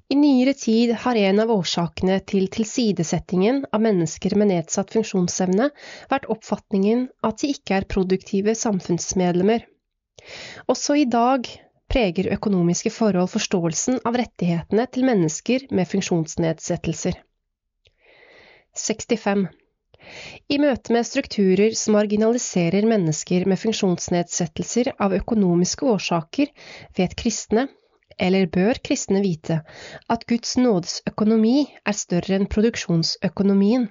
I 0.10 0.16
nyere 0.18 0.56
tid 0.58 0.96
har 1.04 1.20
en 1.20 1.44
av 1.44 1.54
årsakene 1.54 2.16
til 2.32 2.48
tilsidesettingen 2.56 3.62
av 3.70 3.84
mennesker 3.86 4.34
med 4.42 4.50
nedsatt 4.50 4.96
funksjonsevne 4.98 5.70
vært 6.10 6.26
oppfatningen 6.34 7.06
at 7.30 7.44
de 7.44 7.52
ikke 7.54 7.78
er 7.78 7.88
produktive 7.94 8.58
samfunnsmedlemmer. 8.58 9.62
Også 10.66 10.98
i 11.04 11.06
dag 11.06 11.46
preger 11.94 12.34
økonomiske 12.34 12.90
forhold 12.98 13.30
forståelsen 13.36 14.02
av 14.10 14.18
rettighetene 14.24 14.90
til 14.90 15.06
mennesker 15.06 15.70
med 15.70 15.94
funksjonsnedsettelser. 15.94 17.22
65. 18.90 19.52
I 20.52 20.58
møte 20.62 20.94
med 20.96 21.08
strukturer 21.08 21.76
som 21.78 21.96
marginaliserer 21.98 22.88
mennesker 22.90 23.46
med 23.50 23.60
funksjonsnedsettelser 23.62 24.94
av 25.00 25.14
økonomiske 25.18 25.88
årsaker, 25.94 26.52
vet 26.98 27.16
kristne 27.20 27.68
eller 28.22 28.50
bør 28.54 28.80
kristne 28.84 29.22
vite, 29.24 29.62
at 30.12 30.26
Guds 30.30 30.58
nådes 30.60 31.00
økonomi 31.10 31.66
er 31.86 31.98
større 31.98 32.38
enn 32.38 32.50
produksjonsøkonomien. 32.52 33.88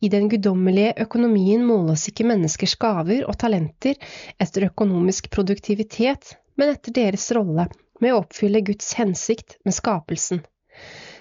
I 0.00 0.08
den 0.10 0.28
guddommelige 0.32 0.94
økonomien 1.04 1.62
måles 1.66 2.08
ikke 2.10 2.26
menneskers 2.26 2.74
gaver 2.80 3.26
og 3.28 3.36
talenter 3.38 3.98
etter 4.40 4.66
økonomisk 4.70 5.28
produktivitet, 5.34 6.34
men 6.56 6.74
etter 6.74 6.96
deres 6.96 7.28
rolle 7.36 7.68
med 8.02 8.14
å 8.14 8.22
oppfylle 8.24 8.64
Guds 8.66 8.94
hensikt 8.98 9.58
med 9.66 9.76
skapelsen. 9.76 10.42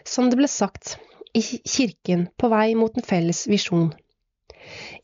Som 0.07 0.31
det 0.31 0.39
ble 0.39 0.49
sagt, 0.49 0.95
i 1.33 1.41
kirken 1.41 2.27
på 2.37 2.49
vei 2.51 2.75
mot 2.75 2.97
en 2.97 3.07
felles 3.07 3.45
visjon. 3.47 3.91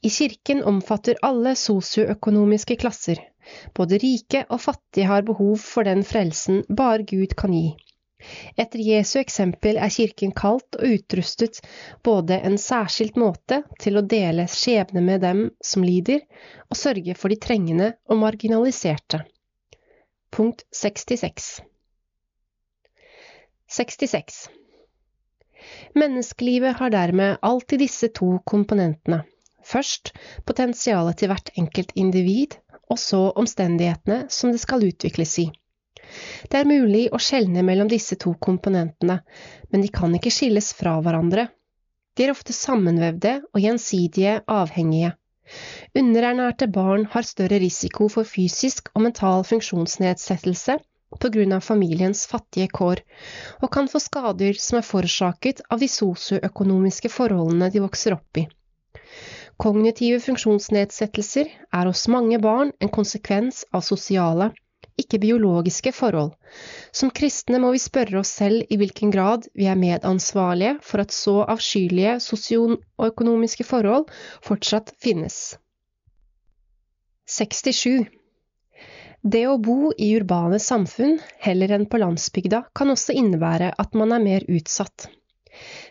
I 0.03 0.09
kirken 0.09 0.63
omfatter 0.63 1.17
alle 1.25 1.55
sosioøkonomiske 1.55 2.77
klasser, 2.83 3.19
både 3.73 3.99
rike 4.03 4.43
og 4.49 4.61
fattige 4.61 5.07
har 5.09 5.25
behov 5.27 5.57
for 5.63 5.87
den 5.87 6.03
frelsen 6.05 6.63
bare 6.69 7.07
Gud 7.07 7.35
kan 7.39 7.55
gi. 7.55 7.67
Etter 8.57 8.81
Jesu 8.81 9.19
eksempel 9.21 9.77
er 9.77 9.93
kirken 9.93 10.33
kalt 10.35 10.77
og 10.79 10.95
utrustet 10.97 11.61
både 12.03 12.39
en 12.49 12.57
særskilt 12.61 13.17
måte 13.21 13.61
til 13.81 13.99
å 13.99 14.05
dele 14.15 14.47
skjebne 14.51 15.03
med 15.05 15.21
dem 15.23 15.43
som 15.63 15.85
lider, 15.85 16.23
og 16.67 16.79
sørge 16.81 17.15
for 17.15 17.33
de 17.33 17.39
trengende 17.47 17.93
og 18.09 18.21
marginaliserte. 18.23 19.21
Punkt 20.33 20.65
66 20.75 21.61
66. 23.67 24.47
Menneskelivet 25.97 26.77
har 26.79 26.93
dermed 26.93 27.37
alltid 27.41 27.79
disse 27.83 28.09
to 28.15 28.37
komponentene. 28.45 29.23
Først 29.67 30.13
potensialet 30.47 31.19
til 31.19 31.31
hvert 31.31 31.51
enkelt 31.59 31.91
individ, 31.95 32.55
og 32.87 32.99
så 33.01 33.19
omstendighetene 33.35 34.25
som 34.31 34.53
det 34.53 34.61
skal 34.63 34.85
utvikles 34.87 35.33
i. 35.43 35.47
Det 36.47 36.61
er 36.61 36.69
mulig 36.69 37.07
å 37.11 37.19
skjelne 37.19 37.63
mellom 37.67 37.89
disse 37.91 38.15
to 38.15 38.31
komponentene, 38.39 39.19
men 39.71 39.83
de 39.83 39.91
kan 39.91 40.13
ikke 40.15 40.31
skilles 40.31 40.71
fra 40.77 40.95
hverandre. 41.03 41.49
De 42.15 42.25
er 42.25 42.31
ofte 42.33 42.55
sammenvevde 42.55 43.41
og 43.51 43.59
gjensidige 43.61 44.39
avhengige. 44.47 45.11
Underernærte 45.95 46.67
barn 46.71 47.05
har 47.11 47.27
større 47.27 47.59
risiko 47.63 48.07
for 48.11 48.27
fysisk 48.27 48.89
og 48.95 49.03
mental 49.05 49.45
funksjonsnedsettelse 49.47 50.77
på 51.15 51.31
grunn 51.33 51.55
av 51.55 51.63
familiens 51.65 52.25
fattige 52.27 52.67
kår, 52.79 53.01
og 53.61 53.71
kan 53.73 53.87
få 53.91 54.01
skader 54.03 54.59
som 54.59 54.79
er 54.79 54.87
forårsaket 54.87 55.63
av 55.71 55.81
de 55.83 55.89
sosioøkonomiske 55.91 57.11
forholdene 57.13 57.71
de 57.73 57.83
vokser 57.83 58.17
opp 58.17 58.41
i. 58.41 58.47
Kognitive 59.57 60.19
funksjonsnedsettelser 60.21 61.49
er 61.73 61.89
hos 61.89 62.03
mange 62.13 62.37
barn 62.43 62.75
en 62.83 62.91
konsekvens 62.93 63.63
av 63.73 63.85
sosiale, 63.87 64.51
ikke 65.01 65.19
biologiske 65.21 65.93
forhold. 65.93 66.33
Som 66.93 67.13
kristne 67.13 67.59
må 67.61 67.71
vi 67.73 67.81
spørre 67.81 68.19
oss 68.21 68.33
selv 68.39 68.65
i 68.69 68.77
hvilken 68.81 69.13
grad 69.13 69.47
vi 69.57 69.69
er 69.69 69.79
medansvarlige 69.79 70.77
for 70.85 71.05
at 71.05 71.13
så 71.13 71.39
avskyelige 71.45 72.17
sosioøkonomiske 72.27 73.65
forhold 73.65 74.09
fortsatt 74.45 74.93
finnes. 75.01 75.57
67. 77.27 78.07
Det 79.27 79.41
å 79.49 79.57
bo 79.59 79.89
i 79.91 80.13
urbane 80.15 80.57
samfunn 80.63 81.17
heller 81.43 81.71
enn 81.75 81.85
på 81.91 81.99
landsbygda 81.99 82.61
kan 82.79 82.93
også 82.93 83.15
innebære 83.19 83.73
at 83.83 83.97
man 83.99 84.13
er 84.15 84.21
mer 84.23 84.45
utsatt. 84.47 85.07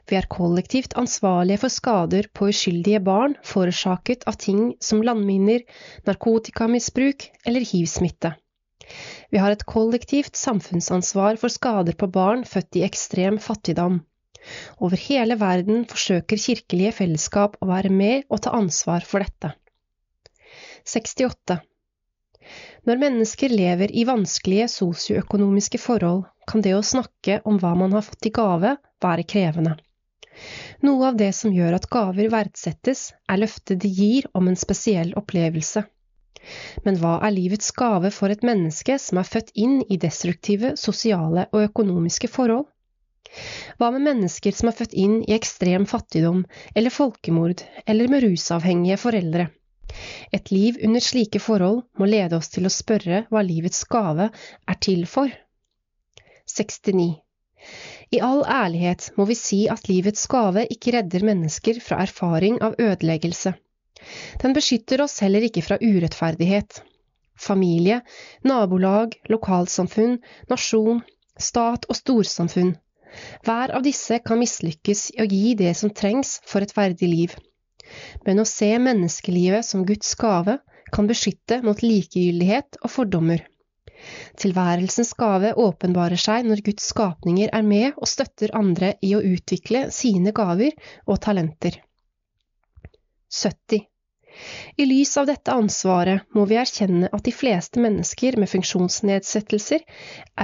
Vi 0.08 0.16
er 0.16 0.28
kollektivt 0.32 0.96
ansvarlige 1.02 1.60
for 1.64 1.74
skader 1.74 2.30
på 2.38 2.48
uskyldige 2.52 3.02
barn 3.10 3.34
forårsaket 3.50 4.24
av 4.30 4.38
ting 4.46 4.62
som 4.88 5.04
landminer, 5.04 5.66
narkotikamisbruk 6.08 7.28
eller 7.44 7.68
hivsmitte. 7.74 8.32
Vi 9.34 9.42
har 9.42 9.52
et 9.52 9.66
kollektivt 9.68 10.40
samfunnsansvar 10.40 11.36
for 11.42 11.52
skader 11.52 11.98
på 12.00 12.08
barn 12.16 12.48
født 12.48 12.80
i 12.80 12.86
ekstrem 12.88 13.40
fattigdom. 13.50 14.00
Over 14.80 15.02
hele 15.10 15.36
verden 15.44 15.84
forsøker 15.92 16.40
kirkelige 16.40 16.96
fellesskap 17.02 17.60
å 17.60 17.72
være 17.74 17.92
med 17.92 18.30
og 18.30 18.46
ta 18.46 18.56
ansvar 18.56 19.04
for 19.04 19.26
dette. 19.26 19.56
68. 20.86 21.60
Når 22.86 23.00
mennesker 23.02 23.50
lever 23.50 23.90
i 23.90 24.04
vanskelige 24.06 24.68
sosioøkonomiske 24.70 25.80
forhold, 25.82 26.20
kan 26.46 26.62
det 26.62 26.76
å 26.76 26.84
snakke 26.86 27.40
om 27.50 27.58
hva 27.58 27.72
man 27.74 27.96
har 27.96 28.04
fått 28.06 28.28
i 28.28 28.32
gave, 28.36 28.76
være 29.02 29.24
krevende. 29.26 29.72
Noe 30.86 31.08
av 31.08 31.18
det 31.18 31.32
som 31.34 31.54
gjør 31.54 31.78
at 31.80 31.88
gaver 31.90 32.30
verdsettes, 32.30 33.08
er 33.26 33.40
løftet 33.42 33.80
de 33.82 33.90
gir 33.90 34.28
om 34.38 34.46
en 34.46 34.58
spesiell 34.60 35.10
opplevelse. 35.18 35.82
Men 36.86 37.00
hva 37.02 37.16
er 37.26 37.34
livets 37.34 37.72
gave 37.74 38.12
for 38.14 38.30
et 38.30 38.46
menneske 38.46 39.00
som 39.02 39.18
er 39.18 39.26
født 39.32 39.50
inn 39.58 39.80
i 39.90 39.98
destruktive 40.06 40.76
sosiale 40.78 41.48
og 41.50 41.66
økonomiske 41.66 42.30
forhold? 42.30 42.68
Hva 43.80 43.90
med 43.96 44.06
mennesker 44.06 44.54
som 44.54 44.70
er 44.70 44.78
født 44.78 44.94
inn 44.94 45.18
i 45.26 45.34
ekstrem 45.34 45.90
fattigdom 45.90 46.44
eller 46.72 46.94
folkemord, 46.94 47.66
eller 47.82 48.12
med 48.12 48.28
rusavhengige 48.28 49.02
foreldre? 49.02 49.50
Et 50.36 50.50
liv 50.50 50.78
under 50.86 51.04
slike 51.04 51.40
forhold 51.42 51.82
må 52.00 52.08
lede 52.10 52.38
oss 52.38 52.50
til 52.54 52.66
å 52.66 52.72
spørre 52.72 53.24
hva 53.30 53.42
livets 53.46 53.84
gave 53.92 54.30
er 54.32 54.80
til 54.86 55.04
for. 55.10 55.30
69. 56.50 57.06
I 58.14 58.18
all 58.22 58.42
ærlighet 58.46 59.08
må 59.18 59.26
vi 59.30 59.36
si 59.38 59.60
at 59.72 59.88
livets 59.90 60.26
gave 60.30 60.66
ikke 60.74 60.92
redder 60.96 61.24
mennesker 61.26 61.80
fra 61.82 61.98
erfaring 62.04 62.60
av 62.62 62.76
ødeleggelse. 62.82 63.54
Den 64.42 64.54
beskytter 64.54 65.02
oss 65.02 65.18
heller 65.24 65.46
ikke 65.46 65.64
fra 65.66 65.78
urettferdighet. 65.82 66.82
Familie, 67.36 68.00
nabolag, 68.46 69.16
lokalsamfunn, 69.32 70.20
nasjon, 70.52 71.02
stat 71.48 71.88
og 71.90 71.98
storsamfunn. 71.98 72.76
Hver 73.44 73.72
av 73.76 73.84
disse 73.86 74.20
kan 74.24 74.40
mislykkes 74.40 75.10
i 75.16 75.20
å 75.24 75.28
gi 75.30 75.54
det 75.58 75.74
som 75.78 75.92
trengs 75.92 76.38
for 76.46 76.64
et 76.64 76.74
verdig 76.76 77.10
liv. 77.10 77.36
Men 78.26 78.42
å 78.42 78.48
se 78.48 78.70
menneskelivet 78.82 79.66
som 79.66 79.84
Guds 79.88 80.14
gave 80.20 80.58
kan 80.92 81.08
beskytte 81.10 81.60
mot 81.66 81.82
likegyldighet 81.82 82.80
og 82.82 82.92
fordommer. 82.92 83.42
Tilværelsens 84.38 85.14
gave 85.18 85.54
åpenbarer 85.58 86.20
seg 86.20 86.46
når 86.46 86.62
Guds 86.68 86.86
skapninger 86.92 87.50
er 87.56 87.66
med 87.66 87.96
og 87.96 88.08
støtter 88.10 88.52
andre 88.58 88.94
i 89.02 89.14
å 89.16 89.24
utvikle 89.24 89.86
sine 89.94 90.34
gaver 90.36 90.76
og 91.06 91.20
talenter. 91.26 91.80
70. 93.32 93.82
I 94.76 94.84
lys 94.84 95.14
av 95.16 95.26
dette 95.30 95.54
ansvaret 95.56 96.26
må 96.36 96.44
vi 96.50 96.58
erkjenne 96.60 97.08
at 97.08 97.24
de 97.24 97.32
fleste 97.32 97.80
mennesker 97.80 98.36
med 98.40 98.50
funksjonsnedsettelser 98.52 99.86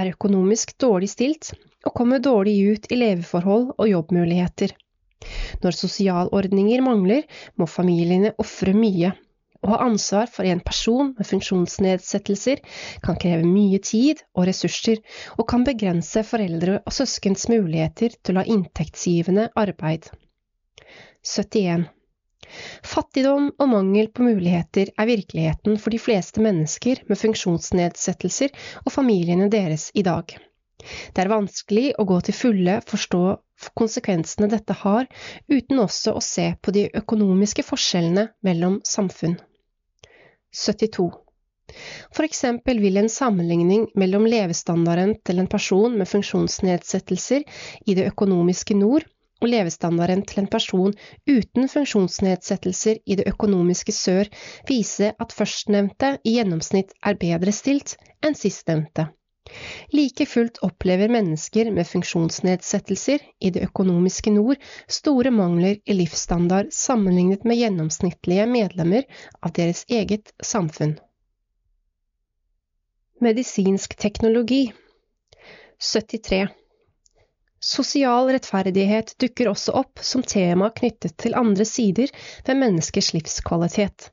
er 0.01 0.09
økonomisk 0.15 0.73
dårlig 0.81 1.11
stilt 1.13 1.51
og 1.85 1.93
kommer 1.99 2.23
dårlig 2.23 2.55
ut 2.73 2.89
i 2.89 2.97
leveforhold 2.97 3.75
og 3.77 3.91
jobbmuligheter. 3.91 4.73
Når 5.63 5.77
sosialordninger 5.77 6.83
mangler, 6.85 7.27
må 7.57 7.69
familiene 7.69 8.33
ofre 8.41 8.75
mye 8.77 9.13
å 9.63 9.71
ha 9.71 9.79
ansvar 9.85 10.27
for 10.31 10.47
en 10.47 10.59
person 10.59 11.13
med 11.17 11.27
funksjonsnedsettelser 11.29 12.61
kan 13.05 13.17
kreve 13.19 13.47
mye 13.47 13.79
tid 13.79 14.23
og 14.35 14.47
ressurser, 14.49 14.99
og 15.39 15.47
kan 15.49 15.63
begrense 15.67 16.25
foreldre 16.27 16.81
og 16.83 16.95
søskens 16.95 17.47
muligheter 17.51 18.17
til 18.19 18.35
å 18.35 18.43
ha 18.43 18.55
inntektsgivende 18.57 19.49
arbeid. 19.63 20.09
71. 21.23 21.87
Fattigdom 22.85 23.53
og 23.55 23.69
mangel 23.71 24.09
på 24.11 24.25
muligheter 24.27 24.91
er 24.99 25.09
virkeligheten 25.09 25.79
for 25.79 25.95
de 25.95 26.01
fleste 26.01 26.43
mennesker 26.43 27.05
med 27.07 27.21
funksjonsnedsettelser 27.21 28.51
og 28.83 28.91
familiene 28.93 29.47
deres 29.53 29.89
i 29.95 30.03
dag. 30.05 30.35
Det 31.13 31.23
er 31.23 31.31
vanskelig 31.31 31.93
å 31.99 32.05
gå 32.09 32.19
til 32.27 32.35
fulle 32.37 32.79
forstå 32.89 33.23
konsekvensene 33.79 34.49
dette 34.51 34.75
har, 34.83 35.07
uten 35.47 35.81
også 35.83 36.15
å 36.17 36.23
se 36.23 36.49
på 36.61 36.73
de 36.75 36.87
økonomiske 36.99 37.63
forskjellene 37.67 38.27
mellom 38.47 38.79
samfunn. 38.87 39.37
72. 40.53 41.09
For 42.13 42.27
eksempel 42.27 42.81
vil 42.83 42.99
en 42.99 43.09
sammenligning 43.09 43.87
mellom 43.97 44.27
levestandarden 44.29 45.15
til 45.25 45.39
en 45.41 45.49
person 45.49 45.95
med 45.97 46.09
funksjonsnedsettelser 46.11 47.45
i 47.87 47.95
det 47.97 48.09
økonomiske 48.11 48.77
nord 48.77 49.07
og 49.43 49.49
levestandarden 49.49 50.21
til 50.27 50.43
en 50.43 50.51
person 50.51 50.93
uten 51.27 51.71
funksjonsnedsettelser 51.71 53.01
i 53.05 53.17
det 53.19 53.25
økonomiske 53.31 53.95
sør 53.95 54.29
vise 54.69 55.11
at 55.25 55.35
førstnevnte 55.35 56.17
i 56.23 56.37
gjennomsnitt 56.37 56.93
er 57.03 57.19
bedre 57.19 57.55
stilt 57.55 57.97
enn 58.23 58.37
sistnevnte. 58.39 59.09
Like 59.91 60.25
fullt 60.25 60.57
opplever 60.57 61.09
mennesker 61.09 61.71
med 61.71 61.87
funksjonsnedsettelser 61.87 63.19
i 63.39 63.49
det 63.49 63.65
økonomiske 63.67 64.31
nord 64.31 64.61
store 64.87 65.31
mangler 65.31 65.77
i 65.85 65.95
livsstandard 65.97 66.71
sammenlignet 66.73 67.43
med 67.43 67.59
gjennomsnittlige 67.59 68.45
medlemmer 68.49 69.03
av 69.41 69.53
deres 69.59 69.83
eget 69.89 70.31
samfunn. 70.43 70.95
Medisinsk 73.23 73.95
teknologi 73.99 74.65
73. 75.79 76.47
Sosial 77.63 78.31
rettferdighet 78.35 79.13
dukker 79.19 79.51
også 79.51 79.75
opp 79.79 80.01
som 80.03 80.23
tema 80.27 80.67
knyttet 80.75 81.15
til 81.19 81.35
andre 81.39 81.67
sider 81.67 82.11
ved 82.47 82.59
menneskers 82.59 83.13
livskvalitet. 83.15 84.09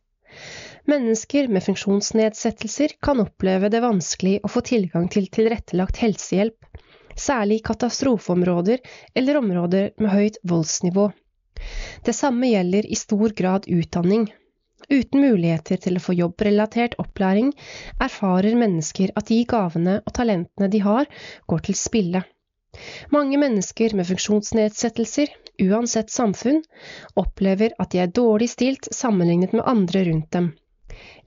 Mennesker 0.90 1.48
med 1.48 1.62
funksjonsnedsettelser 1.62 2.88
kan 3.02 3.20
oppleve 3.22 3.68
det 3.70 3.78
vanskelig 3.84 4.40
å 4.42 4.48
få 4.50 4.62
tilgang 4.66 5.04
til 5.12 5.28
tilrettelagt 5.30 6.00
helsehjelp, 6.02 6.56
særlig 7.14 7.60
i 7.60 7.64
katastrofeområder 7.68 8.80
eller 9.14 9.38
områder 9.38 9.92
med 10.02 10.10
høyt 10.10 10.38
voldsnivå. 10.50 11.04
Det 12.06 12.14
samme 12.16 12.50
gjelder 12.50 12.88
i 12.90 12.98
stor 12.98 13.34
grad 13.38 13.68
utdanning. 13.70 14.24
Uten 14.90 15.22
muligheter 15.22 15.78
til 15.84 16.00
å 16.00 16.02
få 16.02 16.16
jobbrelatert 16.18 16.96
opplæring 16.98 17.52
erfarer 18.02 18.58
mennesker 18.58 19.12
at 19.20 19.30
de 19.30 19.38
gavene 19.52 20.00
og 20.00 20.14
talentene 20.16 20.70
de 20.72 20.80
har, 20.82 21.06
går 21.46 21.68
til 21.68 21.78
spille. 21.78 22.24
Mange 23.14 23.38
mennesker 23.38 23.94
med 23.98 24.08
funksjonsnedsettelser, 24.10 25.30
uansett 25.68 26.10
samfunn, 26.10 26.64
opplever 27.14 27.76
at 27.78 27.94
de 27.94 28.02
er 28.02 28.10
dårlig 28.22 28.50
stilt 28.56 28.90
sammenlignet 28.90 29.54
med 29.54 29.68
andre 29.74 30.04
rundt 30.10 30.32
dem. 30.34 30.50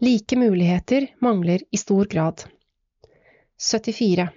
Like 0.03 0.35
muligheter 0.39 1.07
mangler 1.21 1.63
i 1.71 1.77
stor 1.77 2.05
grad. 2.05 2.43
74. 3.71 4.29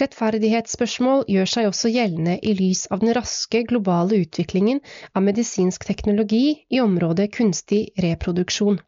Rettferdighetsspørsmål 0.00 1.26
gjør 1.28 1.50
seg 1.54 1.66
også 1.68 1.90
gjeldende 1.92 2.38
i 2.40 2.54
lys 2.56 2.86
av 2.94 3.02
den 3.02 3.12
raske 3.16 3.60
globale 3.68 4.22
utviklingen 4.24 4.80
av 5.12 5.26
medisinsk 5.26 5.84
teknologi 5.88 6.46
i 6.72 6.80
området 6.80 7.28
kunstig 7.36 7.82
reproduksjon. 8.00 8.80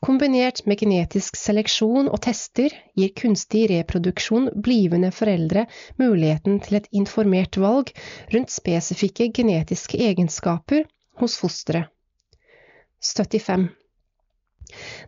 Kombinert 0.00 0.62
med 0.66 0.80
genetisk 0.80 1.36
seleksjon 1.36 2.08
og 2.08 2.22
tester 2.24 2.72
gir 2.98 3.12
kunstig 3.18 3.66
reproduksjon 3.72 4.48
blivende 4.64 5.10
foreldre 5.14 5.66
muligheten 6.00 6.56
til 6.64 6.78
et 6.78 6.88
informert 7.02 7.58
valg 7.60 7.92
rundt 8.32 8.54
spesifikke 8.54 9.28
genetiske 9.36 10.00
egenskaper 10.08 10.86
hos 11.20 11.36
fosteret. 11.42 11.90
75. 13.02 13.68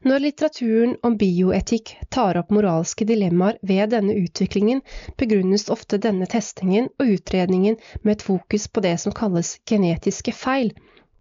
Når 0.05 0.23
litteraturen 0.25 0.97
om 1.07 1.17
bioetikk 1.21 1.95
tar 2.15 2.39
opp 2.41 2.51
moralske 2.55 3.07
dilemmaer 3.09 3.59
ved 3.62 3.95
denne 3.95 4.17
utviklingen, 4.21 4.83
begrunnes 5.21 5.69
ofte 5.73 6.01
denne 6.07 6.29
testingen 6.31 6.91
og 7.01 7.15
utredningen 7.17 7.79
med 8.03 8.17
et 8.17 8.27
fokus 8.27 8.67
på 8.69 8.85
det 8.85 8.97
som 9.05 9.15
kalles 9.17 9.57
genetiske 9.71 10.35
feil, 10.37 10.75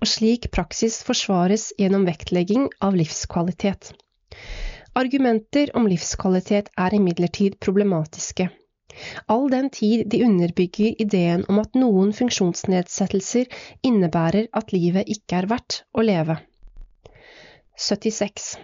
og 0.04 0.10
slik 0.12 0.50
praksis 0.52 1.00
forsvares 1.08 1.70
gjennom 1.80 2.04
vektlegging 2.10 2.68
av 2.84 2.98
livskvalitet. 3.00 3.94
Argumenter 5.00 5.72
om 5.80 5.88
livskvalitet 5.90 6.68
er 6.78 6.94
imidlertid 6.98 7.56
problematiske. 7.64 8.50
All 9.34 9.48
den 9.50 9.72
tid 9.74 10.04
de 10.12 10.20
underbygger 10.26 11.00
ideen 11.02 11.48
om 11.50 11.58
at 11.64 11.74
noen 11.80 12.12
funksjonsnedsettelser 12.14 13.48
innebærer 13.90 14.52
at 14.54 14.76
livet 14.76 15.10
ikke 15.16 15.40
er 15.40 15.50
verdt 15.50 15.80
å 15.98 16.06
leve. 16.06 16.38
76. 17.78 18.58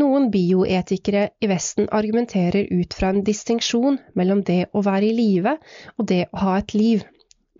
Noen 0.00 0.28
bioetikere 0.32 1.22
i 1.42 1.48
Vesten 1.50 1.88
argumenterer 1.98 2.68
ut 2.70 2.94
fra 2.96 3.10
en 3.12 3.24
distinksjon 3.24 3.98
mellom 4.16 4.42
det 4.46 4.66
å 4.76 4.82
være 4.86 5.08
i 5.08 5.16
live 5.16 5.56
og 5.96 6.06
det 6.12 6.22
å 6.32 6.42
ha 6.44 6.56
et 6.60 6.74
liv, 6.76 7.04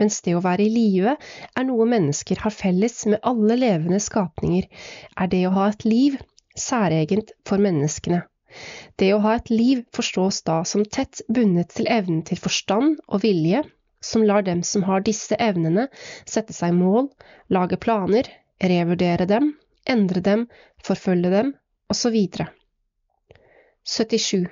mens 0.01 0.21
det 0.25 0.37
å 0.37 0.43
være 0.45 0.65
i 0.65 0.73
live 0.73 1.17
er 1.17 1.67
noe 1.69 1.87
mennesker 1.89 2.41
har 2.45 2.55
felles 2.57 3.03
med 3.11 3.21
alle 3.33 3.57
levende 3.61 4.01
skapninger, 4.01 4.69
er 5.17 5.33
det 5.33 5.43
å 5.49 5.55
ha 5.57 5.69
et 5.73 5.85
liv 5.89 6.19
særegent 6.57 7.35
for 7.49 7.63
menneskene. 7.63 8.23
Det 8.99 9.13
å 9.15 9.23
ha 9.25 9.37
et 9.39 9.51
liv 9.53 9.85
forstås 9.97 10.43
da 10.49 10.61
som 10.67 10.85
tett 10.85 11.23
bundet 11.29 11.77
til 11.77 11.89
evnen 11.89 12.25
til 12.27 12.41
forstand 12.41 12.99
og 13.09 13.25
vilje, 13.25 13.63
som 14.01 14.25
lar 14.25 14.45
dem 14.47 14.65
som 14.67 14.85
har 14.89 15.05
disse 15.07 15.37
evnene, 15.37 15.89
sette 16.27 16.57
seg 16.57 16.73
mål, 16.77 17.11
lage 17.53 17.79
planer, 17.81 18.29
revurdere 18.61 19.29
dem 19.29 19.53
endre 19.89 20.20
dem, 20.24 20.47
forfølge 20.85 21.31
dem, 21.33 21.55
osv. 21.91 22.16
77. 23.85 24.49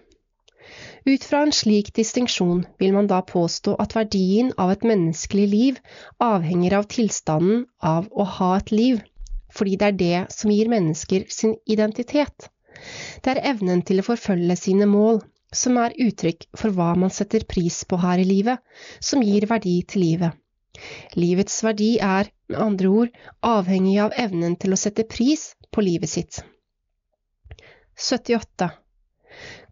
Ut 1.09 1.25
fra 1.25 1.41
en 1.47 1.53
slik 1.55 1.93
distinksjon 1.97 2.65
vil 2.81 2.93
man 2.97 3.07
da 3.11 3.21
påstå 3.25 3.77
at 3.83 3.95
verdien 3.97 4.51
av 4.65 4.73
et 4.75 4.85
menneskelig 4.91 5.47
liv 5.53 5.79
avhenger 6.25 6.77
av 6.81 6.89
tilstanden 6.95 7.63
av 7.93 8.11
å 8.13 8.27
ha 8.39 8.51
et 8.59 8.73
liv, 8.75 9.01
fordi 9.55 9.79
det 9.81 9.89
er 9.89 9.99
det 10.03 10.21
som 10.35 10.53
gir 10.53 10.69
mennesker 10.73 11.25
sin 11.33 11.55
identitet. 11.77 12.51
Det 13.23 13.33
er 13.35 13.45
evnen 13.53 13.81
til 13.83 14.03
å 14.03 14.07
forfølge 14.11 14.57
sine 14.61 14.89
mål, 14.91 15.23
som 15.55 15.79
er 15.81 15.97
uttrykk 16.05 16.45
for 16.61 16.75
hva 16.77 16.91
man 17.01 17.15
setter 17.15 17.47
pris 17.49 17.81
på 17.89 17.97
her 18.03 18.21
i 18.21 18.29
livet, 18.29 18.61
som 19.01 19.25
gir 19.25 19.49
verdi 19.49 19.79
til 19.89 20.05
livet. 20.05 20.37
Livets 21.19 21.63
verdi 21.65 21.97
er, 22.03 22.31
med 22.49 22.61
andre 22.65 22.89
ord, 23.03 23.15
avhengig 23.45 23.99
av 24.05 24.17
evnen 24.17 24.57
til 24.61 24.75
å 24.75 24.81
sette 24.81 25.07
pris 25.09 25.53
på 25.75 25.85
livet 25.85 26.13
sitt. 26.13 26.41
78. 27.99 28.71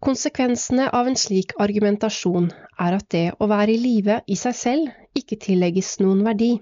Konsekvensene 0.03 0.89
av 0.93 1.09
en 1.09 1.19
slik 1.19 1.55
argumentasjon 1.63 2.51
er 2.87 2.97
at 2.99 3.09
det 3.15 3.27
å 3.39 3.49
være 3.51 3.75
i 3.75 3.83
live 3.83 4.21
i 4.27 4.37
seg 4.39 4.57
selv 4.59 5.21
ikke 5.21 5.39
tillegges 5.47 5.97
noen 6.03 6.25
verdi. 6.27 6.57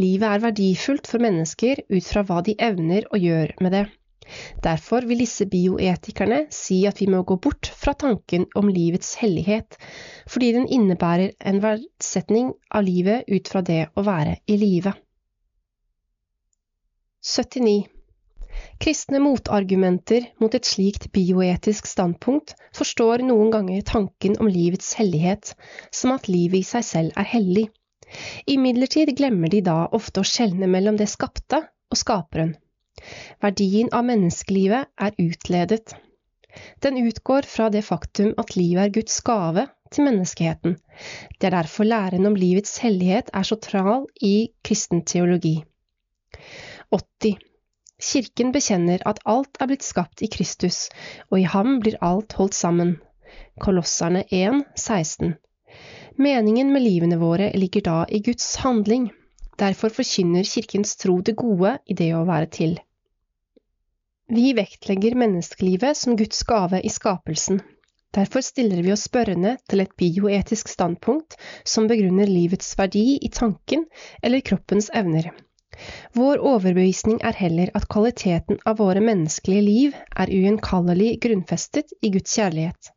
Livet 0.00 0.28
er 0.28 0.44
verdifullt 0.46 1.08
for 1.10 1.22
mennesker 1.22 1.84
ut 1.92 2.06
fra 2.08 2.24
hva 2.28 2.40
de 2.46 2.56
evner 2.58 3.06
å 3.12 3.20
gjøre 3.20 3.60
med 3.60 3.76
det. 3.76 3.84
Derfor 4.64 5.06
vil 5.08 5.22
disse 5.22 5.46
bioetikerne 5.50 6.44
si 6.54 6.82
at 6.88 7.00
vi 7.02 7.08
må 7.12 7.22
gå 7.28 7.36
bort 7.42 7.70
fra 7.76 7.94
tanken 7.98 8.46
om 8.58 8.70
livets 8.72 9.14
hellighet, 9.20 9.78
fordi 10.26 10.52
den 10.56 10.68
innebærer 10.68 11.34
en 11.40 11.62
verdsetning 11.64 12.52
av 12.70 12.86
livet 12.88 13.28
ut 13.28 13.48
fra 13.52 13.64
det 13.66 13.86
å 13.96 14.06
være 14.06 14.38
i 14.46 14.58
live. 14.60 14.94
79. 17.22 17.82
Kristne 18.82 19.20
motargumenter 19.22 20.24
mot 20.42 20.54
et 20.58 20.66
slikt 20.66 21.06
bioetisk 21.14 21.86
standpunkt 21.88 22.56
forstår 22.76 23.22
noen 23.26 23.52
ganger 23.54 23.84
tanken 23.86 24.34
om 24.42 24.50
livets 24.50 24.92
hellighet 24.98 25.54
som 25.94 26.12
at 26.16 26.28
livet 26.28 26.60
i 26.60 26.66
seg 26.66 26.84
selv 26.88 27.20
er 27.22 27.28
hellig. 27.34 27.68
Imidlertid 28.50 29.14
glemmer 29.16 29.52
de 29.52 29.62
da 29.64 29.76
ofte 29.96 30.20
å 30.20 30.26
skjelne 30.26 30.68
mellom 30.68 30.98
det 31.00 31.08
skapte 31.12 31.62
og 31.62 32.00
skaperen. 32.00 32.56
Verdien 33.42 33.90
av 33.92 34.06
menneskelivet 34.08 34.90
er 34.98 35.16
utledet. 35.18 35.94
Den 36.84 36.98
utgår 37.00 37.48
fra 37.48 37.68
det 37.72 37.84
faktum 37.86 38.34
at 38.40 38.56
livet 38.56 38.86
er 38.86 38.94
Guds 38.96 39.20
gave 39.24 39.66
til 39.92 40.06
menneskeheten. 40.08 40.76
Det 41.38 41.48
er 41.48 41.56
derfor 41.56 41.88
læren 41.88 42.26
om 42.28 42.36
livets 42.36 42.78
hellighet 42.84 43.30
er 43.32 43.46
så 43.48 43.56
tral 43.60 44.06
i 44.20 44.50
kristen 44.64 45.04
teologi. 45.08 45.62
80. 46.92 47.38
Kirken 48.02 48.52
bekjenner 48.52 49.04
at 49.06 49.22
alt 49.28 49.60
er 49.60 49.70
blitt 49.70 49.86
skapt 49.86 50.24
i 50.26 50.28
Kristus, 50.32 50.88
og 51.30 51.38
i 51.40 51.48
ham 51.48 51.78
blir 51.80 52.00
alt 52.02 52.34
holdt 52.38 52.56
sammen. 52.58 52.96
Kolosserne 53.62 54.24
1, 54.28 54.64
16. 54.76 55.36
Meningen 56.18 56.72
med 56.72 56.84
livene 56.84 57.16
våre 57.20 57.52
ligger 57.56 57.84
da 57.86 57.98
i 58.08 58.20
Guds 58.24 58.56
handling. 58.64 59.10
Derfor 59.60 59.92
forkynner 59.94 60.44
Kirkens 60.48 60.96
tro 61.00 61.20
det 61.20 61.36
gode 61.38 61.78
i 61.86 61.96
det 61.96 62.10
å 62.16 62.26
være 62.28 62.50
til. 62.52 62.74
Vi 64.32 64.52
vektlegger 64.56 65.14
menneskelivet 65.14 65.96
som 65.96 66.16
Guds 66.16 66.42
gave 66.42 66.80
i 66.80 66.88
skapelsen. 66.88 67.58
Derfor 68.16 68.40
stiller 68.40 68.78
vi 68.82 68.92
oss 68.94 69.02
spørrende 69.04 69.58
til 69.68 69.82
et 69.84 69.90
bioetisk 70.00 70.70
standpunkt 70.72 71.36
som 71.68 71.84
begrunner 71.90 72.30
livets 72.30 72.70
verdi 72.78 73.18
i 73.20 73.28
tanken 73.28 73.84
eller 74.22 74.40
kroppens 74.40 74.88
evner. 74.96 75.28
Vår 76.16 76.40
overbevisning 76.40 77.18
er 77.20 77.36
heller 77.36 77.74
at 77.76 77.90
kvaliteten 77.92 78.56
av 78.64 78.80
våre 78.80 79.02
menneskelige 79.04 79.66
liv 79.66 80.00
er 80.16 80.32
ugjenkallelig 80.32 81.10
grunnfestet 81.26 81.92
i 82.00 82.14
Guds 82.16 82.32
kjærlighet. 82.32 82.88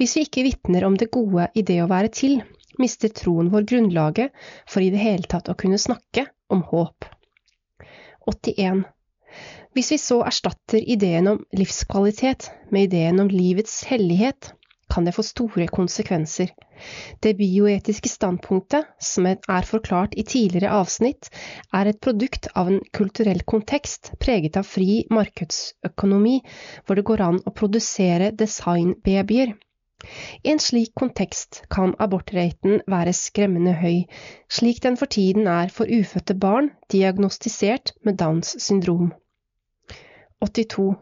Hvis 0.00 0.16
vi 0.18 0.26
ikke 0.26 0.48
vitner 0.48 0.88
om 0.90 0.98
det 0.98 1.12
gode 1.14 1.46
i 1.54 1.62
det 1.62 1.78
å 1.84 1.88
være 1.94 2.10
til, 2.10 2.40
mister 2.82 3.14
troen 3.14 3.54
vår 3.54 3.70
grunnlaget 3.70 4.34
for 4.66 4.82
i 4.82 4.90
det 4.90 5.06
hele 5.06 5.30
tatt 5.30 5.46
å 5.46 5.58
kunne 5.62 5.78
snakke 5.78 6.26
om 6.50 6.66
håp. 6.74 7.06
81. 8.26 8.82
Hvis 9.76 9.90
vi 9.92 9.96
så 10.00 10.22
erstatter 10.24 10.80
ideen 10.80 11.26
om 11.28 11.42
livskvalitet 11.52 12.46
med 12.72 12.86
ideen 12.86 13.20
om 13.20 13.28
livets 13.28 13.82
hellighet, 13.84 14.54
kan 14.88 15.04
det 15.04 15.12
få 15.12 15.20
store 15.26 15.66
konsekvenser. 15.68 16.48
Det 17.20 17.34
bioetiske 17.36 18.08
standpunktet, 18.08 18.86
som 18.96 19.26
er 19.28 19.68
forklart 19.68 20.14
i 20.16 20.24
tidligere 20.24 20.70
avsnitt, 20.78 21.28
er 21.76 21.90
et 21.90 22.00
produkt 22.00 22.48
av 22.54 22.70
en 22.72 22.80
kulturell 22.96 23.42
kontekst 23.44 24.14
preget 24.22 24.56
av 24.56 24.64
fri 24.64 25.02
markedsøkonomi, 25.12 26.38
hvor 26.86 26.96
det 26.96 27.04
går 27.12 27.24
an 27.26 27.42
å 27.44 27.52
produsere 27.60 28.30
designbabyer. 28.32 29.52
I 30.40 30.54
en 30.54 30.62
slik 30.70 30.94
kontekst 30.96 31.66
kan 31.68 31.92
abortraten 32.00 32.80
være 32.88 33.12
skremmende 33.20 33.76
høy, 33.84 34.06
slik 34.48 34.80
den 34.88 34.96
for 34.96 35.12
tiden 35.20 35.52
er 35.58 35.68
for 35.68 35.84
ufødte 36.00 36.40
barn 36.48 36.72
diagnostisert 36.96 37.92
med 38.08 38.16
Downs 38.24 38.56
syndrom. 38.70 39.12
82. 40.44 40.94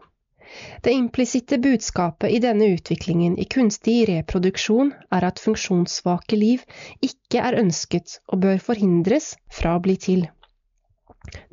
Det 0.81 0.91
implisitte 0.91 1.57
budskapet 1.57 2.31
i 2.31 2.39
denne 2.39 2.67
utviklingen 2.75 3.37
i 3.41 3.47
kunstig 3.49 3.97
reproduksjon 4.09 4.93
er 5.17 5.25
at 5.27 5.41
funksjonssvake 5.41 6.37
liv 6.39 6.63
ikke 7.07 7.41
er 7.41 7.57
ønsket 7.63 8.19
og 8.29 8.45
bør 8.45 8.61
forhindres 8.69 9.33
fra 9.59 9.75
å 9.75 9.83
bli 9.83 9.97
til. 10.07 10.25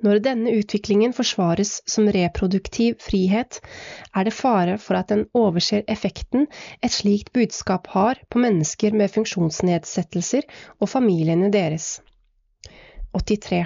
Når 0.04 0.20
denne 0.26 0.52
utviklingen 0.60 1.14
forsvares 1.16 1.78
som 1.88 2.08
reproduktiv 2.12 2.98
frihet, 3.00 3.60
er 4.14 4.28
det 4.28 4.34
fare 4.36 4.76
for 4.78 5.00
at 5.00 5.08
den 5.12 5.24
overser 5.32 5.86
effekten 5.94 6.44
et 6.82 6.92
slikt 6.92 7.32
budskap 7.32 7.88
har 7.94 8.20
på 8.28 8.42
mennesker 8.44 8.92
med 8.92 9.12
funksjonsnedsettelser 9.14 10.44
og 10.78 10.92
familiene 10.92 11.48
deres. 11.54 11.94
83. 13.16 13.64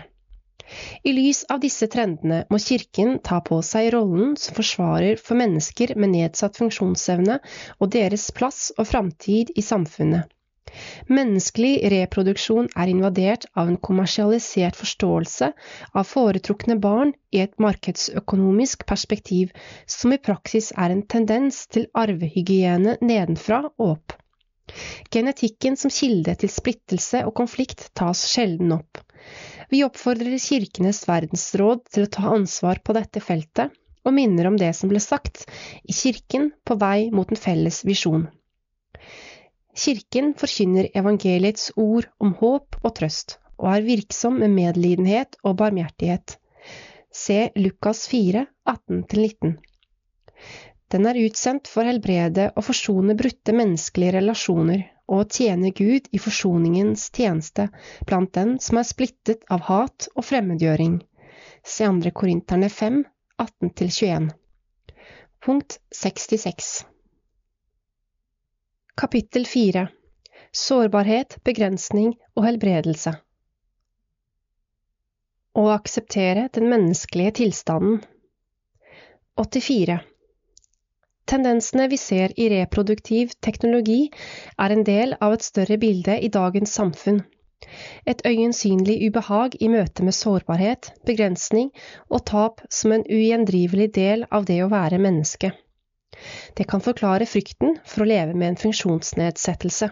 I 1.07 1.13
lys 1.15 1.45
av 1.53 1.61
disse 1.63 1.87
trendene 1.93 2.43
må 2.51 2.59
Kirken 2.63 3.19
ta 3.29 3.41
på 3.49 3.59
seg 3.71 3.91
rollen 3.95 4.35
som 4.41 4.57
forsvarer 4.59 5.21
for 5.23 5.39
mennesker 5.39 5.95
med 5.97 6.15
nedsatt 6.15 6.59
funksjonsevne 6.61 7.41
og 7.79 7.93
deres 7.95 8.31
plass 8.39 8.73
og 8.77 8.89
framtid 8.93 9.53
i 9.55 9.65
samfunnet. 9.67 10.27
Menneskelig 11.09 11.89
reproduksjon 11.93 12.67
er 12.83 12.91
invadert 12.93 13.47
av 13.55 13.71
en 13.71 13.79
kommersialisert 13.89 14.77
forståelse 14.77 15.49
av 15.95 16.09
foretrukne 16.11 16.77
barn 16.83 17.15
i 17.33 17.41
et 17.45 17.55
markedsøkonomisk 17.63 18.85
perspektiv, 18.91 19.55
som 19.87 20.13
i 20.13 20.21
praksis 20.29 20.73
er 20.77 20.93
en 20.93 21.03
tendens 21.15 21.63
til 21.73 21.89
arvehygiene 22.05 22.99
nedenfra 23.01 23.63
og 23.71 23.89
opp. 23.95 24.17
Genetikken 25.15 25.79
som 25.81 25.93
kilde 25.95 26.35
til 26.43 26.51
splittelse 26.53 27.23
og 27.25 27.37
konflikt 27.39 27.89
tas 27.95 28.27
sjelden 28.29 28.75
opp. 28.77 29.01
Vi 29.69 29.83
oppfordrer 29.85 30.39
Kirkenes 30.39 31.03
verdensråd 31.09 31.87
til 31.91 32.07
å 32.07 32.13
ta 32.17 32.31
ansvar 32.37 32.81
på 32.87 32.95
dette 32.97 33.23
feltet, 33.25 33.73
og 34.07 34.15
minner 34.15 34.47
om 34.47 34.59
det 34.59 34.71
som 34.79 34.91
ble 34.91 35.01
sagt 35.03 35.45
i 35.83 35.95
Kirken 35.95 36.53
på 36.65 36.77
vei 36.79 37.09
mot 37.11 37.31
en 37.33 37.41
felles 37.41 37.81
visjon. 37.87 38.29
Kirken 39.77 40.33
forkynner 40.39 40.89
evangeliets 40.97 41.73
ord 41.77 42.07
om 42.23 42.37
håp 42.39 42.79
og 42.83 42.95
trøst, 42.97 43.39
og 43.59 43.73
er 43.75 43.87
virksom 43.89 44.39
med 44.41 44.55
medlidenhet 44.55 45.37
og 45.43 45.59
barmhjertighet. 45.61 46.39
Se 47.13 47.49
Lukas 47.59 48.07
4, 48.13 48.47
18–19. 48.71 49.57
Den 50.95 51.09
er 51.11 51.19
utsendt 51.27 51.67
for 51.69 51.89
helbrede 51.89 52.53
og 52.55 52.69
forsone 52.69 53.17
brutte 53.19 53.55
menneskelige 53.57 54.21
relasjoner 54.21 54.85
og 55.07 55.31
tjene 55.31 55.71
Gud 55.71 56.09
i 56.11 56.19
forsoningens 56.19 57.11
tjeneste 57.15 57.69
blant 58.07 58.33
den 58.35 58.57
som 58.63 58.81
er 58.81 58.89
splittet 58.89 59.45
av 59.53 59.67
hat 59.69 60.09
og 60.15 60.27
fremmedgjøring. 60.27 60.99
Se 61.67 61.87
2. 61.87 62.11
Korinterne 62.15 62.71
5, 62.71 63.05
18–21. 63.43 64.31
Punkt 65.47 65.79
66 65.95 66.87
Kapittel 68.97 69.47
4 69.47 69.87
Sårbarhet, 70.57 71.37
begrensning 71.45 72.15
og 72.35 72.47
helbredelse 72.49 73.13
Å 75.61 75.65
akseptere 75.75 76.49
den 76.57 76.71
menneskelige 76.73 77.37
tilstanden 77.43 78.01
84 79.37 80.01
Tendensene 81.27 81.89
vi 81.91 81.99
ser 81.99 82.35
i 82.39 82.49
reproduktiv 82.53 83.33
teknologi, 83.43 84.11
er 84.59 84.75
en 84.75 84.85
del 84.87 85.17
av 85.21 85.35
et 85.35 85.47
større 85.47 85.79
bilde 85.83 86.21
i 86.23 86.31
dagens 86.33 86.75
samfunn. 86.79 87.25
Et 88.07 88.23
øyensynlig 88.29 88.97
ubehag 89.09 89.57
i 89.61 89.69
møte 89.73 90.05
med 90.07 90.15
sårbarhet, 90.15 90.93
begrensning 91.09 91.73
og 92.11 92.25
tap 92.31 92.63
som 92.71 92.95
en 92.95 93.07
ugjendrivelig 93.11 93.89
del 93.97 94.27
av 94.31 94.47
det 94.47 94.61
å 94.63 94.71
være 94.71 95.03
menneske. 95.03 95.51
Det 96.57 96.69
kan 96.71 96.85
forklare 96.85 97.27
frykten 97.29 97.79
for 97.85 98.05
å 98.05 98.11
leve 98.13 98.35
med 98.35 98.53
en 98.53 98.61
funksjonsnedsettelse. 98.63 99.91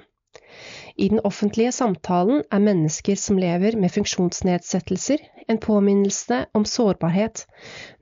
I 0.97 1.09
den 1.09 1.21
offentlige 1.27 1.73
samtalen 1.75 2.45
er 2.55 2.63
mennesker 2.63 3.19
som 3.19 3.39
lever 3.43 3.75
med 3.77 3.91
funksjonsnedsettelser, 3.91 5.19
en 5.51 5.59
påminnelse 5.59 6.45
om 6.55 6.65
sårbarhet, 6.65 7.41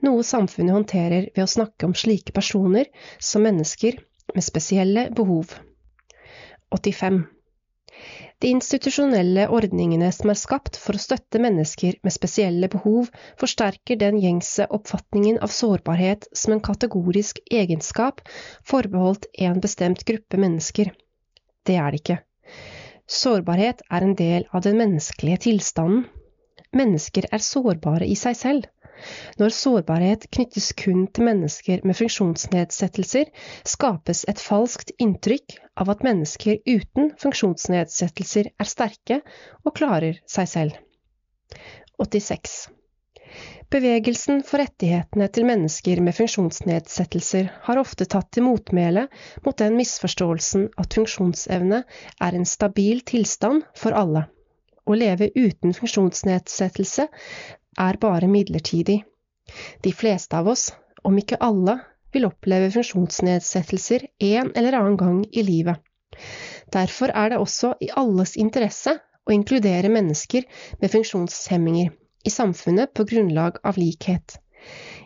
noe 0.05 0.24
samfunnet 0.26 0.76
håndterer 0.76 1.28
ved 1.30 1.45
å 1.47 1.53
snakke 1.55 1.88
om 1.88 1.95
slike 1.97 2.34
personer 2.36 2.90
som 3.18 3.47
mennesker 3.49 3.97
med 4.34 4.45
spesielle 4.45 5.07
behov. 5.16 5.55
85. 6.76 7.22
De 8.45 8.51
institusjonelle 8.51 9.47
ordningene 9.55 10.11
som 10.12 10.32
er 10.32 10.38
skapt 10.40 10.76
for 10.82 10.99
å 10.99 11.01
støtte 11.01 11.40
mennesker 11.40 11.97
med 12.05 12.12
spesielle 12.12 12.68
behov, 12.72 13.09
forsterker 13.40 14.01
den 14.01 14.18
gjengse 14.20 14.66
oppfatningen 14.68 15.38
av 15.40 15.55
sårbarhet 15.55 16.28
som 16.36 16.57
en 16.57 16.64
kategorisk 16.68 17.40
egenskap 17.49 18.20
forbeholdt 18.68 19.30
en 19.49 19.64
bestemt 19.64 20.05
gruppe 20.09 20.40
mennesker. 20.45 20.93
Det 21.64 21.78
er 21.78 21.95
det 21.95 22.03
ikke. 22.03 22.18
Sårbarhet 23.13 23.83
er 23.93 24.05
en 24.07 24.15
del 24.17 24.47
av 24.57 24.63
den 24.65 24.79
menneskelige 24.81 25.43
tilstanden. 25.47 26.07
Mennesker 26.73 27.27
er 27.29 27.43
sårbare 27.45 28.07
i 28.09 28.15
seg 28.17 28.39
selv. 28.39 28.69
Når 29.41 29.53
sårbarhet 29.57 30.25
knyttes 30.33 30.71
kun 30.79 31.05
til 31.13 31.27
mennesker 31.27 31.83
med 31.85 31.99
funksjonsnedsettelser, 31.99 33.29
skapes 33.69 34.25
et 34.33 34.41
falskt 34.41 34.95
inntrykk 35.03 35.59
av 35.83 35.93
at 35.93 36.05
mennesker 36.07 36.63
uten 36.65 37.11
funksjonsnedsettelser 37.21 38.53
er 38.53 38.71
sterke 38.71 39.21
og 39.67 39.75
klarer 39.77 40.23
seg 40.37 40.49
selv. 40.55 40.79
86. 42.01 42.57
Bevegelsen 43.73 44.43
for 44.45 44.61
rettighetene 44.61 45.31
til 45.33 45.47
mennesker 45.49 46.01
med 46.05 46.12
funksjonsnedsettelser 46.12 47.47
har 47.64 47.79
ofte 47.81 48.05
tatt 48.05 48.27
til 48.37 48.45
motmæle 48.45 49.07
mot 49.47 49.57
den 49.57 49.79
misforståelsen 49.79 50.66
at 50.83 50.97
funksjonsevne 50.99 51.79
er 52.27 52.37
en 52.37 52.45
stabil 52.51 53.01
tilstand 53.09 53.62
for 53.81 53.97
alle. 53.97 54.27
Å 54.85 54.99
leve 54.99 55.31
uten 55.33 55.73
funksjonsnedsettelse 55.79 57.07
er 57.87 58.01
bare 58.03 58.29
midlertidig. 58.29 58.99
De 59.81 59.95
fleste 59.97 60.37
av 60.37 60.53
oss, 60.53 60.66
om 61.01 61.16
ikke 61.16 61.41
alle, 61.41 61.79
vil 62.12 62.29
oppleve 62.29 62.68
funksjonsnedsettelser 62.77 64.05
en 64.35 64.53
eller 64.53 64.77
annen 64.83 65.01
gang 65.01 65.25
i 65.33 65.47
livet. 65.49 65.81
Derfor 66.68 67.16
er 67.16 67.33
det 67.33 67.41
også 67.41 67.73
i 67.81 67.89
alles 67.97 68.37
interesse 68.37 68.99
å 69.25 69.33
inkludere 69.33 69.89
mennesker 69.89 70.45
med 70.77 70.93
funksjonshemminger 70.93 71.95
i 72.25 72.31
samfunnet 72.31 72.95
på 72.95 73.05
grunnlag 73.05 73.59
av 73.62 73.79
likhet. 73.81 74.39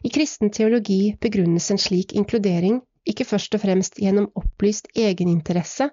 I 0.03 0.11
kristen 0.13 0.51
teologi 0.51 1.17
begrunnes 1.21 1.71
en 1.71 1.81
slik 1.81 2.13
inkludering 2.13 2.83
ikke 3.07 3.27
først 3.27 3.55
og 3.55 3.63
fremst 3.63 4.01
gjennom 4.03 4.27
opplyst 4.39 4.89
egeninteresse, 4.99 5.89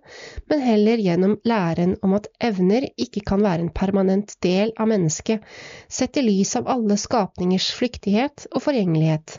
men 0.49 0.63
heller 0.65 1.01
gjennom 1.01 1.36
læren 1.47 1.95
om 2.05 2.15
at 2.17 2.30
evner 2.41 2.88
ikke 2.97 3.21
kan 3.28 3.43
være 3.45 3.67
en 3.67 3.74
permanent 3.76 4.36
del 4.43 4.74
av 4.82 4.89
mennesket, 4.89 5.43
sett 5.88 6.17
i 6.17 6.26
lys 6.26 6.55
av 6.59 6.69
alle 6.74 6.97
skapningers 6.97 7.69
flyktighet 7.78 8.47
og 8.51 8.65
forgjengelighet. 8.65 9.38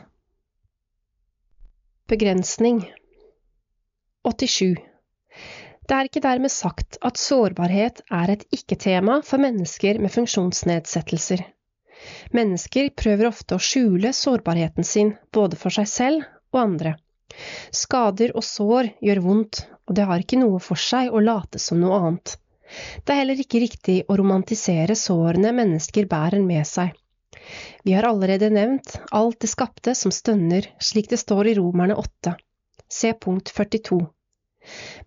Begrensning 2.10 2.84
87. 4.28 4.76
Det 5.84 5.96
er 5.96 6.08
ikke 6.08 6.22
dermed 6.24 6.52
sagt 6.52 6.96
at 7.04 7.18
sårbarhet 7.20 8.04
er 8.12 8.36
et 8.36 8.46
ikke-tema 8.54 9.18
for 9.26 9.42
mennesker 9.42 9.98
med 10.00 10.14
funksjonsnedsettelser. 10.14 11.42
Mennesker 12.36 12.90
prøver 12.96 13.30
ofte 13.30 13.56
å 13.56 13.62
skjule 13.62 14.12
sårbarheten 14.16 14.86
sin, 14.86 15.14
både 15.32 15.58
for 15.60 15.74
seg 15.74 15.88
selv 15.90 16.24
og 16.54 16.60
andre. 16.60 16.96
Skader 17.74 18.34
og 18.38 18.44
sår 18.46 18.90
gjør 19.02 19.20
vondt, 19.24 19.64
og 19.88 19.96
det 19.98 20.06
har 20.08 20.22
ikke 20.22 20.40
noe 20.40 20.60
for 20.62 20.80
seg 20.80 21.12
å 21.12 21.22
late 21.22 21.60
som 21.62 21.80
noe 21.82 21.98
annet. 22.00 22.36
Det 23.04 23.12
er 23.12 23.20
heller 23.22 23.40
ikke 23.40 23.62
riktig 23.62 23.96
å 24.08 24.16
romantisere 24.18 24.96
sårene 24.98 25.52
mennesker 25.54 26.08
bærer 26.10 26.42
med 26.44 26.66
seg. 26.68 26.94
Vi 27.84 27.92
har 27.92 28.06
allerede 28.08 28.48
nevnt 28.50 28.96
alt 29.12 29.40
det 29.44 29.50
skapte 29.52 29.94
som 29.98 30.14
stønner, 30.14 30.70
slik 30.80 31.10
det 31.10 31.20
står 31.20 31.50
i 31.50 31.56
Romerne 31.58 31.96
8. 32.00 32.36
Se 32.88 33.12
punkt 33.20 33.52
42. 33.52 34.00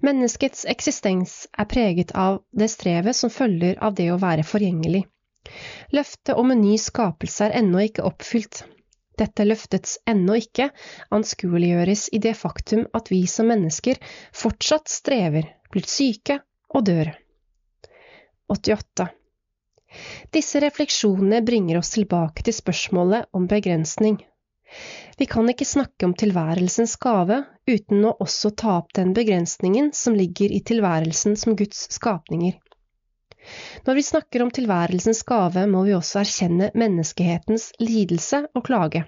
Menneskets 0.05 0.65
eksistens 0.69 1.47
er 1.57 1.65
preget 1.71 2.11
av 2.13 2.43
det 2.53 2.69
strevet 2.69 3.17
som 3.17 3.33
følger 3.33 3.79
av 3.81 3.95
det 3.97 4.11
å 4.13 4.19
være 4.21 4.45
forgjengelig. 4.45 5.07
Løftet 5.95 6.35
om 6.35 6.51
en 6.51 6.63
ny 6.63 6.77
skapelse 6.81 7.47
er 7.47 7.59
ennå 7.61 7.85
ikke 7.87 8.05
oppfylt. 8.07 8.63
Dette 9.17 9.45
løftets 9.47 9.97
ennå 10.05 10.35
ikke 10.37 10.69
anskueliggjøres 11.15 12.07
i 12.13 12.21
det 12.21 12.35
faktum 12.37 12.85
at 12.97 13.09
vi 13.13 13.23
som 13.31 13.49
mennesker 13.49 13.97
fortsatt 14.35 14.91
strever, 14.93 15.47
blir 15.73 15.87
syke 15.89 16.39
og 16.69 16.85
dør. 16.89 17.09
88. 18.53 19.07
Disse 20.35 20.61
refleksjonene 20.61 21.41
bringer 21.47 21.79
oss 21.79 21.95
tilbake 21.95 22.45
til 22.45 22.55
spørsmålet 22.55 23.31
om 23.33 23.47
begrensning. 23.49 24.19
Vi 25.17 25.25
kan 25.25 25.49
ikke 25.49 25.65
snakke 25.65 26.05
om 26.05 26.13
tilværelsens 26.13 26.95
gave 27.01 27.39
uten 27.71 28.05
å 28.05 28.13
også 28.23 28.51
ta 28.61 28.77
opp 28.81 28.93
den 28.99 29.13
begrensningen 29.17 29.93
som 29.95 30.15
ligger 30.19 30.53
i 30.53 30.61
tilværelsen 30.61 31.39
som 31.39 31.55
Guds 31.57 31.87
skapninger. 31.95 32.59
Når 33.87 33.97
vi 33.99 34.05
snakker 34.05 34.43
om 34.43 34.51
tilværelsens 34.53 35.23
gave, 35.27 35.65
må 35.69 35.83
vi 35.87 35.95
også 35.97 36.21
erkjenne 36.23 36.71
menneskehetens 36.75 37.71
lidelse 37.83 38.45
og 38.53 38.65
klage. 38.67 39.05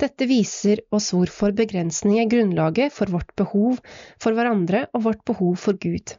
Dette 0.00 0.26
viser 0.30 0.82
oss 0.94 1.10
hvorfor 1.14 1.54
begrensning 1.56 2.20
er 2.22 2.30
grunnlaget 2.30 2.94
for 2.94 3.10
vårt 3.12 3.32
behov 3.38 3.80
for 4.22 4.36
hverandre 4.36 4.86
og 4.92 5.06
vårt 5.08 5.24
behov 5.28 5.56
for 5.60 5.78
Gud. 5.82 6.14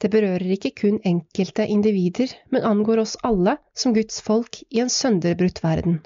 Det 0.00 0.08
berører 0.12 0.54
ikke 0.54 0.72
kun 0.80 1.00
enkelte 1.04 1.66
individer, 1.68 2.30
men 2.52 2.64
angår 2.64 3.02
oss 3.02 3.18
alle 3.26 3.58
som 3.76 3.94
Guds 3.96 4.22
folk 4.24 4.62
i 4.70 4.80
en 4.84 4.92
sønderbrutt 4.92 5.60
verden. 5.64 6.00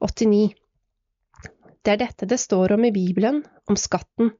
89. 0.00 0.54
Det 1.82 1.92
er 1.92 2.00
dette 2.00 2.28
det 2.30 2.38
står 2.40 2.76
om 2.76 2.86
i 2.86 2.94
Bibelen, 2.94 3.42
om 3.68 3.76
skatten, 3.76 4.32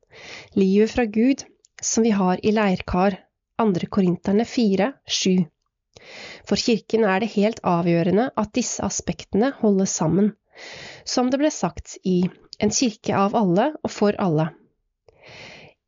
livet 0.55 0.95
fra 0.95 1.05
Gud, 1.05 1.45
som 1.83 2.07
vi 2.07 2.15
har 2.15 2.41
i 2.43 2.55
leirkar, 2.55 3.19
2. 3.61 3.87
Korinterne 3.91 4.45
4, 4.45 4.93
7. 5.07 5.45
For 6.49 6.57
kirken 6.57 7.05
er 7.05 7.21
det 7.23 7.35
helt 7.35 7.61
avgjørende 7.67 8.31
at 8.37 8.55
disse 8.57 8.83
aspektene 8.87 9.53
holdes 9.61 9.95
sammen, 10.01 10.33
som 11.05 11.31
det 11.31 11.41
ble 11.43 11.51
sagt 11.53 11.99
i 12.05 12.23
En 12.63 12.71
kirke 12.71 13.17
av 13.19 13.35
alle 13.35 13.73
og 13.83 13.91
for 13.91 14.15
alle. 14.23 14.53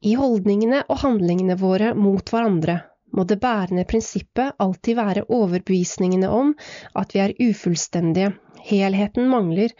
I 0.05 0.17
holdningene 0.19 0.81
og 0.91 0.99
handlingene 1.05 1.57
våre 1.61 1.93
mot 1.95 2.33
hverandre 2.33 2.81
må 3.15 3.25
det 3.31 3.39
bærende 3.43 3.85
prinsippet 3.89 4.59
alltid 4.65 4.99
være 4.99 5.27
overbevisningene 5.37 6.29
om 6.29 6.51
at 6.99 7.15
vi 7.15 7.23
er 7.23 7.37
ufullstendige, 7.47 8.33
helheten 8.65 9.31
mangler, 9.31 9.71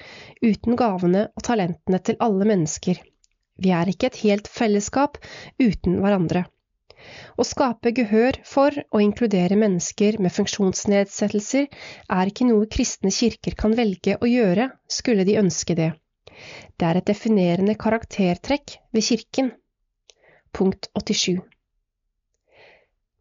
uten 0.41 0.79
gavene 0.79 1.27
og 1.35 1.47
talentene 1.49 2.01
til 2.07 2.21
alle 2.25 2.47
mennesker. 2.53 3.01
Vi 3.59 3.75
er 3.75 3.91
ikke 3.91 4.13
et 4.13 4.21
helt 4.23 4.51
fellesskap 4.51 5.19
uten 5.59 5.99
hverandre. 6.05 6.45
Å 7.39 7.45
skape 7.47 7.93
gehør 7.97 8.39
for 8.49 8.77
og 8.85 9.03
inkludere 9.03 9.59
mennesker 9.59 10.19
med 10.23 10.35
funksjonsnedsettelser 10.35 11.69
er 12.19 12.31
ikke 12.31 12.49
noe 12.49 12.69
kristne 12.71 13.13
kirker 13.15 13.57
kan 13.59 13.77
velge 13.79 14.17
å 14.21 14.31
gjøre, 14.31 14.71
skulle 14.89 15.27
de 15.29 15.39
ønske 15.41 15.77
det. 15.79 15.93
Det 16.79 16.87
er 16.89 17.01
et 17.01 17.11
definerende 17.11 17.77
karaktertrekk 17.79 18.79
ved 18.95 19.09
kirken. 19.09 19.51
Punkt 20.55 20.91
87. 20.95 21.41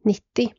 90. 0.05 0.53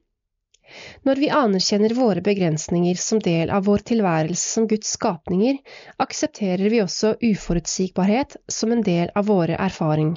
Når 1.07 1.21
vi 1.23 1.29
anerkjenner 1.39 1.95
våre 1.95 2.23
begrensninger 2.25 2.99
som 2.99 3.21
del 3.23 3.51
av 3.55 3.67
vår 3.69 3.85
tilværelse 3.91 4.55
som 4.57 4.69
Guds 4.71 4.95
skapninger, 4.97 5.59
aksepterer 6.03 6.71
vi 6.73 6.81
også 6.83 7.15
uforutsigbarhet 7.21 8.39
som 8.59 8.73
en 8.73 8.83
del 8.87 9.13
av 9.15 9.29
våre 9.29 9.59
erfaring. 9.69 10.15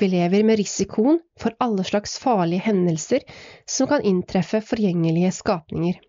Vi 0.00 0.08
lever 0.08 0.44
med 0.46 0.58
risikoen 0.60 1.20
for 1.40 1.56
alle 1.60 1.84
slags 1.84 2.18
farlige 2.18 2.66
hendelser 2.66 3.24
som 3.66 3.90
kan 3.90 4.02
inntreffe 4.02 4.60
forgjengelige 4.64 5.32
skapninger. 5.32 6.00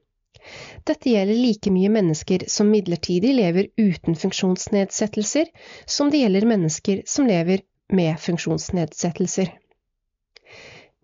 Dette 0.85 1.09
gjelder 1.09 1.39
like 1.41 1.71
mye 1.73 1.89
mennesker 1.89 2.45
som 2.51 2.69
midlertidig 2.69 3.33
lever 3.37 3.69
uten 3.81 4.17
funksjonsnedsettelser, 4.19 5.49
som 5.85 6.11
det 6.13 6.21
gjelder 6.21 6.49
mennesker 6.49 7.01
som 7.09 7.25
lever 7.29 7.63
med 7.93 8.19
funksjonsnedsettelser. 8.21 9.49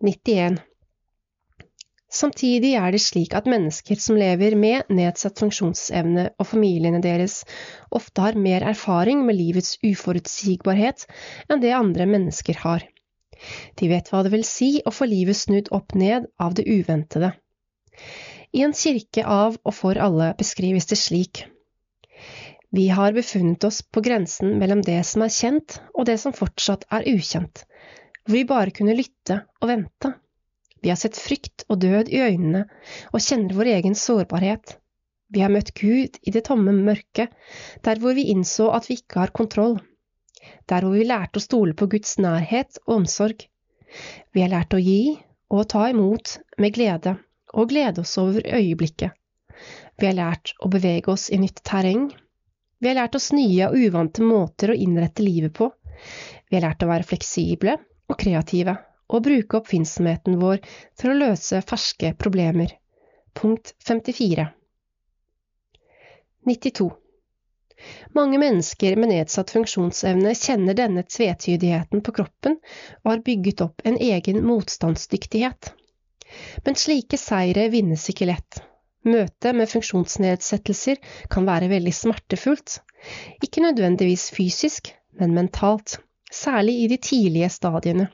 91. 0.02 0.60
Samtidig 2.12 2.74
er 2.76 2.92
det 2.92 3.00
slik 3.00 3.32
at 3.32 3.46
mennesker 3.48 3.96
som 4.00 4.18
lever 4.20 4.52
med 4.58 4.90
nedsatt 4.92 5.40
funksjonsevne 5.40 6.26
og 6.36 6.48
familiene 6.50 7.00
deres, 7.04 7.38
ofte 7.88 8.24
har 8.26 8.36
mer 8.36 8.66
erfaring 8.68 9.22
med 9.24 9.38
livets 9.38 9.78
uforutsigbarhet 9.80 11.06
enn 11.48 11.62
det 11.64 11.72
andre 11.72 12.04
mennesker 12.10 12.60
har. 12.66 12.84
De 13.80 13.88
vet 13.88 14.10
hva 14.12 14.20
det 14.26 14.34
vil 14.34 14.44
si 14.46 14.74
å 14.84 14.92
få 14.92 15.08
livet 15.08 15.40
snudd 15.40 15.72
opp 15.72 15.96
ned 15.98 16.28
av 16.36 16.52
det 16.58 16.66
uventede. 16.68 17.32
I 18.52 18.60
en 18.66 18.76
kirke 18.76 19.24
av 19.24 19.56
og 19.64 19.74
for 19.74 19.96
alle 19.96 20.34
beskrives 20.38 20.90
det 20.92 21.00
slik. 21.00 21.46
Vi 22.72 22.90
har 22.92 23.16
befunnet 23.16 23.64
oss 23.64 23.80
på 23.82 24.04
grensen 24.04 24.58
mellom 24.60 24.84
det 24.84 25.00
som 25.08 25.24
er 25.24 25.32
kjent 25.32 25.80
og 25.96 26.06
det 26.08 26.18
som 26.20 26.36
fortsatt 26.36 26.84
er 26.92 27.08
ukjent, 27.08 27.64
hvor 28.24 28.36
vi 28.36 28.44
bare 28.48 28.76
kunne 28.76 28.96
lytte 28.96 29.42
og 29.60 29.72
vente. 29.72 30.12
Vi 30.82 30.90
har 30.90 30.98
sett 30.98 31.16
frykt 31.16 31.62
og 31.70 31.78
død 31.84 32.10
i 32.10 32.20
øynene 32.26 32.64
og 33.12 33.22
kjenner 33.22 33.54
vår 33.54 33.70
egen 33.76 33.94
sårbarhet. 33.98 34.76
Vi 35.32 35.40
har 35.40 35.52
møtt 35.54 35.70
Gud 35.78 36.18
i 36.26 36.34
det 36.34 36.44
tomme 36.48 36.74
mørket, 36.74 37.30
der 37.86 38.00
hvor 38.02 38.16
vi 38.18 38.26
innså 38.34 38.68
at 38.74 38.88
vi 38.90 38.98
ikke 38.98 39.22
har 39.22 39.32
kontroll. 39.32 39.78
Der 40.68 40.82
hvor 40.82 40.98
vi 40.98 41.06
lærte 41.06 41.38
å 41.38 41.44
stole 41.44 41.76
på 41.78 41.88
Guds 41.94 42.18
nærhet 42.18 42.82
og 42.86 42.96
omsorg. 42.98 43.46
Vi 44.34 44.42
har 44.42 44.50
lært 44.52 44.74
å 44.74 44.82
gi 44.82 45.14
og 45.52 45.68
ta 45.70 45.86
imot 45.92 46.36
med 46.58 46.74
glede, 46.74 47.14
og 47.54 47.70
glede 47.70 48.02
oss 48.02 48.18
over 48.18 48.42
øyeblikket. 48.42 49.14
Vi 50.00 50.08
har 50.08 50.18
lært 50.18 50.56
å 50.64 50.70
bevege 50.72 51.12
oss 51.14 51.30
i 51.30 51.38
nytt 51.38 51.62
terreng. 51.68 52.08
Vi 52.82 52.90
har 52.90 52.98
lært 52.98 53.14
oss 53.14 53.30
nye 53.36 53.70
og 53.70 53.78
uvante 53.78 54.24
måter 54.26 54.72
å 54.72 54.76
innrette 54.76 55.22
livet 55.22 55.54
på. 55.54 55.70
Vi 56.50 56.58
har 56.58 56.66
lært 56.66 56.82
å 56.82 56.90
være 56.90 57.06
fleksible 57.06 57.78
og 58.10 58.18
kreative 58.18 58.80
og 59.12 59.26
bruke 59.28 59.60
oppfinnsomheten 59.60 60.40
vår 60.40 60.62
for 60.98 61.12
å 61.12 61.18
løse 61.18 61.60
ferske 61.68 62.14
problemer. 62.18 62.72
Punkt 63.36 63.74
54 63.86 64.48
92. 66.48 66.90
Mange 68.14 68.38
mennesker 68.38 68.96
med 68.98 69.10
nedsatt 69.10 69.50
funksjonsevne 69.54 70.34
kjenner 70.38 70.76
denne 70.78 71.04
tvetydigheten 71.06 72.02
på 72.06 72.14
kroppen 72.18 72.58
og 73.02 73.08
har 73.10 73.22
bygget 73.26 73.62
opp 73.64 73.82
en 73.88 73.98
egen 73.98 74.42
motstandsdyktighet. 74.46 75.72
Men 76.66 76.78
slike 76.78 77.18
seire 77.20 77.68
vinnes 77.72 78.04
ikke 78.10 78.28
lett. 78.30 78.62
Møtet 79.02 79.58
med 79.58 79.70
funksjonsnedsettelser 79.70 81.00
kan 81.30 81.46
være 81.48 81.70
veldig 81.72 81.94
smertefullt, 81.96 82.78
ikke 83.42 83.64
nødvendigvis 83.64 84.28
fysisk, 84.34 84.92
men 85.18 85.34
mentalt, 85.34 85.98
særlig 86.30 86.76
i 86.84 86.90
de 86.92 87.00
tidlige 87.02 87.50
stadiene. 87.50 88.06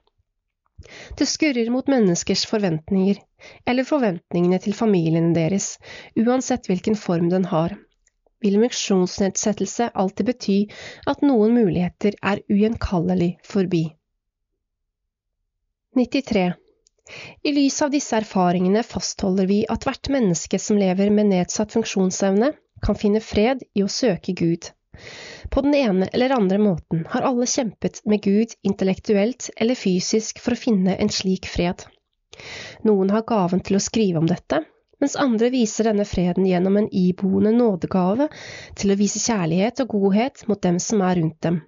Det 1.19 1.27
skurrer 1.27 1.71
mot 1.75 1.89
menneskers 1.91 2.45
forventninger, 2.47 3.19
eller 3.67 3.87
forventningene 3.89 4.61
til 4.63 4.77
familiene 4.77 5.35
deres, 5.37 5.77
uansett 6.17 6.71
hvilken 6.71 6.97
form 6.97 7.29
den 7.33 7.49
har. 7.53 7.75
Vil 8.45 8.61
funksjonsnedsettelse 8.63 9.91
alltid 9.99 10.29
bety 10.31 10.59
at 11.11 11.25
noen 11.27 11.57
muligheter 11.57 12.15
er 12.23 12.45
ugjenkallelig 12.47 13.33
forbi? 13.43 13.89
93. 15.99 16.47
I 17.43 17.53
lys 17.57 17.81
av 17.83 17.91
disse 17.91 18.15
erfaringene 18.21 18.85
fastholder 18.87 19.49
vi 19.51 19.63
at 19.73 19.87
hvert 19.89 20.11
menneske 20.13 20.61
som 20.63 20.79
lever 20.79 21.11
med 21.11 21.33
nedsatt 21.33 21.75
funksjonsevne, 21.75 22.53
kan 22.85 22.99
finne 22.99 23.23
fred 23.25 23.65
i 23.75 23.83
å 23.83 23.91
søke 23.91 24.37
Gud. 24.39 24.69
På 25.51 25.63
den 25.65 25.75
ene 25.75 26.09
eller 26.13 26.35
andre 26.37 26.59
måten 26.59 27.07
har 27.11 27.27
alle 27.29 27.47
kjempet 27.47 28.01
med 28.05 28.23
Gud 28.23 28.55
intellektuelt 28.63 29.51
eller 29.57 29.79
fysisk 29.79 30.43
for 30.45 30.55
å 30.57 30.61
finne 30.61 30.97
en 30.97 31.13
slik 31.13 31.49
fred. 31.49 31.85
Noen 32.87 33.11
har 33.11 33.27
gaven 33.29 33.63
til 33.65 33.79
å 33.79 33.83
skrive 33.83 34.21
om 34.21 34.29
dette, 34.31 34.63
mens 35.01 35.17
andre 35.17 35.51
viser 35.55 35.89
denne 35.89 36.07
freden 36.09 36.47
gjennom 36.47 36.77
en 36.77 36.89
iboende 36.95 37.53
nådegave 37.55 38.29
til 38.79 38.93
å 38.93 38.99
vise 38.99 39.23
kjærlighet 39.23 39.83
og 39.85 39.95
godhet 39.95 40.45
mot 40.51 40.63
dem 40.63 40.79
som 40.83 41.03
er 41.07 41.19
rundt 41.21 41.41
dem. 41.47 41.61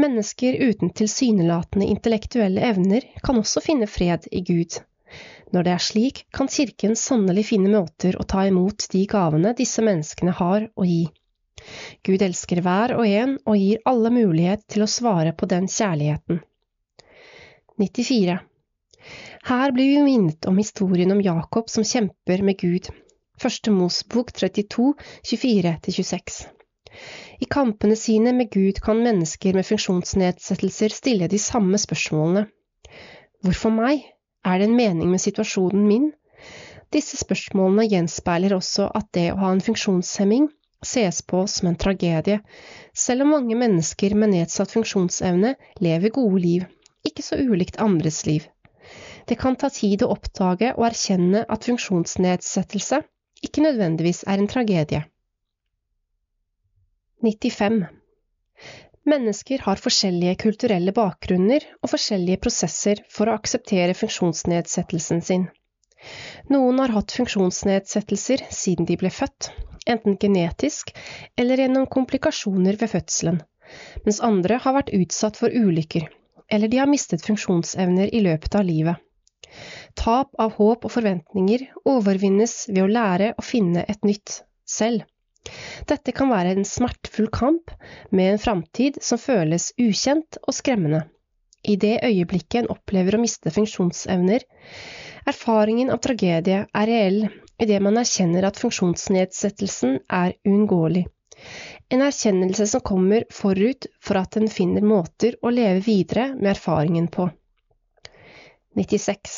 Mennesker 0.00 0.56
uten 0.64 0.92
tilsynelatende 0.96 1.86
intellektuelle 1.92 2.62
evner 2.72 3.04
kan 3.24 3.40
også 3.40 3.60
finne 3.64 3.88
fred 3.90 4.28
i 4.32 4.40
Gud. 4.48 4.78
Når 5.52 5.66
det 5.66 5.72
er 5.74 5.82
slik, 5.84 6.22
kan 6.32 6.48
Kirken 6.48 6.96
sannelig 6.96 7.50
finne 7.50 7.72
måter 7.74 8.16
å 8.16 8.24
ta 8.24 8.46
imot 8.48 8.86
de 8.94 9.02
gavene 9.10 9.52
disse 9.58 9.84
menneskene 9.84 10.32
har 10.38 10.70
å 10.72 10.86
gi. 10.88 11.02
Gud 12.06 12.22
elsker 12.22 12.62
hver 12.64 12.96
og 12.98 13.06
en 13.06 13.36
og 13.46 13.58
gir 13.58 13.82
alle 13.88 14.12
mulighet 14.14 14.64
til 14.70 14.84
å 14.84 14.90
svare 14.90 15.34
på 15.36 15.48
den 15.50 15.68
kjærligheten. 15.70 16.40
94. 17.82 18.38
Her 19.48 19.72
blir 19.74 19.90
vi 19.90 20.02
minnet 20.06 20.46
om 20.46 20.58
historien 20.60 21.10
om 21.14 21.22
Jakob 21.22 21.70
som 21.70 21.86
kjemper 21.86 22.44
med 22.46 22.60
Gud. 22.60 22.90
Første 23.42 23.72
Mosbok 23.74 24.30
32, 24.38 24.92
24–26. 25.26 26.42
I 27.42 27.48
kampene 27.50 27.96
sine 27.96 28.34
med 28.36 28.52
Gud 28.52 28.78
kan 28.84 29.00
mennesker 29.02 29.56
med 29.56 29.66
funksjonsnedsettelser 29.66 30.94
stille 30.94 31.28
de 31.32 31.40
samme 31.42 31.80
spørsmålene. 31.80 32.44
Hvorfor 33.42 33.74
meg? 33.74 34.04
Er 34.46 34.58
det 34.58 34.68
en 34.68 34.78
mening 34.78 35.10
med 35.10 35.22
situasjonen 35.22 35.86
min? 35.88 36.10
Disse 36.92 37.16
spørsmålene 37.18 37.88
gjenspeiler 37.88 38.54
også 38.54 38.90
at 38.94 39.08
det 39.16 39.30
å 39.32 39.40
ha 39.40 39.52
en 39.54 39.64
funksjonshemming 39.64 40.50
ses 40.86 41.22
på 41.22 41.44
som 41.50 41.68
en 41.70 41.78
tragedie, 41.78 42.40
selv 42.94 43.24
om 43.24 43.32
mange 43.36 43.56
mennesker 43.58 44.14
med 44.18 44.34
nedsatt 44.34 44.74
funksjonsevne 44.74 45.54
lever 45.84 46.14
gode 46.14 46.42
liv, 46.42 46.66
ikke 47.06 47.24
så 47.24 47.38
ulikt 47.38 47.80
andres 47.82 48.24
liv. 48.26 48.48
Det 49.28 49.38
kan 49.38 49.56
ta 49.56 49.70
tid 49.70 50.02
å 50.02 50.10
oppdage 50.14 50.72
og 50.74 50.86
erkjenne 50.88 51.44
at 51.48 51.66
funksjonsnedsettelse 51.68 53.02
ikke 53.46 53.64
nødvendigvis 53.64 54.24
er 54.26 54.38
en 54.42 54.50
tragedie. 54.50 55.02
95. 57.22 57.84
Mennesker 59.06 59.62
har 59.66 59.82
forskjellige 59.82 60.38
kulturelle 60.42 60.94
bakgrunner 60.94 61.64
og 61.82 61.90
forskjellige 61.90 62.42
prosesser 62.42 63.02
for 63.10 63.30
å 63.30 63.34
akseptere 63.38 63.94
funksjonsnedsettelsen 63.98 65.22
sin. 65.26 65.48
Noen 66.52 66.80
har 66.82 66.94
hatt 66.96 67.14
funksjonsnedsettelser 67.16 68.46
siden 68.50 68.88
de 68.88 68.96
ble 69.00 69.10
født, 69.12 69.50
enten 69.86 70.18
genetisk 70.20 70.92
eller 71.38 71.62
gjennom 71.62 71.86
komplikasjoner 71.90 72.78
ved 72.80 72.92
fødselen, 72.94 73.40
mens 74.06 74.20
andre 74.24 74.58
har 74.64 74.76
vært 74.78 74.92
utsatt 74.96 75.38
for 75.40 75.54
ulykker, 75.54 76.08
eller 76.50 76.68
de 76.68 76.82
har 76.82 76.90
mistet 76.90 77.24
funksjonsevner 77.26 78.12
i 78.14 78.22
løpet 78.26 78.58
av 78.58 78.66
livet. 78.68 79.00
Tap 79.98 80.32
av 80.40 80.54
håp 80.56 80.86
og 80.88 80.94
forventninger 80.94 81.66
overvinnes 81.88 82.54
ved 82.70 82.84
å 82.84 82.92
lære 82.92 83.34
å 83.36 83.44
finne 83.44 83.84
et 83.88 84.06
nytt 84.08 84.40
selv. 84.68 85.04
Dette 85.90 86.14
kan 86.14 86.30
være 86.30 86.54
en 86.54 86.66
smertefull 86.68 87.28
kamp 87.34 87.72
med 88.14 88.32
en 88.32 88.42
framtid 88.42 89.00
som 89.02 89.20
føles 89.20 89.72
ukjent 89.82 90.38
og 90.46 90.54
skremmende. 90.56 91.02
I 91.62 91.76
det 91.78 91.98
øyeblikket 92.06 92.62
en 92.62 92.72
opplever 92.74 93.16
å 93.16 93.22
miste 93.22 93.52
funksjonsevner, 93.54 94.42
erfaringen 95.26 95.90
av 95.94 96.02
tragedie 96.04 96.64
er 96.66 96.88
reell 96.88 97.24
idet 97.62 97.82
man 97.84 97.98
erkjenner 98.00 98.48
at 98.48 98.58
funksjonsnedsettelsen 98.60 99.98
er 100.20 100.34
uunngåelig. 100.48 101.04
En 101.92 102.02
erkjennelse 102.02 102.66
som 102.70 102.80
kommer 102.80 103.26
forut 103.34 103.86
for 104.00 104.18
at 104.20 104.38
en 104.40 104.48
finner 104.50 104.84
måter 104.86 105.36
å 105.42 105.52
leve 105.52 105.82
videre 105.86 106.30
med 106.34 106.54
erfaringen 106.54 107.08
på. 107.12 107.28
96. 108.78 109.34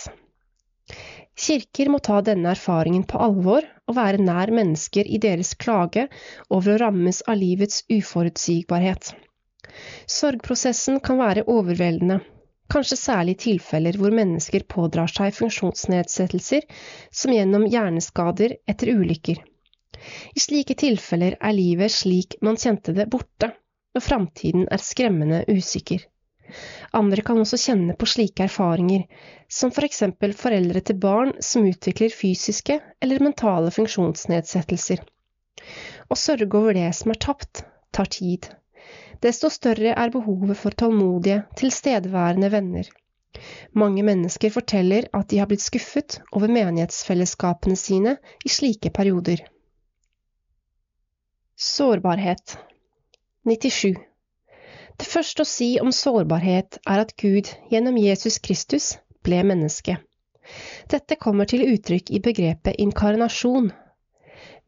Kirker 1.34 1.90
må 1.90 1.98
ta 1.98 2.20
denne 2.22 2.52
erfaringen 2.54 3.02
på 3.10 3.18
alvor 3.18 3.66
og 3.88 3.96
være 3.96 4.22
nær 4.22 4.52
mennesker 4.54 5.08
i 5.10 5.18
deres 5.18 5.54
klage 5.58 6.06
over 6.48 6.76
å 6.76 6.80
rammes 6.84 7.24
av 7.26 7.40
livets 7.40 7.82
uforutsigbarhet. 7.90 9.10
Sorgprosessen 10.06 11.00
kan 11.02 11.18
være 11.18 11.42
overveldende, 11.50 12.20
kanskje 12.72 12.98
særlig 13.00 13.36
i 13.36 13.42
tilfeller 13.44 13.98
hvor 14.00 14.14
mennesker 14.14 14.64
pådrar 14.70 15.10
seg 15.12 15.34
funksjonsnedsettelser 15.36 16.64
som 17.10 17.34
gjennom 17.34 17.66
hjerneskader 17.70 18.56
etter 18.70 18.94
ulykker. 18.94 19.42
I 20.34 20.40
slike 20.40 20.76
tilfeller 20.80 21.36
er 21.40 21.56
livet 21.56 21.92
slik 21.92 22.36
man 22.44 22.58
kjente 22.60 22.94
det, 22.96 23.06
borte, 23.12 23.52
og 23.94 24.02
framtiden 24.02 24.66
er 24.72 24.82
skremmende 24.82 25.44
usikker. 25.48 26.02
Andre 26.94 27.22
kan 27.26 27.40
også 27.40 27.58
kjenne 27.60 27.94
på 27.98 28.08
slike 28.10 28.44
erfaringer, 28.46 29.06
som 29.48 29.72
for 29.74 29.86
eksempel 29.86 30.34
foreldre 30.36 30.82
til 30.84 30.98
barn 31.00 31.32
som 31.42 31.64
utvikler 31.68 32.12
fysiske 32.12 32.76
eller 33.02 33.24
mentale 33.24 33.72
funksjonsnedsettelser. 33.74 35.00
Å 36.10 36.18
sørge 36.18 36.60
over 36.60 36.76
det 36.76 36.90
som 36.98 37.14
er 37.14 37.20
tapt, 37.26 37.64
tar 37.94 38.10
tid. 38.12 38.50
Desto 39.24 39.48
større 39.48 39.94
er 39.96 40.12
behovet 40.12 40.58
for 40.60 40.76
tålmodige, 40.76 41.44
tilstedeværende 41.56 42.50
venner. 42.52 42.90
Mange 43.72 44.02
mennesker 44.06 44.52
forteller 44.52 45.08
at 45.16 45.30
de 45.30 45.38
har 45.40 45.48
blitt 45.50 45.64
skuffet 45.64 46.20
over 46.32 46.52
menighetsfellesskapene 46.52 47.76
sine 47.76 48.16
i 48.44 48.52
slike 48.52 48.92
perioder. 48.94 49.42
Sårbarhet 51.56 52.58
97. 53.48 53.96
Det 55.00 55.06
første 55.10 55.42
å 55.42 55.48
si 55.48 55.68
om 55.82 55.90
sårbarhet 55.92 56.78
er 56.86 57.02
at 57.02 57.16
Gud 57.18 57.50
gjennom 57.72 57.96
Jesus 57.98 58.38
Kristus 58.38 58.92
ble 59.26 59.40
menneske. 59.46 59.96
Dette 60.92 61.16
kommer 61.16 61.48
til 61.50 61.64
uttrykk 61.66 62.12
i 62.14 62.20
begrepet 62.22 62.78
inkarnasjon. 62.84 63.72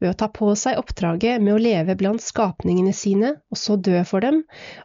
Ved 0.00 0.10
å 0.12 0.16
ta 0.20 0.28
på 0.28 0.50
seg 0.60 0.76
oppdraget 0.80 1.40
med 1.40 1.54
å 1.54 1.60
leve 1.62 1.96
blant 1.96 2.20
skapningene 2.20 2.92
sine 2.96 3.32
og 3.50 3.60
så 3.60 3.78
dø 3.80 4.02
for 4.04 4.24
dem, 4.24 4.42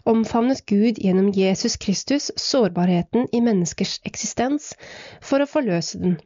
omfavnet 0.07 0.63
Gud 0.71 1.01
gjennom 1.03 1.33
Jesus 1.35 1.75
Kristus 1.81 2.31
sårbarheten 2.39 3.27
i 3.35 3.43
menneskers 3.43 3.99
eksistens 4.07 4.71
for 5.19 5.43
å 5.43 5.49
forløse 5.51 5.99
den 5.99 6.19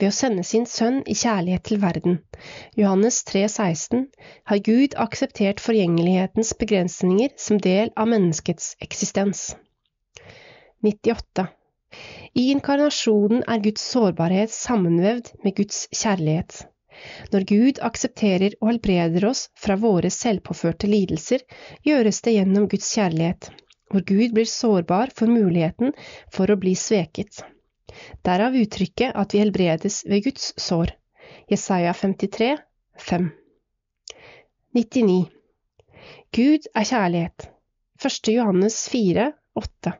ved 0.00 0.08
å 0.08 0.16
sende 0.16 0.42
sin 0.48 0.64
sønn 0.64 1.02
i 1.04 1.14
kjærlighet 1.22 1.66
til 1.68 1.80
verden. 1.82 2.20
Johannes 2.78 3.20
3,16 3.28 4.06
har 4.48 4.62
Gud 4.64 4.96
akseptert 5.04 5.60
forgjengelighetens 5.60 6.54
begrensninger 6.62 7.34
som 7.36 7.60
del 7.60 7.92
av 8.00 8.08
menneskets 8.14 8.72
eksistens. 8.86 9.50
98. 10.86 11.50
I 12.40 12.48
inkarnasjonen 12.54 13.44
er 13.44 13.60
Guds 13.66 13.84
sårbarhet 13.92 14.54
sammenvevd 14.54 15.34
med 15.44 15.58
Guds 15.58 15.84
kjærlighet. 15.92 16.62
Når 17.32 17.46
Gud 17.48 17.80
aksepterer 17.86 18.56
og 18.60 18.72
helbreder 18.72 19.26
oss 19.30 19.46
fra 19.58 19.76
våre 19.80 20.10
selvpåførte 20.14 20.90
lidelser, 20.90 21.44
gjøres 21.86 22.20
det 22.26 22.36
gjennom 22.36 22.68
Guds 22.72 22.90
kjærlighet, 22.96 23.50
hvor 23.90 24.04
Gud 24.06 24.36
blir 24.36 24.48
sårbar 24.48 25.14
for 25.16 25.30
muligheten 25.30 25.94
for 26.34 26.50
å 26.50 26.58
bli 26.60 26.74
sveket. 26.78 27.42
Derav 28.26 28.56
uttrykket 28.58 29.16
at 29.18 29.34
vi 29.34 29.42
helbredes 29.42 30.02
ved 30.10 30.24
Guds 30.28 30.52
sår. 30.60 30.94
Jesaja 31.50 31.94
53, 31.94 32.56
5. 33.10 33.30
99. 34.74 35.24
Gud 36.36 36.68
er 36.74 36.86
kjærlighet. 36.86 37.48
1. 38.00 38.30
Johannes 38.36 38.76
4, 38.88 39.32
8. 39.58 39.92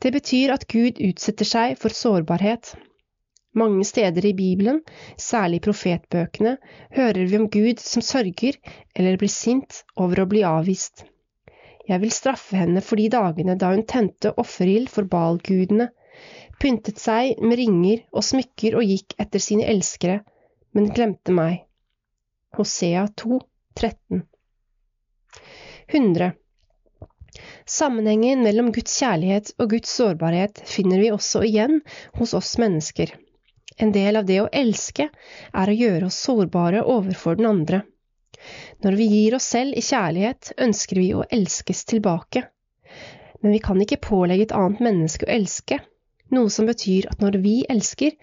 Det 0.00 0.12
betyr 0.14 0.54
at 0.54 0.66
Gud 0.72 0.98
utsetter 1.04 1.48
seg 1.48 1.76
for 1.80 1.94
sårbarhet. 1.94 2.72
Mange 3.54 3.84
steder 3.86 4.26
i 4.26 4.34
Bibelen, 4.34 4.80
særlig 5.20 5.60
i 5.60 5.64
profetbøkene, 5.68 6.56
hører 6.96 7.26
vi 7.30 7.38
om 7.38 7.48
Gud 7.50 7.78
som 7.82 8.02
sørger 8.02 8.58
eller 8.96 9.18
blir 9.20 9.30
sint 9.30 9.84
over 9.94 10.24
å 10.24 10.28
bli 10.30 10.42
avvist. 10.48 11.04
Jeg 11.86 12.00
vil 12.02 12.10
straffe 12.14 12.56
henne 12.58 12.82
for 12.82 12.98
de 12.98 13.06
dagene 13.12 13.54
da 13.60 13.70
hun 13.70 13.84
tente 13.86 14.32
offerild 14.40 14.90
for 14.90 15.06
balgudene, 15.06 15.90
pyntet 16.58 16.98
seg 17.02 17.42
med 17.44 17.60
ringer 17.60 18.02
og 18.10 18.24
smykker 18.26 18.78
og 18.78 18.90
gikk 18.90 19.14
etter 19.22 19.42
sine 19.42 19.66
elskere, 19.70 20.22
men 20.74 20.90
glemte 20.96 21.34
meg. 21.34 21.60
Hosea 22.58 23.04
2, 23.22 23.38
13. 23.78 24.24
100. 25.92 26.32
Sammenhengen 27.66 28.42
mellom 28.46 28.70
Guds 28.74 28.94
kjærlighet 28.98 29.52
og 29.58 29.74
Guds 29.74 29.94
sårbarhet 29.94 30.62
finner 30.70 31.02
vi 31.02 31.12
også 31.14 31.42
igjen 31.46 31.80
hos 32.18 32.34
oss 32.38 32.56
mennesker. 32.62 33.14
En 33.76 33.92
del 33.92 34.16
av 34.16 34.26
det 34.26 34.40
å 34.42 34.50
elske 34.52 35.08
er 35.10 35.70
å 35.70 35.76
gjøre 35.78 36.08
oss 36.08 36.18
sårbare 36.26 36.84
overfor 36.86 37.40
den 37.40 37.48
andre. 37.50 37.82
Når 38.84 38.98
vi 38.98 39.06
gir 39.10 39.34
oss 39.38 39.46
selv 39.54 39.78
i 39.78 39.82
kjærlighet, 39.82 40.52
ønsker 40.60 41.00
vi 41.00 41.08
å 41.14 41.24
elskes 41.30 41.84
tilbake. 41.90 42.44
Men 43.40 43.54
vi 43.56 43.60
kan 43.64 43.80
ikke 43.82 44.02
pålegge 44.04 44.48
et 44.48 44.56
annet 44.56 44.82
menneske 44.84 45.26
å 45.26 45.32
elske, 45.34 45.80
noe 46.34 46.50
som 46.50 46.68
betyr 46.68 47.08
at 47.10 47.20
når 47.22 47.38
vi 47.44 47.56
elsker, 47.70 48.14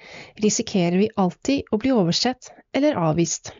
risikerer 0.44 0.98
vi 1.02 1.12
alltid 1.24 1.70
å 1.72 1.80
bli 1.82 1.92
oversett 1.96 2.52
eller 2.74 3.00
avvist. 3.00 3.52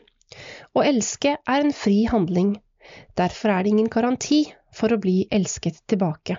Å 0.74 0.84
elske 0.88 1.36
er 1.36 1.60
en 1.60 1.74
fri 1.76 2.06
handling, 2.10 2.56
derfor 3.20 3.54
er 3.54 3.64
det 3.64 3.74
ingen 3.74 3.92
garanti 3.92 4.46
for 4.76 4.94
å 4.94 5.00
bli 5.02 5.26
elsket 5.32 5.84
tilbake. 5.92 6.38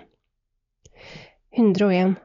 101. 1.58 2.16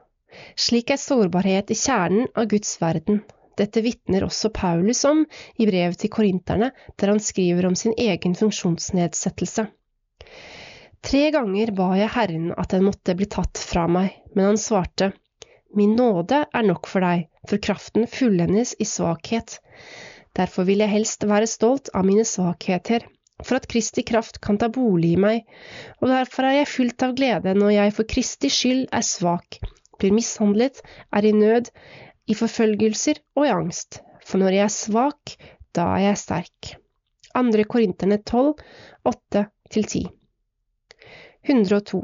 Slik 0.58 0.92
er 0.94 1.02
sårbarhet 1.02 1.72
i 1.72 1.78
kjernen 1.78 2.28
av 2.36 2.50
Guds 2.52 2.76
verden. 2.82 3.22
Dette 3.58 3.82
vitner 3.82 4.26
også 4.28 4.52
Paulus 4.54 5.02
om 5.10 5.24
i 5.58 5.66
brevet 5.66 5.98
til 6.02 6.12
korinterne, 6.14 6.72
der 6.96 7.14
han 7.14 7.22
skriver 7.24 7.66
om 7.70 7.76
sin 7.76 7.96
egen 7.98 8.36
funksjonsnedsettelse. 8.38 9.66
Tre 11.08 11.24
ganger 11.34 11.72
ba 11.78 11.88
jeg 11.98 12.14
Herren 12.14 12.52
at 12.58 12.74
den 12.74 12.86
måtte 12.86 13.16
bli 13.18 13.30
tatt 13.32 13.58
fra 13.62 13.86
meg, 13.90 14.14
men 14.36 14.52
han 14.52 14.62
svarte, 14.62 15.12
Min 15.76 15.96
nåde 15.98 16.46
er 16.54 16.64
nok 16.66 16.88
for 16.88 17.04
deg, 17.04 17.28
for 17.50 17.62
kraften 17.64 18.08
fullendes 18.10 18.74
i 18.80 18.86
svakhet. 18.88 19.58
Derfor 20.38 20.68
vil 20.70 20.84
jeg 20.84 20.94
helst 20.94 21.26
være 21.28 21.50
stolt 21.50 21.92
av 21.98 22.06
mine 22.08 22.26
svakheter, 22.26 23.06
for 23.44 23.60
at 23.60 23.68
Kristi 23.70 24.04
kraft 24.08 24.40
kan 24.42 24.58
ta 24.62 24.70
bolig 24.74 25.16
i 25.16 25.22
meg, 25.22 25.44
og 26.02 26.10
derfor 26.14 26.48
er 26.48 26.60
jeg 26.60 26.72
fylt 26.72 27.06
av 27.06 27.18
glede 27.18 27.54
når 27.58 27.76
jeg 27.76 27.96
for 27.98 28.10
Kristi 28.16 28.52
skyld 28.54 28.88
er 28.94 29.06
svak, 29.06 29.60
blir 30.00 30.16
mishandlet, 30.16 30.82
er 31.12 31.26
i 31.26 31.34
nød, 31.36 31.72
i 32.28 32.36
forfølgelser 32.36 33.22
og 33.38 33.48
i 33.48 33.54
angst, 33.54 34.02
for 34.26 34.42
når 34.42 34.58
jeg 34.58 34.66
er 34.66 34.76
svak, 34.76 35.38
da 35.76 35.88
er 35.96 36.10
jeg 36.10 36.22
sterk. 36.24 36.76
Andre 37.38 37.64
Korinterne 37.70 38.20
12, 38.24 38.54
8–10 39.08 40.06
102 41.48 42.02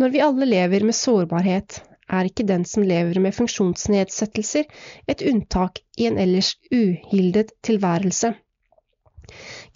Når 0.00 0.12
vi 0.14 0.22
alle 0.24 0.46
lever 0.48 0.84
med 0.86 0.96
sårbarhet, 0.96 1.80
er 2.10 2.26
ikke 2.26 2.46
den 2.46 2.64
som 2.66 2.86
lever 2.86 3.20
med 3.22 3.34
funksjonsnedsettelser, 3.36 4.66
et 5.08 5.24
unntak 5.26 5.82
i 5.98 6.08
en 6.08 6.18
ellers 6.18 6.54
uhildet 6.72 7.52
tilværelse. 7.66 8.32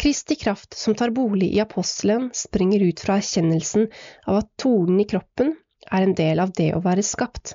Kristi 0.01 0.35
kraft 0.41 0.75
som 0.75 0.97
tar 0.99 1.13
bolig 1.15 1.53
i 1.55 1.61
apostelen, 1.63 2.31
springer 2.35 2.83
ut 2.89 3.03
fra 3.05 3.21
erkjennelsen 3.21 3.87
av 4.27 4.41
at 4.41 4.51
tornen 4.59 5.03
i 5.03 5.07
kroppen 5.11 5.55
er 5.91 6.05
en 6.05 6.15
del 6.17 6.41
av 6.43 6.53
det 6.57 6.71
å 6.75 6.83
være 6.85 7.05
skapt. 7.07 7.55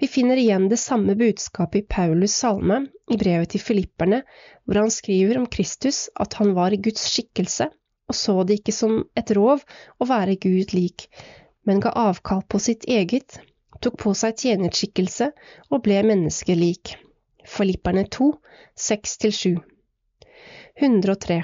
Vi 0.00 0.08
finner 0.10 0.40
igjen 0.40 0.66
det 0.70 0.80
samme 0.82 1.14
budskapet 1.18 1.84
i 1.84 1.86
Paulus' 1.94 2.34
salme 2.42 2.80
i 3.12 3.18
brevet 3.18 3.52
til 3.54 3.62
filipperne, 3.62 4.22
hvor 4.64 4.80
han 4.80 4.90
skriver 4.90 5.38
om 5.38 5.46
Kristus 5.46 6.08
at 6.20 6.34
han 6.40 6.54
var 6.56 6.74
Guds 6.82 7.04
skikkelse, 7.12 7.68
og 8.10 8.18
så 8.18 8.34
det 8.44 8.58
ikke 8.60 8.74
som 8.74 8.98
et 9.18 9.30
rov 9.38 9.62
å 10.02 10.08
være 10.10 10.40
Gud 10.42 10.74
lik, 10.74 11.06
men 11.66 11.80
ga 11.84 11.94
avkall 12.08 12.42
på 12.50 12.58
sitt 12.62 12.88
eget, 12.90 13.38
tok 13.82 13.98
på 14.02 14.14
seg 14.18 14.38
tjenerskikkelse 14.42 15.30
og 15.70 15.84
ble 15.86 16.02
menneskelik. 16.06 16.96
Filipperne 17.46 18.06
2, 18.10 18.28
6–7 18.78 19.58
103 20.82 21.42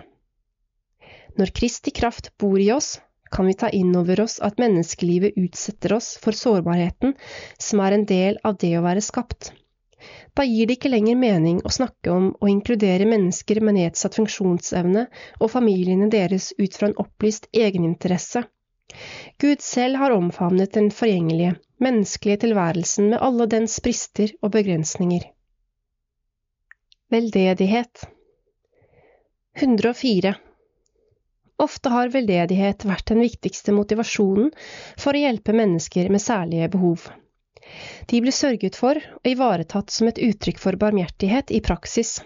når 1.39 1.53
Kristi 1.55 1.93
kraft 1.95 2.33
bor 2.41 2.59
i 2.59 2.71
oss, 2.75 2.97
kan 3.31 3.47
vi 3.47 3.55
ta 3.55 3.71
inn 3.75 3.95
over 3.97 4.21
oss 4.25 4.39
at 4.45 4.59
menneskelivet 4.61 5.37
utsetter 5.37 5.95
oss 5.97 6.17
for 6.23 6.37
sårbarheten 6.37 7.15
som 7.59 7.81
er 7.85 7.97
en 7.97 8.05
del 8.09 8.39
av 8.45 8.59
det 8.61 8.75
å 8.79 8.85
være 8.85 9.05
skapt. 9.05 9.53
Da 10.39 10.45
gir 10.47 10.69
det 10.69 10.79
ikke 10.79 10.93
lenger 10.93 11.19
mening 11.19 11.59
å 11.67 11.73
snakke 11.75 12.13
om 12.15 12.29
å 12.39 12.51
inkludere 12.51 13.09
mennesker 13.11 13.59
med 13.65 13.79
nedsatt 13.81 14.15
funksjonsevne 14.19 15.09
og 15.41 15.51
familiene 15.51 16.11
deres 16.13 16.53
ut 16.59 16.77
fra 16.79 16.91
en 16.91 16.99
opplyst 17.03 17.49
egeninteresse. 17.53 18.45
Gud 19.43 19.61
selv 19.63 19.99
har 20.01 20.15
omfavnet 20.15 20.73
den 20.79 20.93
forgjengelige, 20.95 21.57
menneskelige 21.83 22.45
tilværelsen 22.47 23.11
med 23.13 23.23
alle 23.23 23.49
dens 23.51 23.75
brister 23.85 24.33
og 24.41 24.55
begrensninger. 24.55 25.27
Veldedighet 27.11 28.07
104 29.59 30.37
Ofte 31.59 31.91
har 31.91 32.13
veldedighet 32.15 32.85
vært 32.87 33.09
den 33.11 33.23
viktigste 33.25 33.75
motivasjonen 33.75 34.53
for 34.97 35.15
å 35.17 35.23
hjelpe 35.25 35.55
mennesker 35.57 36.11
med 36.15 36.23
særlige 36.23 36.69
behov. 36.75 37.09
De 38.09 38.21
blir 38.23 38.35
sørget 38.35 38.79
for 38.79 39.01
og 39.19 39.27
ivaretatt 39.29 39.91
som 39.93 40.09
et 40.09 40.21
uttrykk 40.23 40.61
for 40.63 40.79
barmhjertighet 40.81 41.51
i 41.53 41.61
praksis. 41.65 42.21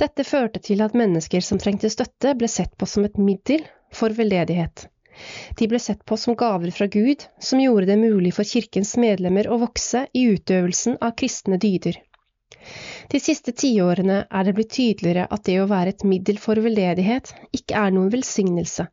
Dette 0.00 0.26
førte 0.26 0.60
til 0.66 0.82
at 0.82 0.96
mennesker 0.98 1.44
som 1.46 1.60
trengte 1.62 1.90
støtte, 1.92 2.34
ble 2.34 2.50
sett 2.50 2.74
på 2.76 2.88
som 2.90 3.06
et 3.06 3.20
middel 3.20 3.62
for 3.94 4.14
veldedighet. 4.16 4.88
De 5.58 5.68
ble 5.70 5.78
sett 5.78 6.02
på 6.04 6.18
som 6.18 6.34
gaver 6.34 6.74
fra 6.74 6.88
Gud, 6.90 7.22
som 7.38 7.62
gjorde 7.62 7.86
det 7.92 8.00
mulig 8.00 8.34
for 8.34 8.48
kirkens 8.50 8.96
medlemmer 8.98 9.46
å 9.46 9.60
vokse 9.62 10.08
i 10.12 10.26
utøvelsen 10.34 10.98
av 11.00 11.14
kristne 11.20 11.60
dyder. 11.62 12.00
De 13.12 13.20
siste 13.20 13.52
tiårene 13.52 14.22
er 14.30 14.46
det 14.46 14.54
blitt 14.56 14.72
tydeligere 14.76 15.26
at 15.36 15.44
det 15.48 15.58
å 15.60 15.68
være 15.70 15.94
et 15.94 16.04
middel 16.08 16.40
for 16.40 16.60
veldedighet 16.64 17.32
ikke 17.56 17.76
er 17.80 17.94
noen 17.94 18.10
velsignelse, 18.12 18.86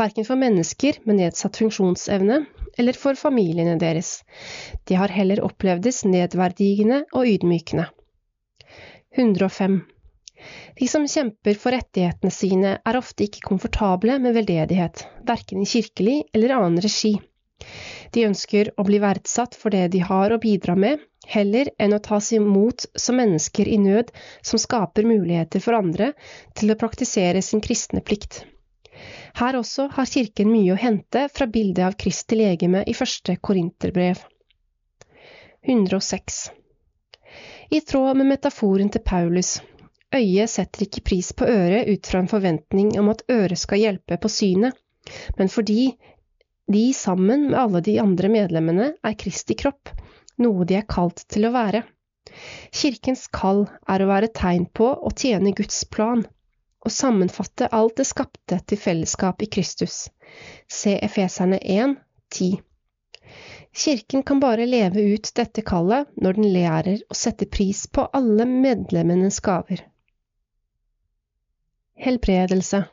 verken 0.00 0.26
for 0.28 0.40
mennesker 0.40 1.00
med 1.04 1.20
nedsatt 1.20 1.60
funksjonsevne 1.60 2.40
eller 2.80 2.98
for 2.98 3.18
familiene 3.18 3.76
deres. 3.80 4.20
De 4.88 4.96
har 4.98 5.12
heller 5.12 5.42
opplevdes 5.44 6.04
nedverdigende 6.08 7.04
og 7.12 7.28
ydmykende. 7.28 7.88
105. 9.18 9.80
De 10.78 10.86
som 10.88 11.04
kjemper 11.04 11.58
for 11.60 11.74
rettighetene 11.76 12.32
sine, 12.32 12.76
er 12.80 12.98
ofte 12.98 13.26
ikke 13.26 13.44
komfortable 13.44 14.16
med 14.22 14.36
veldedighet, 14.38 15.04
verken 15.28 15.60
i 15.60 15.68
kirkelig 15.68 16.22
eller 16.32 16.56
annen 16.56 16.80
regi. 16.80 17.18
De 18.14 18.24
ønsker 18.26 18.72
å 18.80 18.86
bli 18.88 18.98
verdsatt 19.02 19.58
for 19.58 19.74
det 19.74 19.90
de 19.92 20.00
har 20.06 20.32
å 20.32 20.40
bidra 20.42 20.76
med, 20.78 21.02
heller 21.26 21.70
enn 21.78 21.94
å 21.94 22.00
tas 22.02 22.32
imot 22.32 22.86
som 22.94 23.18
mennesker 23.20 23.68
i 23.68 23.78
nød 23.78 24.10
som 24.42 24.58
skaper 24.58 25.06
muligheter 25.06 25.62
for 25.64 25.78
andre 25.78 26.12
til 26.58 26.72
å 26.72 26.78
praktisere 26.80 27.42
sin 27.42 27.62
kristne 27.64 28.00
plikt. 28.00 28.44
Her 29.38 29.56
også 29.56 29.88
har 29.94 30.08
Kirken 30.10 30.50
mye 30.50 30.74
å 30.74 30.80
hente 30.80 31.28
fra 31.32 31.46
bildet 31.46 31.84
av 31.86 31.96
Kristi 32.00 32.38
legeme 32.40 32.82
i 32.86 32.96
første 32.96 33.36
Korinterbrev. 33.36 34.18
106. 35.62 36.40
I 37.70 37.80
tråd 37.86 38.16
med 38.18 38.26
metaforen 38.32 38.90
til 38.90 39.04
Paulus, 39.06 39.60
øyet 40.14 40.50
setter 40.50 40.86
ikke 40.86 41.04
pris 41.06 41.30
på 41.36 41.46
øret 41.46 41.88
ut 41.88 42.08
fra 42.10 42.22
en 42.22 42.30
forventning 42.30 42.96
om 42.98 43.12
at 43.12 43.22
øret 43.30 43.60
skal 43.60 43.78
hjelpe 43.78 44.18
på 44.18 44.32
synet, 44.32 44.74
men 45.38 45.48
fordi 45.52 45.92
de 46.70 46.82
sammen 46.94 47.48
med 47.50 47.58
alle 47.60 47.82
de 47.86 47.98
andre 48.02 48.30
medlemmene 48.32 48.92
er 49.06 49.18
Kristi 49.18 49.54
kropp, 49.58 49.92
noe 50.42 50.66
de 50.66 50.78
er 50.80 50.88
kalt 50.88 51.24
til 51.30 51.48
å 51.48 51.54
være. 51.54 51.82
Kirkens 52.72 53.26
kall 53.34 53.64
er 53.88 54.02
å 54.02 54.08
være 54.10 54.30
tegn 54.36 54.66
på 54.76 54.88
å 54.94 55.12
tjene 55.16 55.54
Guds 55.56 55.82
plan, 55.92 56.24
og 56.80 56.94
sammenfatte 56.94 57.68
alt 57.76 57.98
det 58.00 58.08
skapte 58.08 58.60
til 58.66 58.80
fellesskap 58.80 59.42
i 59.44 59.50
Kristus. 59.52 60.08
Se 60.68 60.96
Efeserne 61.04 61.58
1, 61.60 61.96
10. 62.32 62.60
Kirken 63.82 64.22
kan 64.26 64.40
bare 64.42 64.66
leve 64.66 65.02
ut 65.14 65.30
dette 65.36 65.62
kallet 65.66 66.08
når 66.16 66.38
den 66.38 66.48
lærer 66.54 67.04
å 67.10 67.18
sette 67.18 67.46
pris 67.46 67.84
på 67.86 68.08
alle 68.16 68.46
medlemmenes 68.48 69.38
gaver. 69.44 69.84
Helbredelse 72.00 72.86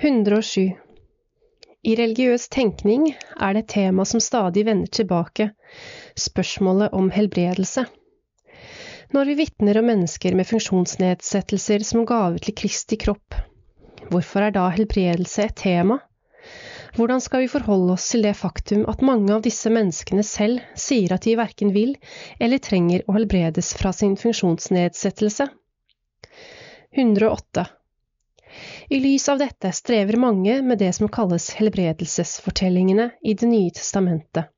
107 0.00 0.89
i 1.82 1.94
religiøs 1.96 2.48
tenkning 2.52 3.06
er 3.40 3.54
det 3.56 3.64
et 3.64 3.72
tema 3.74 4.04
som 4.04 4.20
stadig 4.20 4.66
vender 4.68 4.90
tilbake, 4.92 5.50
spørsmålet 6.18 6.92
om 6.96 7.08
helbredelse. 7.14 7.86
Når 9.10 9.30
vi 9.30 9.38
vitner 9.40 9.80
om 9.80 9.88
mennesker 9.88 10.36
med 10.38 10.46
funksjonsnedsettelser 10.46 11.82
som 11.86 12.04
gave 12.06 12.38
til 12.44 12.54
Kristi 12.60 12.98
kropp, 13.00 13.34
hvorfor 14.12 14.46
er 14.46 14.54
da 14.54 14.68
helbredelse 14.74 15.48
et 15.48 15.56
tema? 15.58 15.98
Hvordan 16.98 17.22
skal 17.22 17.44
vi 17.44 17.50
forholde 17.50 17.94
oss 17.94 18.08
til 18.12 18.26
det 18.26 18.36
faktum 18.36 18.84
at 18.90 19.02
mange 19.06 19.32
av 19.32 19.42
disse 19.46 19.70
menneskene 19.70 20.24
selv 20.26 20.62
sier 20.78 21.14
at 21.14 21.26
de 21.26 21.36
verken 21.38 21.72
vil 21.74 21.96
eller 22.38 22.62
trenger 22.62 23.06
å 23.06 23.16
helbredes 23.16 23.72
fra 23.78 23.94
sin 23.94 24.18
funksjonsnedsettelse? 24.20 25.48
108. 26.98 27.68
I 28.92 29.00
lys 29.00 29.28
av 29.28 29.38
dette 29.38 29.70
strever 29.72 30.16
mange 30.18 30.62
med 30.62 30.78
det 30.78 30.92
som 30.92 31.08
kalles 31.08 31.50
helbredelsesfortellingene 31.54 33.10
i 33.22 33.34
Det 33.34 33.46
nye 33.46 33.70
testamentet. 33.70 34.50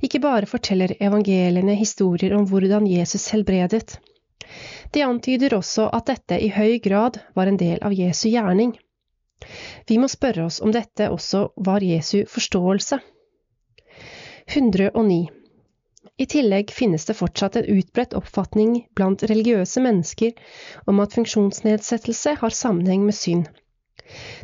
Ikke 0.00 0.20
bare 0.22 0.46
forteller 0.46 0.94
evangeliene 1.02 1.74
historier 1.74 2.36
om 2.36 2.46
hvordan 2.46 2.86
Jesus 2.86 3.26
helbredet. 3.34 3.98
De 4.94 5.02
antyder 5.02 5.56
også 5.58 5.88
at 5.90 6.06
dette 6.06 6.38
i 6.38 6.52
høy 6.54 6.78
grad 6.84 7.18
var 7.34 7.50
en 7.50 7.58
del 7.58 7.82
av 7.82 7.98
Jesu 7.98 8.28
gjerning. 8.30 8.76
Vi 9.90 9.98
må 9.98 10.06
spørre 10.06 10.46
oss 10.46 10.60
om 10.62 10.70
dette 10.70 11.10
også 11.10 11.48
var 11.56 11.82
Jesu 11.82 12.22
forståelse. 12.30 13.00
109. 14.54 15.22
I 16.22 16.26
tillegg 16.30 16.70
finnes 16.70 17.04
det 17.08 17.16
fortsatt 17.18 17.56
en 17.58 17.66
utbredt 17.72 18.12
oppfatning 18.14 18.76
blant 18.94 19.24
religiøse 19.26 19.82
mennesker 19.82 20.36
om 20.86 21.00
at 21.02 21.16
funksjonsnedsettelse 21.16 22.36
har 22.38 22.54
sammenheng 22.54 23.02
med 23.08 23.16
synd. 23.18 23.48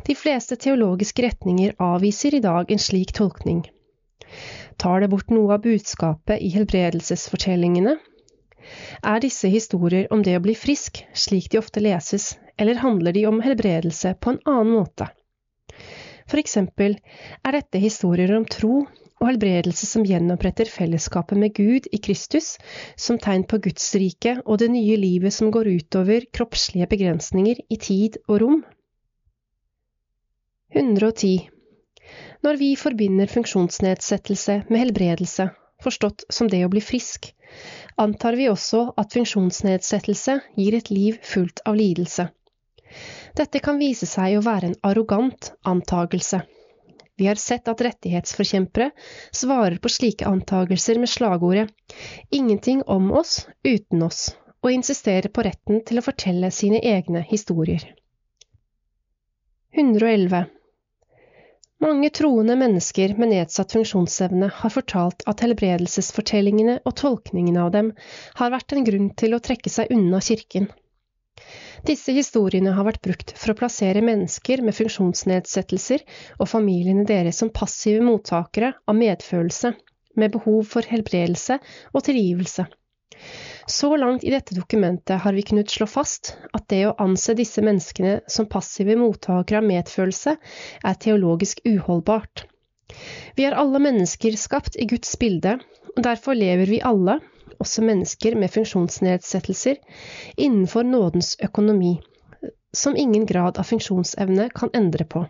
De 0.07 0.15
fleste 0.17 0.57
teologiske 0.59 1.23
retninger 1.23 1.77
avviser 1.79 2.35
i 2.35 2.41
dag 2.43 2.71
en 2.73 2.81
slik 2.83 3.13
tolkning. 3.15 3.61
Tar 4.81 5.03
det 5.03 5.11
bort 5.13 5.31
noe 5.31 5.55
av 5.55 5.63
budskapet 5.63 6.43
i 6.43 6.51
helbredelsesfortellingene? 6.57 7.95
Er 9.13 9.23
disse 9.23 9.47
historier 9.51 10.11
om 10.13 10.23
det 10.25 10.35
å 10.37 10.43
bli 10.43 10.57
frisk, 10.59 10.99
slik 11.13 11.47
de 11.53 11.61
ofte 11.61 11.83
leses, 11.83 12.33
eller 12.59 12.83
handler 12.83 13.15
de 13.15 13.23
om 13.29 13.39
helbredelse 13.45 14.17
på 14.19 14.35
en 14.35 14.43
annen 14.45 14.75
måte? 14.75 15.07
For 16.29 16.41
eksempel 16.41 16.95
er 17.43 17.55
dette 17.57 17.81
historier 17.81 18.35
om 18.37 18.45
tro 18.45 18.83
og 19.19 19.27
helbredelse 19.27 19.87
som 19.89 20.05
gjenoppretter 20.07 20.69
fellesskapet 20.71 21.39
med 21.39 21.53
Gud 21.57 21.89
i 21.91 21.99
Kristus, 21.99 22.53
som 22.95 23.19
tegn 23.19 23.43
på 23.49 23.59
Guds 23.65 23.87
rike 23.99 24.37
og 24.45 24.61
det 24.61 24.69
nye 24.71 24.95
livet 24.99 25.35
som 25.35 25.51
går 25.51 25.71
utover 25.73 26.27
kroppslige 26.35 26.87
begrensninger 26.91 27.59
i 27.67 27.79
tid 27.81 28.19
og 28.27 28.39
rom. 28.43 28.61
110. 30.71 31.49
Når 32.45 32.59
vi 32.61 32.69
forbinder 32.79 33.27
funksjonsnedsettelse 33.27 34.61
med 34.69 34.83
helbredelse, 34.85 35.49
forstått 35.83 36.23
som 36.31 36.47
det 36.51 36.61
å 36.63 36.71
bli 36.71 36.81
frisk, 36.83 37.31
antar 37.99 38.37
vi 38.39 38.47
også 38.51 38.85
at 39.01 39.15
funksjonsnedsettelse 39.17 40.39
gir 40.55 40.77
et 40.77 40.91
liv 40.93 41.17
fullt 41.25 41.63
av 41.67 41.75
lidelse. 41.79 42.29
Dette 43.35 43.59
kan 43.59 43.79
vise 43.79 44.07
seg 44.09 44.37
å 44.37 44.45
være 44.45 44.71
en 44.71 44.79
arrogant 44.89 45.51
antagelse. 45.67 46.41
Vi 47.19 47.27
har 47.27 47.35
sett 47.35 47.67
at 47.67 47.81
rettighetsforkjempere 47.83 48.91
svarer 49.35 49.77
på 49.83 49.91
slike 49.91 50.27
antagelser 50.27 50.99
med 51.01 51.11
slagordet 51.11 51.67
ingenting 52.31 52.83
om 52.87 53.11
oss 53.11 53.41
uten 53.67 54.05
oss, 54.05 54.21
og 54.63 54.71
insisterer 54.71 55.27
på 55.27 55.43
retten 55.43 55.83
til 55.87 55.99
å 55.99 56.05
fortelle 56.05 56.51
sine 56.51 56.79
egne 56.79 57.25
historier. 57.27 57.83
111. 59.75 60.47
Mange 61.79 62.09
troende 62.15 62.55
mennesker 62.59 63.13
med 63.19 63.31
nedsatt 63.31 63.75
funksjonsevne 63.75 64.49
har 64.61 64.73
fortalt 64.73 65.23
at 65.31 65.43
helbredelsesfortellingene 65.45 66.79
og 66.83 66.95
tolkningen 66.99 67.59
av 67.61 67.69
dem 67.75 67.93
har 68.39 68.51
vært 68.55 68.75
en 68.75 68.87
grunn 68.87 69.11
til 69.19 69.35
å 69.35 69.43
trekke 69.43 69.71
seg 69.71 69.91
unna 69.95 70.19
kirken. 70.23 70.67
Disse 71.87 72.13
historiene 72.15 72.73
har 72.75 72.87
vært 72.87 73.03
brukt 73.05 73.33
for 73.37 73.53
å 73.53 73.59
plassere 73.59 74.03
mennesker 74.05 74.63
med 74.65 74.75
funksjonsnedsettelser 74.77 76.03
og 76.37 76.49
familiene 76.51 77.05
deres 77.07 77.39
som 77.41 77.53
passive 77.55 78.03
mottakere 78.05 78.73
av 78.87 78.99
medfølelse, 78.99 79.73
med 80.19 80.33
behov 80.35 80.65
for 80.67 80.87
helbredelse 80.89 81.59
og 81.93 82.03
tilgivelse. 82.07 82.65
Så 83.69 83.91
langt 84.01 84.23
i 84.25 84.31
dette 84.33 84.55
dokumentet 84.57 85.21
har 85.21 85.35
vi 85.35 85.43
kunnet 85.45 85.69
slå 85.69 85.85
fast 85.89 86.33
at 86.57 86.65
det 86.73 86.81
å 86.89 86.95
anse 87.03 87.35
disse 87.37 87.61
menneskene 87.61 88.15
som 88.27 88.49
passive 88.49 88.95
mottakere 88.97 89.61
av 89.61 89.67
medfølelse 89.69 90.33
er 90.89 91.01
teologisk 91.03 91.61
uholdbart. 91.69 92.47
Vi 93.37 93.45
er 93.45 93.57
alle 93.61 93.81
mennesker 93.83 94.33
skapt 94.41 94.79
i 94.81 94.87
Guds 94.89 95.13
bilde, 95.21 95.59
og 95.93 96.01
derfor 96.05 96.37
lever 96.37 96.71
vi 96.71 96.81
alle, 96.81 97.19
også 97.57 97.83
mennesker 97.85 98.35
med 98.39 98.51
funksjonsnedsettelser, 98.53 99.79
innenfor 100.37 100.85
nådens 100.87 101.35
økonomi, 101.43 101.97
som 102.73 102.97
ingen 102.97 103.25
grad 103.25 103.57
av 103.57 103.67
funksjonsevne 103.69 104.49
kan 104.55 104.71
endre 104.73 105.05
på. 105.05 105.25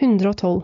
112. 0.00 0.62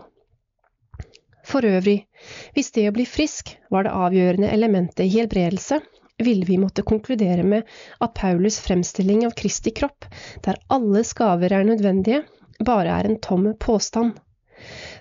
For 1.47 1.65
øvrig, 1.65 2.05
hvis 2.53 2.71
det 2.75 2.87
å 2.89 2.93
bli 2.95 3.07
frisk 3.09 3.55
var 3.73 3.87
det 3.87 3.95
avgjørende 3.97 4.51
elementet 4.53 5.07
i 5.07 5.13
helbredelse, 5.15 5.79
ville 6.21 6.45
vi 6.45 6.59
måtte 6.61 6.85
konkludere 6.85 7.43
med 7.43 7.69
at 7.99 8.13
Paulus 8.13 8.59
fremstilling 8.61 9.25
av 9.25 9.33
Kristi 9.37 9.73
kropp, 9.73 10.05
der 10.45 10.59
alle 10.69 11.03
skaver 11.07 11.53
er 11.57 11.65
nødvendige, 11.65 12.23
bare 12.61 12.99
er 12.99 13.09
en 13.09 13.17
tom 13.23 13.47
påstand. 13.59 14.19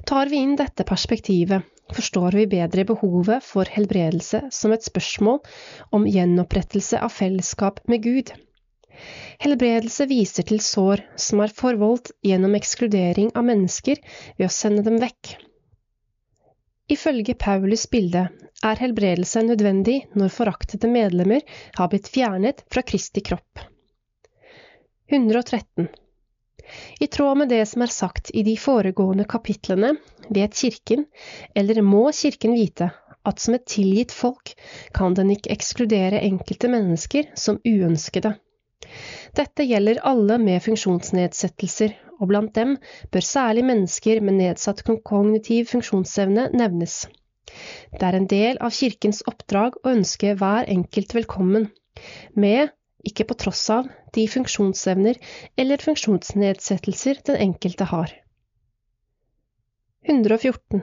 Tar 0.08 0.32
vi 0.32 0.40
inn 0.40 0.56
dette 0.56 0.86
perspektivet, 0.88 1.66
forstår 1.96 2.36
vi 2.38 2.46
bedre 2.50 2.84
behovet 2.88 3.44
for 3.46 3.68
helbredelse 3.70 4.46
som 4.54 4.74
et 4.74 4.86
spørsmål 4.86 5.40
om 5.96 6.06
gjenopprettelse 6.08 7.00
av 7.00 7.12
fellesskap 7.14 7.82
med 7.90 8.04
Gud. 8.06 8.32
Helbredelse 9.40 10.06
viser 10.10 10.46
til 10.48 10.60
sår 10.64 11.02
som 11.20 11.40
er 11.44 11.54
forvoldt 11.56 12.12
gjennom 12.26 12.56
ekskludering 12.58 13.30
av 13.34 13.46
mennesker 13.48 14.02
ved 14.36 14.48
å 14.48 14.52
sende 14.52 14.84
dem 14.86 14.98
vekk. 15.00 15.36
Ifølge 16.90 17.36
Paulus 17.38 17.86
bilde 17.90 18.26
er 18.66 18.80
helbredelse 18.82 19.44
nødvendig 19.46 20.00
når 20.18 20.34
foraktede 20.34 20.90
medlemmer 20.90 21.44
har 21.78 21.90
blitt 21.92 22.10
fjernet 22.10 22.64
fra 22.72 22.82
Kristi 22.82 23.22
kropp. 23.24 23.62
113. 25.10 25.88
I 27.00 27.06
tråd 27.06 27.38
med 27.42 27.50
det 27.52 27.62
som 27.68 27.82
er 27.84 27.92
sagt 27.94 28.30
i 28.34 28.42
de 28.46 28.56
foregående 28.60 29.26
kapitlene, 29.28 29.94
vet 30.28 30.56
Kirken, 30.56 31.06
eller 31.54 31.82
må 31.82 32.06
Kirken 32.14 32.54
vite, 32.58 32.90
at 33.26 33.40
som 33.42 33.56
et 33.56 33.66
tilgitt 33.68 34.12
folk 34.16 34.54
kan 34.96 35.16
den 35.16 35.32
ikke 35.34 35.52
ekskludere 35.54 36.22
enkelte 36.24 36.70
mennesker 36.72 37.32
som 37.36 37.60
uønskede. 37.66 38.36
Dette 39.36 39.66
gjelder 39.68 40.00
alle 40.08 40.38
med 40.40 40.62
funksjonsnedsettelser, 40.64 41.94
og 42.20 42.30
blant 42.32 42.54
dem 42.56 42.76
bør 43.12 43.24
særlig 43.24 43.64
mennesker 43.68 44.20
med 44.24 44.38
nedsatt 44.40 44.82
kognitiv 44.84 45.68
funksjonsevne 45.70 46.48
nevnes. 46.56 47.04
Det 47.92 48.06
er 48.06 48.16
en 48.16 48.28
del 48.30 48.60
av 48.62 48.74
Kirkens 48.76 49.22
oppdrag 49.30 49.78
å 49.82 49.92
ønske 49.94 50.34
hver 50.38 50.68
enkelt 50.70 51.14
velkommen, 51.16 51.70
med, 52.34 52.70
ikke 53.06 53.26
på 53.28 53.36
tross 53.42 53.62
av, 53.72 53.88
de 54.14 54.26
funksjonsevner 54.28 55.18
eller 55.56 55.84
funksjonsnedsettelser 55.84 57.22
den 57.30 57.38
enkelte 57.48 57.88
har. 57.92 58.12
114. 60.08 60.82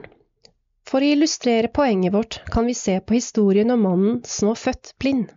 For 0.88 1.04
å 1.04 1.12
illustrere 1.12 1.68
poenget 1.74 2.14
vårt 2.14 2.40
kan 2.52 2.66
vi 2.68 2.74
se 2.78 2.96
på 3.00 3.18
historien 3.18 3.70
om 3.74 3.82
mannen 3.84 4.20
som 4.24 4.52
var 4.52 4.60
født 4.62 4.94
blind. 5.02 5.28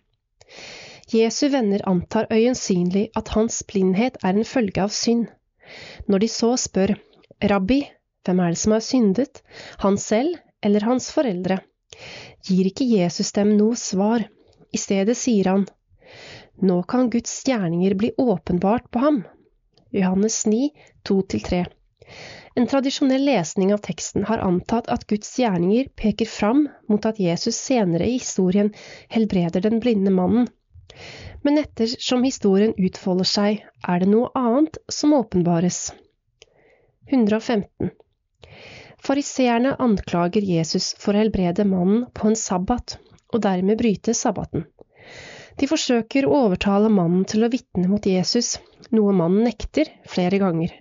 Jesu 1.12 1.50
venner 1.52 1.82
antar 1.90 2.30
øyensynlig 2.32 3.10
at 3.20 3.34
hans 3.36 3.60
blindhet 3.68 4.20
er 4.24 4.38
en 4.38 4.48
følge 4.48 4.86
av 4.86 4.94
synd. 4.96 5.26
Når 6.08 6.24
de 6.24 6.30
så 6.32 6.54
spør, 6.60 6.94
Rabbi, 7.52 7.82
hvem 8.24 8.40
er 8.40 8.54
det 8.54 8.62
som 8.62 8.76
har 8.76 8.86
syndet, 8.86 9.42
han 9.84 9.98
selv 10.00 10.38
eller 10.64 10.86
hans 10.88 11.10
foreldre, 11.12 11.58
gir 12.48 12.70
ikke 12.70 12.88
Jesus 12.88 13.34
dem 13.36 13.56
noe 13.58 13.76
svar. 13.80 14.24
I 14.72 14.80
stedet 14.80 15.18
sier 15.20 15.50
han, 15.52 15.66
Nå 16.62 16.84
kan 16.84 17.10
Guds 17.10 17.48
gjerninger 17.48 17.94
bli 17.94 18.12
åpenbart 18.18 18.92
på 18.92 19.00
ham. 19.00 19.24
Johannes 19.90 20.46
9, 20.46 20.70
2-3. 21.10 21.66
En 22.56 22.68
tradisjonell 22.68 23.26
lesning 23.26 23.74
av 23.74 23.78
teksten 23.78 24.28
har 24.30 24.44
antatt 24.46 24.90
at 24.94 25.08
Guds 25.10 25.40
gjerninger 25.40 25.88
peker 25.96 26.30
fram 26.30 26.68
mot 26.92 27.06
at 27.10 27.20
Jesus 27.20 27.58
senere 27.58 28.06
i 28.06 28.20
historien 28.20 28.70
helbreder 29.10 29.66
den 29.66 29.80
blinde 29.80 30.14
mannen. 30.14 30.48
Men 31.42 31.58
ettersom 31.58 32.28
historien 32.28 32.76
utfolder 32.78 33.30
seg, 33.32 33.64
er 33.88 34.04
det 34.04 34.12
noe 34.12 34.30
annet 34.38 34.78
som 34.92 35.16
åpenbares. 35.18 35.80
115. 37.10 37.90
Fariseerne 39.02 39.74
anklager 39.82 40.46
Jesus 40.46 40.92
for 41.00 41.16
å 41.16 41.24
helbrede 41.24 41.66
mannen 41.66 42.06
på 42.14 42.30
en 42.30 42.38
sabbat, 42.38 43.00
og 43.34 43.42
dermed 43.48 43.82
bryte 43.82 44.14
sabbaten. 44.14 44.68
De 45.62 45.68
forsøker 45.70 46.26
å 46.26 46.38
overtale 46.48 46.90
mannen 46.90 47.26
til 47.30 47.46
å 47.46 47.50
vitne 47.54 47.86
mot 47.86 48.06
Jesus, 48.10 48.56
noe 48.90 49.12
mannen 49.14 49.46
nekter 49.46 49.92
flere 50.10 50.40
ganger. 50.42 50.72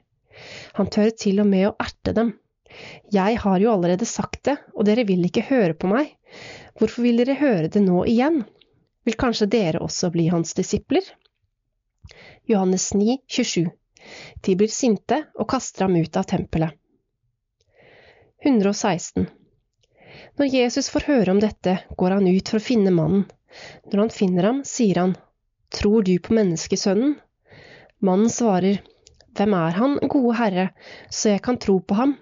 Han 0.78 0.88
tør 0.88 1.10
til 1.12 1.42
og 1.42 1.50
med 1.50 1.66
å 1.68 1.74
erte 1.84 2.14
dem. 2.16 2.30
Jeg 3.12 3.36
har 3.42 3.60
jo 3.60 3.74
allerede 3.74 4.06
sagt 4.08 4.46
det, 4.48 4.54
og 4.72 4.86
dere 4.88 5.04
vil 5.04 5.26
ikke 5.26 5.44
høre 5.50 5.74
på 5.76 5.90
meg. 5.90 6.14
Hvorfor 6.78 7.04
vil 7.04 7.20
dere 7.20 7.36
høre 7.36 7.68
det 7.68 7.82
nå 7.84 8.06
igjen? 8.08 8.44
Vil 9.04 9.18
kanskje 9.20 9.50
dere 9.52 9.82
også 9.84 10.08
bli 10.14 10.30
hans 10.32 10.54
disipler? 10.56 11.04
Johannes 12.48 12.86
9, 12.94 13.18
27. 13.28 13.66
De 14.46 14.54
blir 14.56 14.72
sinte 14.72 15.18
og 15.36 15.50
kaster 15.50 15.84
ham 15.84 15.98
ut 16.00 16.16
av 16.16 16.24
tempelet. 16.30 16.72
116. 18.48 19.28
Når 20.40 20.48
Jesus 20.54 20.88
får 20.88 21.04
høre 21.10 21.34
om 21.34 21.42
dette, 21.42 21.82
går 22.00 22.16
han 22.16 22.30
ut 22.30 22.48
for 22.48 22.56
å 22.56 22.64
finne 22.64 22.94
mannen. 22.96 23.26
Når 23.90 24.04
han 24.04 24.14
finner 24.14 24.48
ham, 24.50 24.62
sier 24.66 25.02
han, 25.02 25.16
Tror 25.70 26.02
du 26.02 26.16
på 26.18 26.34
menneskesønnen? 26.34 27.16
Mannen 28.02 28.30
svarer, 28.32 28.80
Hvem 29.36 29.54
er 29.54 29.76
han, 29.78 29.98
gode 30.10 30.34
Herre, 30.40 30.68
så 31.10 31.36
jeg 31.36 31.44
kan 31.46 31.58
tro 31.62 31.78
på 31.80 31.94
ham? 31.94 32.16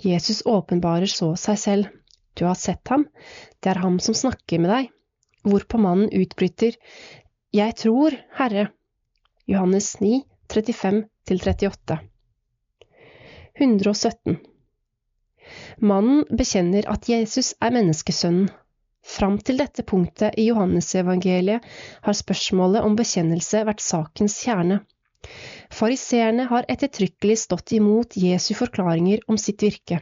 Jesus 0.00 0.42
åpenbarer 0.48 1.10
så 1.10 1.34
seg 1.40 1.60
selv. 1.60 1.92
Du 2.36 2.44
har 2.48 2.56
sett 2.56 2.88
ham, 2.92 3.06
det 3.60 3.72
er 3.72 3.80
ham 3.84 4.00
som 4.00 4.16
snakker 4.16 4.60
med 4.60 4.72
deg 4.72 4.92
hvorpå 5.46 5.78
mannen 5.78 6.10
utbryter, 6.12 6.74
Jeg 7.54 7.74
tror, 7.78 8.12
Herre. 8.36 8.66
Johannes 9.46 10.00
9, 10.00 10.24
35-38. 10.50 11.98
117. 13.54 14.36
Mannen 15.78 16.24
bekjenner 16.36 16.88
at 16.90 17.08
Jesus 17.08 17.54
er 17.62 17.72
menneskesønnen. 17.72 18.50
Fram 19.06 19.38
til 19.38 19.60
dette 19.60 19.84
punktet 19.86 20.34
i 20.40 20.48
Johannesevangeliet 20.48 21.66
har 22.06 22.16
spørsmålet 22.18 22.82
om 22.82 22.96
bekjennelse 22.98 23.62
vært 23.68 23.84
sakens 23.84 24.40
kjerne. 24.42 24.80
Fariseerne 25.72 26.46
har 26.50 26.66
ettertrykkelig 26.70 27.38
stått 27.44 27.72
imot 27.78 28.18
Jesu 28.18 28.52
forklaringer 28.58 29.22
om 29.30 29.38
sitt 29.40 29.62
virke. 29.62 30.00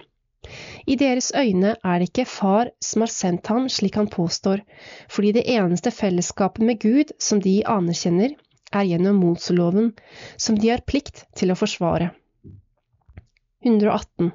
I 0.87 0.97
deres 1.01 1.31
øyne 1.37 1.75
er 1.77 2.01
det 2.01 2.11
ikke 2.11 2.27
far 2.29 2.71
som 2.85 3.05
har 3.05 3.13
sendt 3.13 3.49
ham 3.53 3.69
slik 3.73 3.97
han 3.97 4.11
påstår, 4.13 4.61
fordi 5.09 5.33
det 5.39 5.47
eneste 5.55 5.93
fellesskapet 5.95 6.65
med 6.69 6.81
Gud 6.83 7.15
som 7.19 7.41
de 7.45 7.63
anerkjenner, 7.65 8.35
er 8.75 8.89
gjennom 8.91 9.21
Moseloven, 9.23 9.93
som 10.37 10.59
de 10.59 10.73
har 10.73 10.85
plikt 10.85 11.25
til 11.39 11.53
å 11.55 11.59
forsvare. 11.59 12.11
118. 13.65 14.33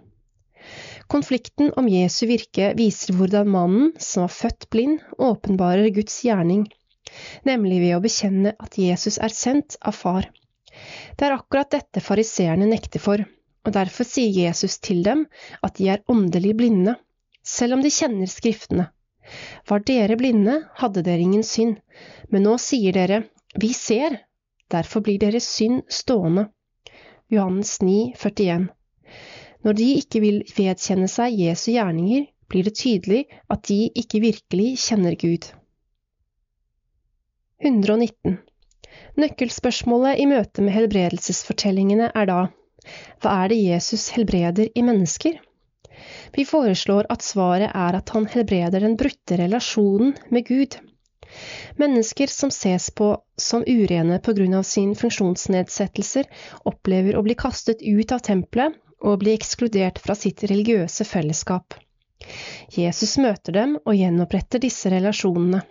Konflikten 1.10 1.72
om 1.74 1.88
Jesu 1.90 2.28
virke 2.30 2.74
viser 2.78 3.16
hvordan 3.18 3.50
mannen, 3.50 3.94
som 3.98 4.28
var 4.28 4.34
født 4.36 4.68
blind, 4.70 5.00
åpenbarer 5.18 5.90
Guds 5.96 6.20
gjerning, 6.22 6.68
nemlig 7.50 7.80
ved 7.82 7.96
å 7.98 8.04
bekjenne 8.04 8.54
at 8.62 8.78
Jesus 8.78 9.18
er 9.18 9.34
sendt 9.34 9.80
av 9.82 9.98
Far. 9.98 10.30
Det 11.18 11.26
er 11.26 11.34
akkurat 11.34 11.72
dette 11.74 12.04
fariseerne 12.06 12.70
nekter 12.70 13.02
for, 13.02 13.26
og 13.66 13.74
derfor 13.74 14.06
sier 14.06 14.30
Jesus 14.46 14.78
til 14.86 15.02
dem 15.04 15.26
at 15.66 15.82
de 15.82 15.90
er 15.96 16.06
åndelig 16.14 16.54
blinde, 16.62 16.94
selv 17.42 17.80
om 17.80 17.84
de 17.84 17.90
kjenner 17.90 18.30
Skriftene. 18.30 18.92
Var 19.70 19.86
dere 19.90 20.18
blinde, 20.18 20.62
hadde 20.78 21.02
dere 21.06 21.26
ingen 21.26 21.46
synd, 21.46 21.80
men 22.30 22.46
nå 22.46 22.58
sier 22.62 22.94
dere, 22.94 23.24
vi 23.58 23.74
ser, 23.74 24.22
derfor 24.70 25.02
blir 25.06 25.18
deres 25.22 25.50
synd 25.58 25.88
stående. 25.90 26.52
Johannes 27.34 27.80
9, 27.82 28.14
41. 28.14 28.70
Når 29.66 29.76
de 29.76 29.88
ikke 30.00 30.22
vil 30.24 30.44
vedkjenne 30.56 31.10
seg 31.12 31.36
Jesu 31.36 31.72
gjerninger, 31.74 32.28
blir 32.50 32.66
det 32.66 32.78
tydelig 32.80 33.26
at 33.52 33.66
de 33.70 33.80
ikke 34.02 34.22
virkelig 34.24 34.70
kjenner 34.82 35.18
Gud. 35.20 35.50
119. 37.60 38.40
Nøkkelspørsmålet 39.20 40.22
i 40.24 40.30
møte 40.30 40.64
med 40.64 40.74
helbredelsesfortellingene 40.78 42.08
er 42.16 42.30
da 42.30 42.40
hva 43.20 43.36
er 43.44 43.52
det 43.52 43.60
Jesus 43.60 44.08
helbreder 44.16 44.72
i 44.80 44.84
mennesker? 44.86 45.36
Vi 46.36 46.46
foreslår 46.48 47.10
at 47.12 47.26
svaret 47.26 47.74
er 47.76 47.98
at 48.00 48.14
han 48.16 48.30
helbreder 48.32 48.86
den 48.86 48.96
brutte 49.00 49.38
relasjonen 49.42 50.16
med 50.32 50.48
Gud. 50.48 50.78
Mennesker 51.78 52.32
som 52.32 52.54
ses 52.56 52.88
på 52.96 53.12
som 53.38 53.66
urene 53.68 54.22
av 54.24 54.64
sin 54.64 54.96
funksjonsnedsettelser, 54.96 56.26
opplever 56.66 57.20
å 57.20 57.26
bli 57.28 57.36
kastet 57.36 57.84
ut 57.84 58.16
av 58.16 58.24
tempelet 58.26 58.80
og 59.02 59.20
bli 59.24 59.34
ekskludert 59.36 60.00
fra 60.04 60.16
sitt 60.18 60.44
religiøse 60.50 61.06
fellesskap. 61.08 61.76
Jesus 62.76 63.18
møter 63.22 63.56
dem 63.56 63.76
og 63.86 63.96
gjenoppretter 63.96 64.62
disse 64.64 64.92
relasjonene. 64.92 65.62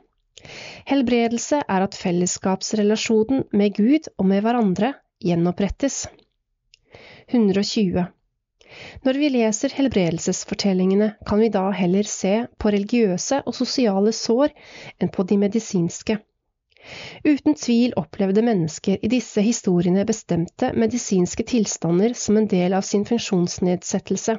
Helbredelse 0.88 1.60
er 1.60 1.84
at 1.84 1.96
fellesskapsrelasjonen 1.98 3.44
med 3.52 3.74
Gud 3.76 4.08
og 4.16 4.28
med 4.30 4.44
hverandre 4.44 4.94
gjenopprettes. 5.24 6.06
120. 7.28 8.06
Når 9.04 9.18
vi 9.20 9.28
leser 9.32 9.74
helbredelsesfortellingene, 9.74 11.10
kan 11.26 11.40
vi 11.40 11.50
da 11.52 11.68
heller 11.74 12.08
se 12.08 12.34
på 12.60 12.72
religiøse 12.72 13.42
og 13.44 13.56
sosiale 13.56 14.12
sår 14.16 14.54
enn 15.00 15.12
på 15.12 15.24
de 15.28 15.38
medisinske. 15.40 16.18
Uten 17.24 17.54
tvil 17.54 17.94
opplevde 18.00 18.42
mennesker 18.46 18.98
i 19.02 19.10
disse 19.12 19.42
historiene 19.44 20.04
bestemte 20.08 20.70
medisinske 20.76 21.44
tilstander 21.48 22.14
som 22.16 22.38
en 22.40 22.48
del 22.50 22.76
av 22.76 22.86
sin 22.86 23.04
funksjonsnedsettelse. 23.08 24.38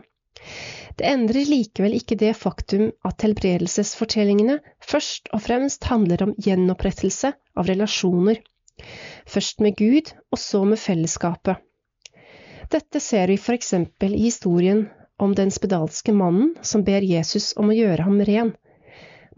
Det 0.99 1.07
endrer 1.07 1.47
likevel 1.47 1.95
ikke 1.95 2.17
det 2.19 2.33
faktum 2.35 2.89
at 3.07 3.23
helbredelsesfortellingene 3.23 4.59
først 4.83 5.31
og 5.35 5.43
fremst 5.45 5.87
handler 5.91 6.23
om 6.25 6.35
gjenopprettelse 6.39 7.31
av 7.55 7.69
relasjoner, 7.69 8.39
først 9.27 9.63
med 9.63 9.77
Gud 9.79 10.13
og 10.31 10.39
så 10.41 10.63
med 10.67 10.79
fellesskapet. 10.79 11.59
Dette 12.69 13.01
ser 13.01 13.31
vi 13.31 13.39
eksempel 13.55 14.15
i 14.15 14.25
historien 14.27 14.87
om 15.19 15.35
den 15.35 15.51
spedalske 15.51 16.13
mannen 16.15 16.55
som 16.61 16.83
ber 16.87 17.03
Jesus 17.03 17.51
om 17.57 17.71
å 17.71 17.77
gjøre 17.77 18.05
ham 18.07 18.19
ren. 18.27 18.55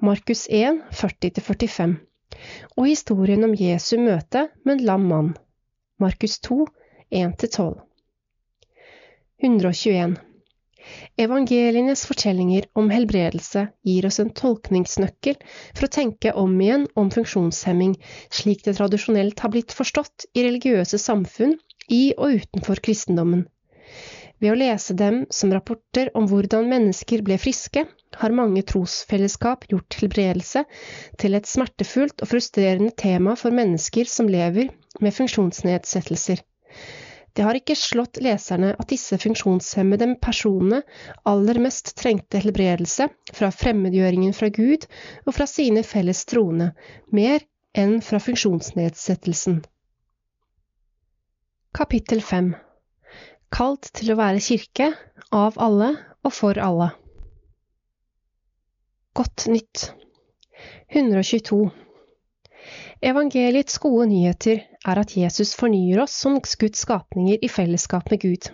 Markus 0.02 0.48
1, 0.50 0.82
40-45 0.92 1.98
og 2.78 2.88
historien 2.88 3.46
om 3.48 3.56
Jesu 3.58 3.98
møte 4.02 4.48
med 4.66 4.78
en 4.80 4.86
lam 4.90 5.08
mann. 5.12 5.32
Markus 6.02 6.40
2, 6.48 6.66
1-12. 7.12 7.80
121. 9.42 10.18
Evangelienes 11.22 12.04
fortellinger 12.10 12.66
om 12.82 12.90
helbredelse 12.94 13.68
gir 13.86 14.08
oss 14.10 14.20
en 14.24 14.32
tolkningsnøkkel 14.38 15.38
for 15.46 15.86
å 15.86 15.92
tenke 15.96 16.34
om 16.44 16.56
igjen 16.62 16.88
om 16.98 17.12
funksjonshemming, 17.14 17.96
slik 18.34 18.64
det 18.66 18.76
tradisjonelt 18.80 19.44
har 19.44 19.54
blitt 19.54 19.76
forstått 19.78 20.26
i 20.34 20.46
religiøse 20.48 20.98
samfunn 21.02 21.58
i 21.94 22.04
og 22.18 22.42
utenfor 22.42 22.82
kristendommen. 22.86 23.46
Ved 24.42 24.56
å 24.56 24.58
lese 24.58 24.98
dem 24.98 25.26
som 25.30 25.54
rapporter 25.54 26.10
om 26.18 26.26
hvordan 26.32 26.70
mennesker 26.72 27.22
ble 27.26 27.38
friske, 27.42 27.86
har 28.20 28.34
mange 28.36 28.64
trosfellesskap 28.68 29.68
gjort 29.72 29.98
helbredelse 30.00 30.64
til 31.22 31.38
et 31.38 31.50
smertefullt 31.50 32.24
og 32.24 32.32
frustrerende 32.34 32.94
tema 32.98 33.36
for 33.40 33.56
mennesker 33.56 34.10
som 34.10 34.30
lever 34.32 34.72
med 35.00 35.16
funksjonsnedsettelser. 35.16 36.42
Det 37.32 37.46
har 37.48 37.56
ikke 37.56 37.78
slått 37.80 38.20
leserne 38.20 38.74
at 38.76 38.90
disse 38.92 39.16
funksjonshemmede 39.22 40.10
personene 40.24 40.82
aller 41.32 41.60
mest 41.64 41.94
trengte 42.00 42.42
helbredelse 42.44 43.08
fra 43.32 43.52
fremmedgjøringen 43.56 44.36
fra 44.36 44.50
Gud 44.52 44.88
og 45.26 45.38
fra 45.38 45.48
sine 45.48 45.86
felles 45.88 46.26
troende, 46.28 46.74
mer 47.16 47.40
enn 47.72 48.02
fra 48.04 48.20
funksjonsnedsettelsen. 48.20 49.62
Kapittel 51.72 52.20
5 52.20 52.52
kalt 53.52 53.92
til 53.98 54.14
å 54.14 54.20
være 54.20 54.42
kirke, 54.44 54.92
av 55.32 55.60
alle 55.62 55.94
og 56.26 56.34
for 56.36 56.60
alle. 56.60 56.92
Godt 59.14 59.48
nytt 59.52 59.94
122 60.88 61.70
Evangeliets 63.04 63.76
gode 63.84 64.06
nyheter 64.08 64.62
er 64.88 65.02
at 65.02 65.18
Jesus 65.20 65.52
fornyer 65.60 66.00
oss 66.06 66.16
som 66.16 66.38
Guds 66.40 66.86
skapninger 66.86 67.44
i 67.44 67.50
fellesskap 67.52 68.08
med 68.08 68.24
Gud. 68.24 68.48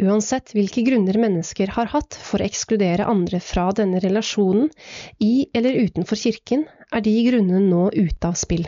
Uansett 0.00 0.54
hvilke 0.56 0.86
grunner 0.88 1.20
mennesker 1.20 1.74
har 1.76 1.92
hatt 1.92 2.16
for 2.16 2.40
å 2.40 2.48
ekskludere 2.48 3.10
andre 3.12 3.42
fra 3.44 3.68
denne 3.76 4.00
relasjonen, 4.00 4.72
i 5.20 5.50
eller 5.52 5.84
utenfor 5.84 6.16
kirken, 6.16 6.64
er 6.88 7.04
de 7.04 7.16
grunnene 7.28 7.60
nå 7.68 7.90
ute 7.92 8.32
av 8.32 8.40
spill. 8.40 8.64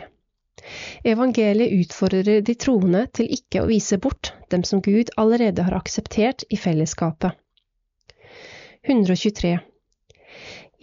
Evangeliet 1.01 1.79
utfordrer 1.81 2.45
de 2.45 2.61
troende 2.61 3.07
til 3.09 3.33
ikke 3.33 3.65
å 3.65 3.71
vise 3.73 3.97
bort 3.97 4.35
dem 4.53 4.61
som 4.61 4.85
Gud 4.85 5.09
allerede 5.17 5.65
har 5.65 5.81
akseptert 5.81 6.45
i 6.53 6.61
fellesskapet. 6.61 7.33
123. 8.85 9.57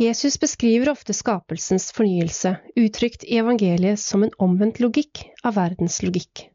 Jesus 0.01 0.39
beskriver 0.41 0.91
ofte 0.93 1.15
skapelsens 1.15 1.91
fornyelse, 1.93 2.57
uttrykt 2.77 3.25
i 3.25 3.39
evangeliet 3.43 4.01
som 4.01 4.25
en 4.25 4.33
omvendt 4.39 4.81
logikk 4.81 5.27
av 5.45 5.59
verdens 5.59 6.01
logikk. 6.03 6.49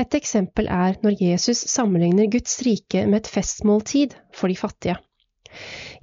Et 0.00 0.14
eksempel 0.16 0.70
er 0.72 0.96
når 1.02 1.18
Jesus 1.20 1.66
sammenligner 1.68 2.30
Guds 2.32 2.54
rike 2.64 3.04
med 3.06 3.20
et 3.22 3.32
festmåltid 3.34 4.16
for 4.32 4.48
de 4.48 4.56
fattige. 4.56 4.96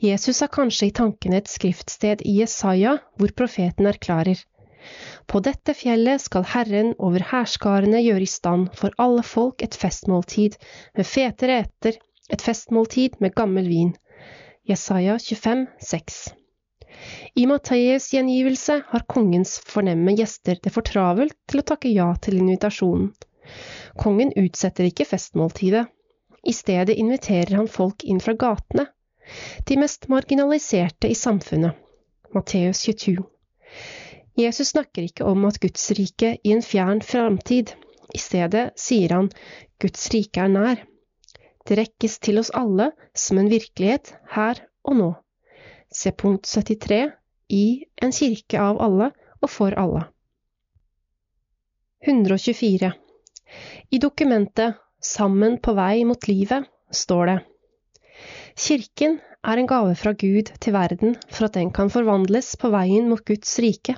Jesus 0.04 0.44
har 0.44 0.52
kanskje 0.54 0.92
i 0.92 0.96
tankene 1.00 1.40
et 1.42 1.50
skriftsted 1.50 2.22
i 2.22 2.38
Jesaja 2.44 3.00
hvor 3.18 3.34
profeten 3.40 3.90
erklærer 3.90 4.44
på 5.32 5.40
dette 5.46 5.74
fjellet 5.78 6.22
skal 6.24 6.46
Herren 6.52 6.92
over 7.08 7.26
hærskarene 7.32 8.00
gjøre 8.06 8.26
i 8.26 8.30
stand 8.34 8.70
for 8.82 8.96
alle 9.06 9.26
folk 9.32 9.66
et 9.66 9.78
festmåltid 9.82 10.56
med 10.98 11.10
fete 11.10 11.50
retter, 11.52 12.00
et 12.34 12.46
festmåltid 12.50 13.20
med 13.26 13.36
gammel 13.42 13.70
vin. 13.74 13.94
Jesaja 14.70 15.18
25, 15.30 15.68
6. 15.92 16.22
I 17.36 17.46
Matteus' 17.50 18.10
gjengivelse 18.14 18.82
har 18.88 19.06
kongens 19.08 19.58
fornemme 19.66 20.16
gjester 20.18 20.60
det 20.64 20.74
for 20.74 20.86
travelt 20.86 21.38
til 21.50 21.62
å 21.62 21.68
takke 21.72 21.92
ja 21.94 22.10
til 22.22 22.40
invitasjonen. 22.42 23.12
Kongen 24.00 24.34
utsetter 24.38 24.88
ikke 24.90 25.08
festmåltidet. 25.10 25.88
I 26.44 26.54
stedet 26.56 26.96
inviterer 26.96 27.58
han 27.60 27.68
folk 27.68 28.06
inn 28.08 28.22
fra 28.24 28.36
gatene, 28.40 28.88
de 29.68 29.78
mest 29.78 30.08
marginaliserte 30.10 31.10
i 31.12 31.18
samfunnet. 31.18 31.76
Matteus 32.34 32.82
22. 32.86 33.18
Jesus 34.40 34.72
snakker 34.72 35.06
ikke 35.06 35.28
om 35.28 35.46
at 35.50 35.60
Guds 35.60 35.90
rike 35.98 36.38
i 36.44 36.54
en 36.56 36.64
fjern 36.64 37.02
framtid. 37.04 37.74
I 38.16 38.22
stedet 38.22 38.70
sier 38.80 39.14
han 39.18 39.32
Guds 39.84 40.08
rike 40.14 40.46
er 40.46 40.54
nær. 40.54 40.86
Det 41.68 41.78
rekkes 41.78 42.20
til 42.24 42.40
oss 42.42 42.54
alle 42.56 42.92
som 43.14 43.42
en 43.42 43.52
virkelighet 43.52 44.14
her 44.36 44.64
og 44.88 44.98
nå. 45.02 45.10
Se 45.92 46.12
punkt 46.12 46.46
73 46.46 47.12
i 47.50 47.86
En 48.02 48.14
kirke 48.14 48.60
av 48.62 48.82
alle 48.82 49.10
og 49.42 49.50
for 49.50 49.74
alle. 49.74 50.06
124. 52.06 52.92
I 53.90 53.98
dokumentet 53.98 54.78
Sammen 55.00 55.58
på 55.64 55.72
vei 55.78 56.04
mot 56.04 56.28
livet 56.28 56.68
står 56.92 57.30
det 57.30 57.38
Kirken 58.60 59.16
er 59.48 59.62
en 59.62 59.70
gave 59.72 59.94
fra 59.96 60.12
Gud 60.12 60.52
til 60.60 60.76
verden 60.76 61.16
for 61.32 61.48
at 61.48 61.56
den 61.56 61.72
kan 61.72 61.92
forvandles 61.94 62.52
på 62.60 62.72
veien 62.74 63.08
mot 63.08 63.24
Guds 63.24 63.54
rike. 63.64 63.96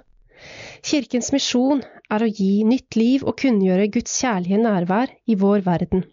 Kirkens 0.85 1.31
misjon 1.33 1.81
er 2.13 2.21
å 2.21 2.29
gi 2.29 2.61
nytt 2.69 2.97
liv 2.99 3.25
og 3.25 3.39
kunngjøre 3.41 3.89
Guds 3.95 4.13
kjærlige 4.21 4.61
nærvær 4.61 5.09
i 5.25 5.37
vår 5.41 5.65
verden. 5.65 6.05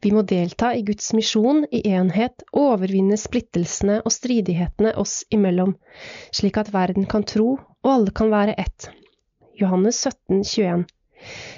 Vi 0.00 0.12
må 0.14 0.22
delta 0.22 0.70
i 0.76 0.84
Guds 0.86 1.12
misjon 1.16 1.64
i 1.70 1.82
enhet 1.92 2.44
og 2.52 2.74
overvinne 2.74 3.18
splittelsene 3.20 4.00
og 4.04 4.14
stridighetene 4.14 4.94
oss 5.00 5.20
imellom, 5.34 5.74
slik 6.32 6.60
at 6.62 6.72
verden 6.74 7.08
kan 7.10 7.26
tro 7.28 7.52
og 7.58 7.92
alle 7.94 8.14
kan 8.16 8.32
være 8.32 8.56
ett. 8.60 8.88
Johannes 9.60 10.00
17, 10.06 10.44
21. 10.44 10.86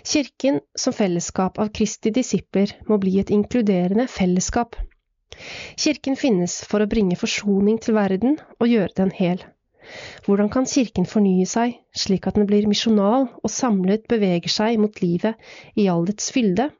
Kirken 0.03 0.59
som 0.75 0.95
fellesskap 0.97 1.59
av 1.63 1.71
Kristi 1.77 2.11
disipler 2.11 2.75
må 2.89 2.99
bli 3.03 3.19
et 3.23 3.31
inkluderende 3.31 4.09
fellesskap. 4.11 4.75
Kirken 5.79 6.19
finnes 6.19 6.59
for 6.69 6.83
å 6.83 6.91
bringe 6.91 7.19
forsoning 7.19 7.79
til 7.83 7.95
verden 7.97 8.39
og 8.59 8.71
gjøre 8.71 8.97
den 8.99 9.15
hel. 9.15 9.45
Hvordan 10.27 10.51
kan 10.53 10.67
Kirken 10.69 11.07
fornye 11.09 11.47
seg, 11.49 11.79
slik 11.95 12.27
at 12.27 12.39
den 12.39 12.47
blir 12.51 12.69
misjonal 12.71 13.29
og 13.31 13.51
samlet 13.51 14.07
beveger 14.11 14.53
seg 14.53 14.79
mot 14.83 15.03
livet 15.03 15.39
i 15.79 15.89
all 15.91 16.07
dets 16.11 16.31
fylde? 16.35 16.71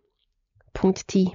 Punkt 0.77 1.07
10. 1.07 1.31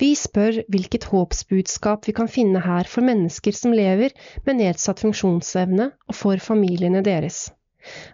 Vi 0.00 0.10
spør 0.18 0.62
hvilket 0.72 1.06
håpsbudskap 1.10 2.08
vi 2.08 2.14
kan 2.16 2.30
finne 2.30 2.62
her 2.64 2.88
for 2.90 3.06
mennesker 3.06 3.54
som 3.56 3.74
lever 3.76 4.14
med 4.46 4.58
nedsatt 4.60 5.02
funksjonsevne, 5.04 5.90
og 6.08 6.18
for 6.18 6.42
familiene 6.42 7.04
deres. 7.06 7.46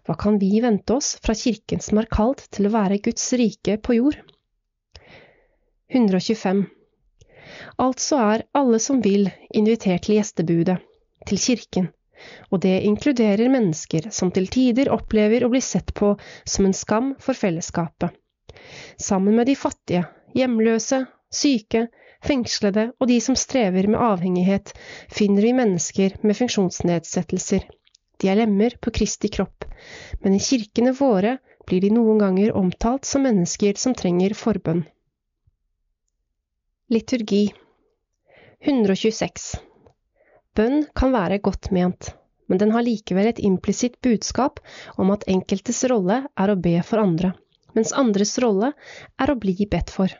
Hva 0.05 0.16
kan 0.19 0.40
vi 0.43 0.59
vente 0.65 0.97
oss 0.97 1.15
fra 1.23 1.36
Kirken 1.39 1.82
som 1.85 2.01
er 2.02 2.11
kalt 2.11 2.43
til 2.55 2.66
å 2.66 2.74
være 2.74 2.98
Guds 3.05 3.28
rike 3.39 3.78
på 3.78 3.97
jord? 4.01 4.19
125. 5.94 6.66
Altså 7.82 8.19
er 8.35 8.47
alle 8.59 8.78
som 8.82 9.01
vil, 9.05 9.31
invitert 9.55 10.07
til 10.07 10.19
gjestebudet, 10.19 10.78
til 11.27 11.40
Kirken, 11.44 11.90
og 12.51 12.62
det 12.66 12.77
inkluderer 12.86 13.51
mennesker 13.52 14.11
som 14.15 14.31
til 14.35 14.51
tider 14.52 14.90
opplever 14.94 15.47
å 15.47 15.51
bli 15.52 15.62
sett 15.65 15.94
på 15.97 16.15
som 16.44 16.69
en 16.69 16.77
skam 16.77 17.15
for 17.23 17.39
fellesskapet. 17.39 18.15
Sammen 19.01 19.39
med 19.39 19.48
de 19.48 19.57
fattige, 19.57 20.05
hjemløse, 20.36 21.05
syke, 21.32 21.86
fengslede 22.24 22.90
og 22.98 23.09
de 23.09 23.19
som 23.24 23.36
strever 23.39 23.89
med 23.89 24.01
avhengighet, 24.01 24.73
finner 25.09 25.47
vi 25.47 25.55
mennesker 25.57 26.19
med 26.23 26.36
funksjonsnedsettelser. 26.39 27.66
De 28.20 28.28
er 28.28 28.36
lemmer 28.43 28.77
på 28.82 28.93
Kristi 28.93 29.31
kropp, 29.32 29.65
men 30.20 30.36
i 30.36 30.43
kirkene 30.44 30.93
våre 30.97 31.39
blir 31.66 31.81
de 31.85 31.93
noen 31.94 32.20
ganger 32.20 32.52
omtalt 32.57 33.09
som 33.09 33.24
mennesker 33.24 33.78
som 33.81 33.97
trenger 33.97 34.36
forbønn. 34.36 34.85
Liturgi. 36.90 37.44
126 38.61 39.55
Bønn 40.59 40.82
kan 40.98 41.15
være 41.15 41.39
godt 41.40 41.70
ment, 41.73 42.11
men 42.51 42.59
den 42.61 42.74
har 42.74 42.85
likevel 42.85 43.31
et 43.31 43.39
implisitt 43.40 44.01
budskap 44.05 44.59
om 45.01 45.12
at 45.15 45.24
enkeltes 45.31 45.85
rolle 45.89 46.24
er 46.27 46.52
å 46.52 46.59
be 46.61 46.74
for 46.85 47.01
andre, 47.01 47.31
mens 47.76 47.92
andres 47.97 48.36
rolle 48.42 48.72
er 49.20 49.32
å 49.32 49.38
bli 49.40 49.56
bedt 49.70 49.92
for. 49.94 50.12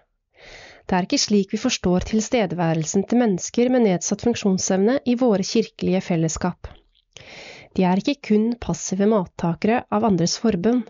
Det 0.91 0.97
er 0.97 1.07
ikke 1.07 1.23
slik 1.23 1.53
vi 1.55 1.61
forstår 1.63 2.07
tilstedeværelsen 2.09 3.05
til 3.07 3.21
mennesker 3.21 3.69
med 3.71 3.85
nedsatt 3.87 4.25
funksjonsevne 4.27 4.99
i 5.07 5.15
våre 5.21 5.47
kirkelige 5.47 6.01
fellesskap. 6.03 6.71
De 7.79 7.85
er 7.87 8.01
ikke 8.03 8.17
kun 8.31 8.49
passive 8.59 9.07
mattakere 9.07 9.85
av 9.95 10.07
andres 10.09 10.35
forbønn. 10.43 10.83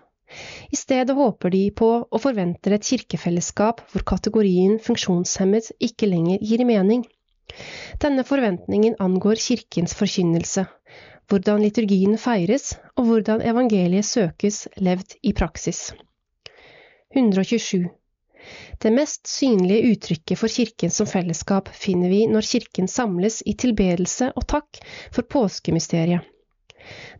I 0.72 0.78
stedet 0.78 1.16
håper 1.18 1.52
de 1.52 1.62
på 1.76 1.90
og 2.00 2.22
forventer 2.22 2.76
et 2.76 2.86
kirkefellesskap 2.86 3.82
hvor 3.92 4.06
kategorien 4.14 4.78
funksjonshemmet 4.80 5.72
ikke 5.90 6.08
lenger 6.08 6.40
gir 6.40 6.64
mening. 6.64 7.02
Denne 8.00 8.24
forventningen 8.24 8.94
angår 9.02 9.42
kirkens 9.42 9.96
forkynnelse, 9.98 10.64
hvordan 11.28 11.64
liturgien 11.66 12.16
feires, 12.18 12.76
og 12.96 13.10
hvordan 13.10 13.42
evangeliet 13.52 14.06
søkes 14.06 14.68
levd 14.78 15.18
i 15.26 15.34
praksis. 15.36 15.90
127. 17.14 17.88
Det 18.78 18.90
mest 18.90 19.26
synlige 19.26 19.92
uttrykket 19.92 20.38
for 20.38 20.48
Kirken 20.48 20.90
som 20.90 21.06
fellesskap 21.06 21.68
finner 21.74 22.08
vi 22.08 22.26
når 22.30 22.46
Kirken 22.46 22.88
samles 22.88 23.42
i 23.46 23.54
tilbedelse 23.58 24.30
og 24.36 24.46
takk 24.48 24.78
for 25.12 25.26
påskemysteriet. 25.34 26.22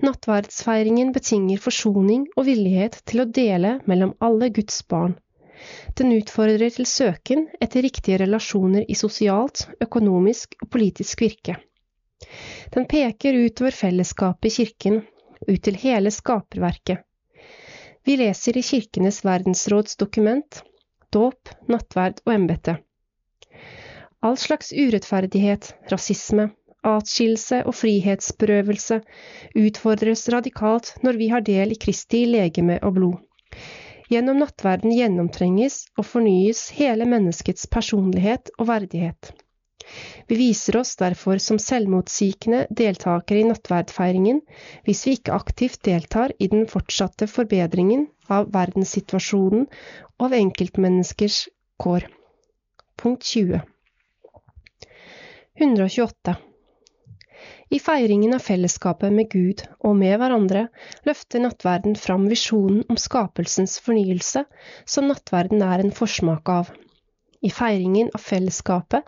Nattverdsfeiringen 0.00 1.10
betinger 1.12 1.60
forsoning 1.60 2.24
og 2.36 2.46
villighet 2.48 3.02
til 3.10 3.22
å 3.24 3.28
dele 3.40 3.74
mellom 3.90 4.14
alle 4.24 4.48
Guds 4.56 4.80
barn. 4.88 5.18
Den 5.98 6.14
utfordrer 6.16 6.72
til 6.72 6.88
søken 6.88 7.44
etter 7.60 7.84
riktige 7.84 8.22
relasjoner 8.22 8.86
i 8.88 8.96
sosialt, 8.96 9.66
økonomisk 9.84 10.56
og 10.62 10.70
politisk 10.72 11.26
virke. 11.26 11.58
Den 12.72 12.86
peker 12.88 13.36
utover 13.44 13.76
fellesskapet 13.76 14.48
i 14.48 14.54
kirken, 14.56 15.02
ut 15.48 15.62
til 15.66 15.76
hele 15.82 16.12
skaperverket. 16.14 17.04
Vi 18.04 18.16
leser 18.16 18.56
i 18.56 18.62
Kirkenes 18.62 19.24
verdensråds 19.24 19.96
dokument 19.96 20.62
Dåp, 21.10 21.50
nattverd 21.68 22.20
og 22.24 22.32
embete. 22.34 22.76
All 24.22 24.36
slags 24.38 24.70
urettferdighet, 24.72 25.72
rasisme, 25.90 26.50
atskillelse 26.86 27.62
og 27.66 27.74
frihetsberøvelse 27.76 29.00
utfordres 29.58 30.28
radikalt 30.32 30.94
når 31.04 31.18
vi 31.20 31.28
har 31.32 31.44
del 31.44 31.74
i 31.74 31.80
Kristi 31.80 32.22
legeme 32.30 32.78
og 32.86 32.94
blod. 32.96 33.18
Gjennom 34.10 34.40
nattverden 34.42 34.94
gjennomtrenges 34.94 35.84
og 35.98 36.06
fornyes 36.08 36.68
hele 36.78 37.06
menneskets 37.10 37.68
personlighet 37.70 38.50
og 38.58 38.70
verdighet. 38.70 39.32
Vi 40.30 40.38
viser 40.38 40.76
oss 40.80 40.96
derfor 41.00 41.40
som 41.42 41.58
selvmotsigende 41.62 42.66
deltakere 42.80 43.42
i 43.42 43.48
nattverdfeiringen 43.48 44.42
hvis 44.86 45.06
vi 45.06 45.16
ikke 45.18 45.36
aktivt 45.36 45.80
deltar 45.88 46.34
i 46.38 46.50
den 46.52 46.66
fortsatte 46.70 47.28
forbedringen 47.30 48.06
av 48.28 48.52
verdenssituasjonen 48.54 49.66
og 50.18 50.28
av 50.28 50.36
enkeltmenneskers 50.38 51.42
kår. 51.80 52.06
Punkt 53.00 53.26
20 53.32 53.64
128 55.60 56.36
i 57.70 57.78
feiringen 57.78 58.34
av 58.34 58.42
fellesskapet 58.42 59.12
med 59.14 59.28
Gud 59.30 59.62
og 59.86 59.92
med 59.98 60.16
hverandre 60.18 60.64
løfter 61.06 61.42
nattverden 61.44 61.94
fram 62.04 62.24
visjonen 62.30 62.82
om 62.90 62.98
skapelsens 62.98 63.76
fornyelse, 63.84 64.42
som 64.84 65.06
nattverden 65.06 65.62
er 65.62 65.84
en 65.84 65.94
forsmak 65.94 66.50
av. 66.50 66.72
I 67.40 67.48
feiringen 67.48 68.10
av 68.12 68.20
fellesskapet 68.20 69.06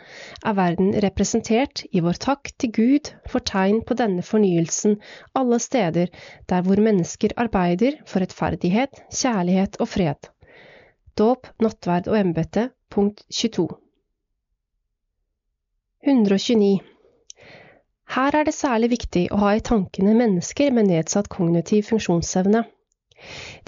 er 0.48 0.54
verden 0.56 0.94
representert 1.04 1.82
i 1.92 2.00
vår 2.00 2.16
takk 2.24 2.48
til 2.62 2.72
Gud 2.78 3.10
for 3.28 3.44
tegn 3.44 3.82
på 3.84 3.96
denne 3.98 4.24
fornyelsen 4.24 4.96
alle 5.36 5.59
steder 5.60 6.09
der 6.48 6.64
hvor 6.64 6.80
mennesker 6.80 7.34
arbeider 7.36 7.98
for 8.09 8.24
rettferdighet, 8.24 9.04
kjærlighet 9.12 9.76
og 9.84 9.92
fred. 9.92 10.30
Dåp, 11.20 11.50
nattverd 11.60 12.09
og 12.09 12.16
embete, 12.22 12.70
punkt 12.88 13.20
22. 13.28 13.68
129. 16.09 16.80
Her 18.16 18.36
er 18.36 18.48
det 18.48 18.56
særlig 18.56 18.94
viktig 18.96 19.28
å 19.32 19.42
ha 19.44 19.54
i 19.56 19.64
tankene 19.64 20.16
mennesker 20.16 20.72
med 20.72 20.88
nedsatt 20.88 21.28
kognitiv 21.32 21.84
funksjonsevne. 21.92 22.64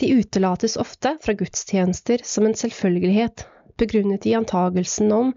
De 0.00 0.08
utelates 0.16 0.74
ofte 0.80 1.14
fra 1.22 1.36
gudstjenester 1.38 2.24
som 2.26 2.48
en 2.48 2.56
selvfølgelighet, 2.58 3.44
begrunnet 3.80 4.26
i 4.26 4.34
antagelsen 4.38 5.12
om 5.12 5.32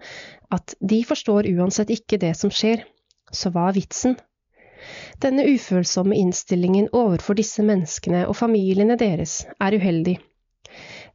at 0.54 0.74
de 0.80 1.02
forstår 1.04 1.48
uansett 1.54 1.90
ikke 1.94 2.20
det 2.22 2.34
som 2.38 2.52
skjer, 2.54 2.84
så 3.32 3.52
hva 3.52 3.68
er 3.68 3.78
vitsen? 3.80 4.16
Denne 5.22 5.44
ufølsomme 5.50 6.16
innstillingen 6.16 6.88
overfor 6.94 7.38
disse 7.38 7.64
menneskene 7.66 8.24
og 8.28 8.36
familiene 8.38 8.96
deres 9.00 9.40
er 9.58 9.74
uheldig. 9.74 10.16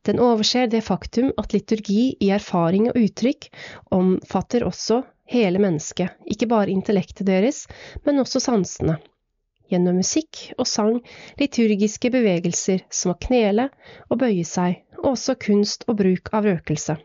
Den 0.03 0.19
overser 0.19 0.67
det 0.67 0.83
faktum 0.83 1.31
at 1.39 1.53
liturgi 1.55 2.17
i 2.19 2.29
erfaring 2.35 2.89
og 2.91 2.99
uttrykk 2.99 3.47
omfatter 3.95 4.65
også 4.67 4.99
hele 5.31 5.61
mennesket, 5.63 6.11
ikke 6.27 6.49
bare 6.51 6.73
intellektet 6.73 7.29
deres, 7.29 7.63
men 8.03 8.19
også 8.19 8.41
sansene. 8.43 8.97
Gjennom 9.71 9.95
musikk 10.01 10.49
og 10.57 10.67
sang, 10.67 10.99
liturgiske 11.39 12.11
bevegelser 12.13 12.83
som 12.91 13.13
å 13.13 13.19
knele 13.25 13.69
og 14.09 14.19
bøye 14.25 14.43
seg, 14.45 14.83
og 14.99 15.13
også 15.15 15.37
kunst 15.39 15.87
og 15.87 16.01
bruk 16.03 16.33
av 16.35 16.49
røkelse. 16.51 16.99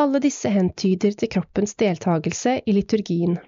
Alle 0.00 0.20
disse 0.22 0.50
hentyder 0.50 1.14
til 1.18 1.30
kroppens 1.36 1.76
deltakelse 1.80 2.58
i 2.66 2.74
liturgien. 2.76 3.38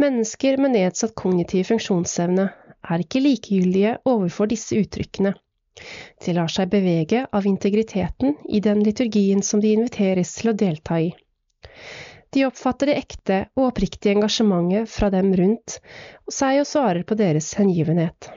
Mennesker 0.00 0.60
med 0.60 0.76
nedsatt 0.76 1.14
kognitiv 1.18 1.66
funksjonsevne 1.68 2.48
er 2.90 3.04
ikke 3.04 3.22
likegyldige 3.24 3.96
overfor 4.08 4.50
disse 4.50 4.78
uttrykkene. 4.80 5.34
De 6.24 6.32
lar 6.36 6.50
seg 6.52 6.70
bevege 6.72 7.24
av 7.36 7.46
integriteten 7.48 8.36
i 8.48 8.60
den 8.64 8.82
liturgien 8.84 9.42
som 9.44 9.62
de 9.62 9.74
inviteres 9.76 10.32
til 10.38 10.52
å 10.52 10.56
delta 10.64 11.00
i. 11.00 11.10
De 12.30 12.44
oppfatter 12.46 12.90
det 12.90 12.98
ekte 13.00 13.38
og 13.58 13.70
oppriktige 13.70 14.14
engasjementet 14.14 14.90
fra 14.90 15.08
dem 15.10 15.32
rundt 15.34 15.80
seg 16.30 16.60
og 16.62 16.68
svarer 16.68 17.02
på 17.06 17.16
deres 17.18 17.52
hengivenhet. 17.58 18.30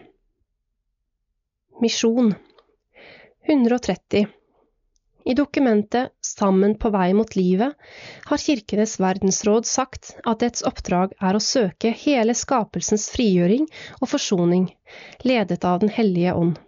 Misjon 1.83 2.33
130. 3.49 4.25
I 5.25 5.33
dokumentet 5.33 6.11
Sammen 6.21 6.75
på 6.79 6.89
vei 6.91 7.13
mot 7.15 7.35
livet 7.35 7.75
har 8.25 8.43
Kirkenes 8.45 8.97
verdensråd 8.99 9.65
sagt 9.69 10.15
at 10.27 10.43
dets 10.43 10.65
oppdrag 10.67 11.15
er 11.19 11.37
å 11.37 11.43
søke 11.43 11.93
hele 12.03 12.35
skapelsens 12.35 13.07
frigjøring 13.13 13.69
og 14.01 14.09
forsoning, 14.11 14.67
ledet 15.23 15.63
av 15.63 15.79
Den 15.83 15.93
hellige 15.95 16.35
ånd. 16.35 16.59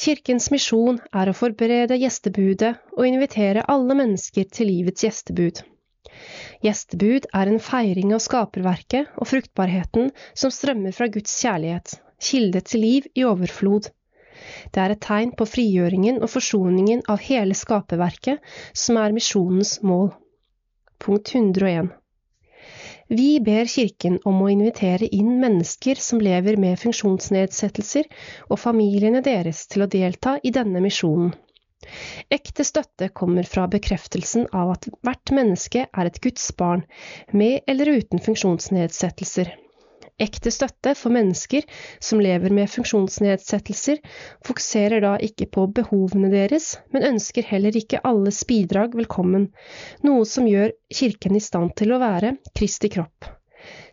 Kirkens 0.00 0.48
misjon 0.50 0.98
er 1.12 1.28
å 1.28 1.36
forberede 1.36 1.98
gjestebudet 2.00 2.72
og 2.96 3.06
invitere 3.06 3.66
alle 3.68 3.96
mennesker 3.98 4.46
til 4.48 4.70
livets 4.72 5.04
gjestebud. 5.04 5.60
Gjestebud 6.64 7.26
er 7.36 7.50
en 7.50 7.60
feiring 7.62 8.14
av 8.16 8.22
skaperverket 8.24 9.12
og 9.20 9.28
fruktbarheten 9.28 10.10
som 10.32 10.52
strømmer 10.54 10.96
fra 10.96 11.08
Guds 11.12 11.36
kjærlighet, 11.42 11.94
kilde 12.20 12.64
til 12.64 12.84
liv 12.84 13.06
i 13.14 13.26
overflod. 13.28 13.90
Det 14.72 14.82
er 14.82 14.94
et 14.94 15.02
tegn 15.04 15.32
på 15.36 15.46
frigjøringen 15.48 16.20
og 16.22 16.32
forsoningen 16.32 17.04
av 17.12 17.22
hele 17.26 17.56
skaperverket, 17.58 18.42
som 18.72 19.00
er 19.00 19.16
misjonens 19.16 19.78
mål. 19.86 20.12
Punkt 21.00 21.34
101. 21.34 21.90
Vi 23.10 23.40
ber 23.42 23.66
Kirken 23.66 24.20
om 24.30 24.36
å 24.44 24.48
invitere 24.52 25.08
inn 25.10 25.40
mennesker 25.42 25.98
som 25.98 26.20
lever 26.22 26.60
med 26.62 26.78
funksjonsnedsettelser, 26.78 28.06
og 28.46 28.60
familiene 28.62 29.22
deres 29.26 29.64
til 29.66 29.82
å 29.82 29.88
delta 29.90 30.36
i 30.46 30.52
denne 30.54 30.82
misjonen. 30.84 31.32
Ekte 32.30 32.62
støtte 32.68 33.08
kommer 33.20 33.48
fra 33.48 33.64
bekreftelsen 33.72 34.46
av 34.52 34.70
at 34.76 34.86
hvert 35.02 35.32
menneske 35.34 35.86
er 35.88 36.10
et 36.10 36.20
Guds 36.22 36.44
barn, 36.60 36.84
med 37.32 37.64
eller 37.66 37.90
uten 37.96 38.22
funksjonsnedsettelser. 38.22 39.50
Ekte 40.20 40.52
støtte 40.52 40.92
for 40.98 41.14
mennesker 41.14 41.64
som 42.02 42.20
lever 42.20 42.52
med 42.52 42.68
funksjonsnedsettelser, 42.68 44.02
fokuserer 44.44 45.00
da 45.04 45.14
ikke 45.24 45.48
på 45.54 45.64
behovene 45.80 46.28
deres, 46.32 46.74
men 46.92 47.06
ønsker 47.14 47.46
heller 47.48 47.76
ikke 47.80 48.02
alles 48.04 48.42
bidrag 48.48 48.96
velkommen, 48.98 49.48
noe 50.04 50.26
som 50.28 50.48
gjør 50.50 50.74
Kirken 50.92 51.38
i 51.38 51.44
stand 51.44 51.72
til 51.80 51.94
å 51.96 52.00
være 52.02 52.34
Kristi 52.52 52.92
kropp. 52.92 53.30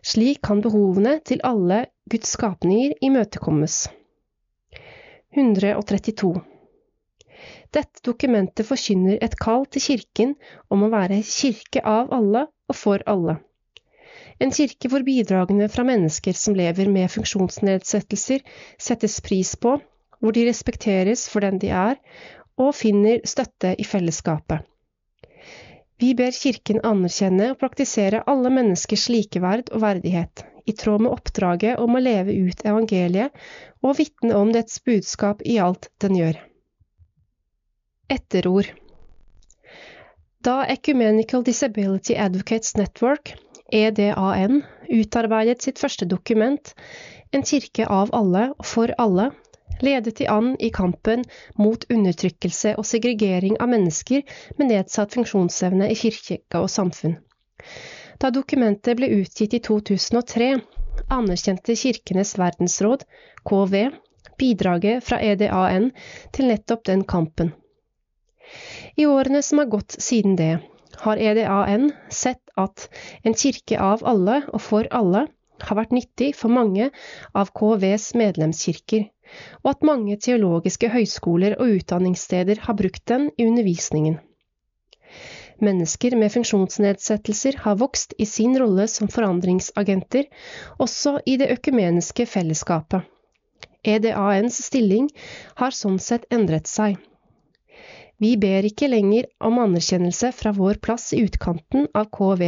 Slik 0.04 0.42
kan 0.44 0.60
behovene 0.64 1.18
til 1.24 1.40
alle 1.44 1.86
Guds 2.12 2.36
skapninger 2.36 2.94
imøtekommes. 3.04 3.86
132. 5.36 6.36
Dette 7.72 8.04
dokumentet 8.04 8.66
forkynner 8.68 9.18
et 9.24 9.36
kall 9.40 9.66
til 9.72 9.84
Kirken 9.84 10.32
om 10.72 10.84
å 10.86 10.92
være 10.92 11.20
kirke 11.24 11.84
av 11.84 12.12
alle 12.16 12.46
og 12.68 12.76
for 12.76 13.04
alle. 13.08 13.36
En 14.38 14.52
kirke 14.54 14.90
hvor 14.90 15.02
bidragene 15.06 15.66
fra 15.72 15.84
mennesker 15.86 16.36
som 16.38 16.54
lever 16.58 16.90
med 16.92 17.10
funksjonsnedsettelser, 17.10 18.44
settes 18.78 19.18
pris 19.24 19.56
på, 19.58 19.78
hvor 20.20 20.34
de 20.34 20.46
respekteres 20.46 21.26
for 21.30 21.42
den 21.42 21.58
de 21.62 21.72
er, 21.74 21.98
og 22.58 22.74
finner 22.74 23.22
støtte 23.26 23.74
i 23.78 23.86
fellesskapet. 23.86 24.62
Vi 25.98 26.12
ber 26.14 26.30
Kirken 26.34 26.78
anerkjenne 26.86 27.50
og 27.52 27.58
praktisere 27.58 28.22
alle 28.30 28.50
menneskers 28.54 29.08
likeverd 29.10 29.72
og 29.74 29.82
verdighet, 29.82 30.44
i 30.70 30.74
tråd 30.78 31.02
med 31.02 31.14
oppdraget 31.14 31.80
om 31.82 31.96
å 31.96 32.02
leve 32.02 32.36
ut 32.38 32.62
evangeliet 32.62 33.34
og 33.82 33.96
vitne 33.98 34.36
om 34.38 34.52
dets 34.54 34.78
budskap 34.86 35.42
i 35.42 35.56
alt 35.62 35.90
den 36.02 36.18
gjør. 36.18 36.38
Etterord 38.14 38.70
Da 40.44 40.60
Ecumenical 40.70 41.42
Disability 41.44 42.14
Advocates 42.14 42.76
Network 42.78 43.34
EDAN, 43.72 44.62
utarbeidet 44.88 45.62
sitt 45.62 45.78
første 45.78 46.06
dokument, 46.08 46.74
En 47.32 47.42
kirke 47.44 47.84
av 47.84 48.08
alle 48.16 48.46
og 48.54 48.64
for 48.64 48.92
alle, 48.96 49.28
ledet 49.84 50.16
de 50.16 50.26
an 50.32 50.54
i 50.64 50.70
kampen 50.72 51.24
mot 51.60 51.84
undertrykkelse 51.92 52.72
og 52.80 52.86
segregering 52.88 53.58
av 53.60 53.68
mennesker 53.68 54.24
med 54.56 54.70
nedsatt 54.72 55.12
funksjonsevne 55.16 55.90
i 55.92 55.98
kirke 55.98 56.40
og 56.62 56.70
samfunn. 56.72 57.18
Da 58.18 58.32
dokumentet 58.34 58.96
ble 58.98 59.10
utgitt 59.20 59.54
i 59.54 59.60
2003, 59.60 60.48
anerkjente 61.14 61.76
Kirkenes 61.78 62.32
verdensråd, 62.40 63.04
KV, 63.46 63.76
bidraget 64.40 65.04
fra 65.04 65.20
EDAN 65.22 65.92
til 66.32 66.48
nettopp 66.50 66.88
den 66.88 67.04
kampen. 67.04 67.52
I 68.96 69.06
årene 69.06 69.44
som 69.44 69.60
har 69.60 69.70
gått 69.70 70.00
siden 70.00 70.34
det, 70.40 70.56
har 71.04 71.20
EDAN 71.20 71.92
sett 72.10 72.47
at 72.58 72.88
en 73.24 73.36
kirke 73.38 73.78
av 73.80 74.04
alle 74.12 74.42
og 74.52 74.62
for 74.64 74.88
alle 75.00 75.26
har 75.62 75.78
vært 75.78 75.94
nyttig 75.94 76.32
for 76.38 76.52
mange 76.54 76.90
av 77.34 77.50
KVs 77.56 78.12
medlemskirker, 78.18 79.08
og 79.64 79.72
at 79.72 79.86
mange 79.86 80.16
teologiske 80.22 80.90
høyskoler 80.92 81.58
og 81.58 81.80
utdanningssteder 81.80 82.64
har 82.66 82.78
brukt 82.78 83.04
den 83.10 83.30
i 83.36 83.48
undervisningen. 83.48 84.18
Mennesker 85.58 86.14
med 86.14 86.30
funksjonsnedsettelser 86.30 87.58
har 87.64 87.78
vokst 87.80 88.14
i 88.22 88.26
sin 88.30 88.54
rolle 88.60 88.86
som 88.86 89.10
forandringsagenter, 89.10 90.28
også 90.78 91.16
i 91.26 91.34
det 91.40 91.50
økumeniske 91.56 92.28
fellesskapet. 92.30 93.02
EDANs 93.82 94.58
stilling 94.68 95.08
har 95.58 95.74
sånn 95.74 95.98
sett 96.02 96.26
endret 96.34 96.70
seg, 96.70 96.98
vi 98.18 98.34
ber 98.40 98.66
ikke 98.66 98.88
lenger 98.90 99.28
om 99.44 99.60
anerkjennelse 99.62 100.32
fra 100.34 100.52
vår 100.56 100.80
plass 100.82 101.12
i 101.14 101.22
utkanten 101.26 101.86
av 101.94 102.08
KV. 102.14 102.42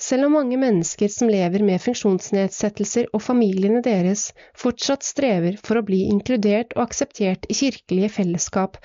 Selv 0.00 0.26
om 0.26 0.34
mange 0.36 0.58
mennesker 0.60 1.08
som 1.12 1.30
lever 1.30 1.62
med 1.64 1.80
funksjonsnedsettelser 1.80 3.08
og 3.14 3.22
familiene 3.22 3.80
deres 3.84 4.26
fortsatt 4.60 5.06
strever 5.06 5.56
for 5.64 5.80
å 5.80 5.84
bli 5.86 6.02
inkludert 6.10 6.74
og 6.76 6.88
akseptert 6.88 7.48
i 7.48 7.56
kirkelige 7.60 8.12
fellesskap, 8.16 8.80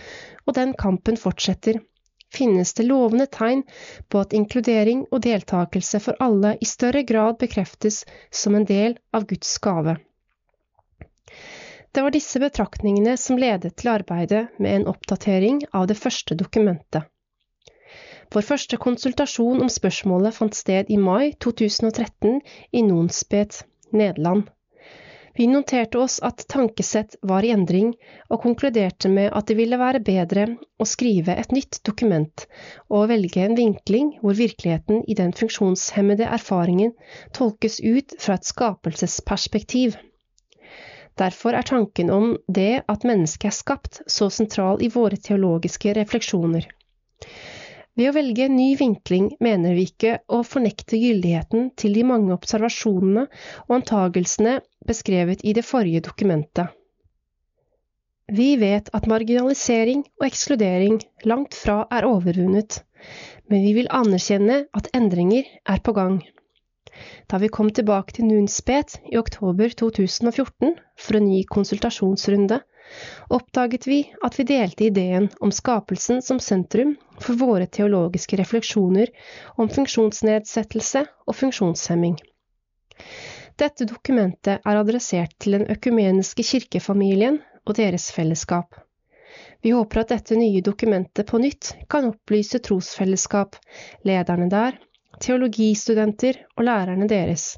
og 0.46 0.56
den 0.60 0.76
kampen 0.80 1.20
fortsetter, 1.20 1.82
finnes 2.34 2.76
det 2.78 2.86
lovende 2.86 3.26
tegn 3.34 3.64
på 4.10 4.22
at 4.22 4.36
inkludering 4.38 5.08
og 5.10 5.24
deltakelse 5.26 6.02
for 6.04 6.20
alle 6.24 6.56
i 6.62 6.70
større 6.70 7.04
grad 7.04 7.40
bekreftes 7.42 8.04
som 8.32 8.56
en 8.56 8.70
del 8.70 9.00
av 9.12 9.26
Guds 9.32 9.58
gave. 9.64 9.98
Det 11.92 12.02
var 12.06 12.14
disse 12.14 12.40
betraktningene 12.40 13.16
som 13.18 13.40
ledet 13.42 13.76
til 13.82 13.90
arbeidet 13.94 14.48
med 14.60 14.76
en 14.76 14.88
oppdatering 14.92 15.64
av 15.74 15.88
det 15.90 15.98
første 15.98 16.38
dokumentet. 16.38 17.08
Vår 18.30 18.46
første 18.46 18.78
konsultasjon 18.78 19.64
om 19.66 19.72
spørsmålet 19.74 20.36
fant 20.36 20.54
sted 20.54 20.92
i 20.94 21.00
mai 21.02 21.32
2013 21.42 22.42
i 22.78 22.84
Nonsbet, 22.86 23.64
Nederland. 23.90 24.44
Vi 25.40 25.48
noterte 25.48 25.98
oss 26.04 26.18
at 26.26 26.44
tankesett 26.52 27.16
var 27.24 27.46
i 27.48 27.52
endring, 27.56 27.94
og 28.30 28.42
konkluderte 28.44 29.10
med 29.10 29.32
at 29.34 29.48
det 29.48 29.56
ville 29.58 29.80
være 29.80 30.02
bedre 30.04 30.46
å 30.78 30.88
skrive 30.90 31.38
et 31.42 31.54
nytt 31.56 31.80
dokument 31.88 32.44
og 32.90 33.08
velge 33.10 33.46
en 33.46 33.56
vinkling 33.58 34.12
hvor 34.22 34.36
virkeligheten 34.36 35.06
i 35.08 35.16
den 35.16 35.32
funksjonshemmede 35.40 36.28
erfaringen 36.28 36.92
tolkes 37.38 37.80
ut 37.80 38.18
fra 38.20 38.36
et 38.36 38.52
skapelsesperspektiv. 38.52 39.96
Derfor 41.20 41.56
er 41.58 41.68
tanken 41.68 42.10
om 42.16 42.34
det 42.48 42.84
at 42.88 43.06
mennesket 43.08 43.50
er 43.52 43.56
skapt, 43.56 44.02
så 44.08 44.30
sentral 44.32 44.80
i 44.84 44.92
våre 44.94 45.20
teologiske 45.20 45.94
refleksjoner. 45.98 46.70
Ved 48.00 48.08
å 48.08 48.16
velge 48.16 48.46
en 48.48 48.56
ny 48.56 48.70
vinkling 48.80 49.26
mener 49.44 49.76
vi 49.76 49.90
ikke 49.90 50.22
å 50.32 50.40
fornekte 50.48 50.96
gyldigheten 50.96 51.74
til 51.76 51.98
de 51.98 52.06
mange 52.08 52.32
observasjonene 52.32 53.26
og 53.66 53.74
antagelsene 53.76 54.60
beskrevet 54.88 55.44
i 55.44 55.52
det 55.58 55.66
forrige 55.68 56.06
dokumentet. 56.08 56.72
Vi 58.32 58.54
vet 58.62 58.88
at 58.96 59.10
marginalisering 59.10 60.06
og 60.22 60.28
ekskludering 60.30 61.00
langt 61.28 61.58
fra 61.58 61.82
er 61.92 62.08
overvunnet, 62.08 62.84
men 63.50 63.66
vi 63.66 63.74
vil 63.82 63.90
anerkjenne 63.92 64.62
at 64.78 64.92
endringer 64.96 65.50
er 65.68 65.82
på 65.84 65.96
gang. 65.98 66.22
Da 67.28 67.38
vi 67.38 67.50
kom 67.54 67.70
tilbake 67.72 68.16
til 68.16 68.28
Nunspet 68.30 68.98
i 69.12 69.18
oktober 69.20 69.72
2014 69.82 70.74
for 71.00 71.20
en 71.20 71.28
ny 71.30 71.44
konsultasjonsrunde, 71.48 72.60
oppdaget 73.30 73.88
vi 73.88 74.00
at 74.26 74.40
vi 74.40 74.48
delte 74.50 74.88
ideen 74.88 75.30
om 75.46 75.52
skapelsen 75.54 76.24
som 76.26 76.40
sentrum 76.42 76.96
for 77.22 77.38
våre 77.40 77.68
teologiske 77.68 78.40
refleksjoner 78.40 79.12
om 79.62 79.70
funksjonsnedsettelse 79.70 81.06
og 81.28 81.38
funksjonshemming. 81.38 82.18
Dette 83.60 83.86
dokumentet 83.86 84.62
er 84.64 84.80
adressert 84.80 85.36
til 85.40 85.58
den 85.58 85.66
økumeniske 85.70 86.46
kirkefamilien 86.48 87.42
og 87.66 87.76
deres 87.78 88.10
fellesskap. 88.16 88.74
Vi 89.62 89.74
håper 89.76 90.02
at 90.02 90.14
dette 90.14 90.38
nye 90.40 90.62
dokumentet 90.64 91.28
på 91.28 91.42
nytt 91.44 91.74
kan 91.92 92.08
opplyse 92.08 92.62
trosfellesskap, 92.64 93.58
lederne 94.08 94.48
der 94.52 94.78
teologistudenter 95.24 96.40
og 96.58 96.66
lærerne 96.68 97.08
deres, 97.12 97.56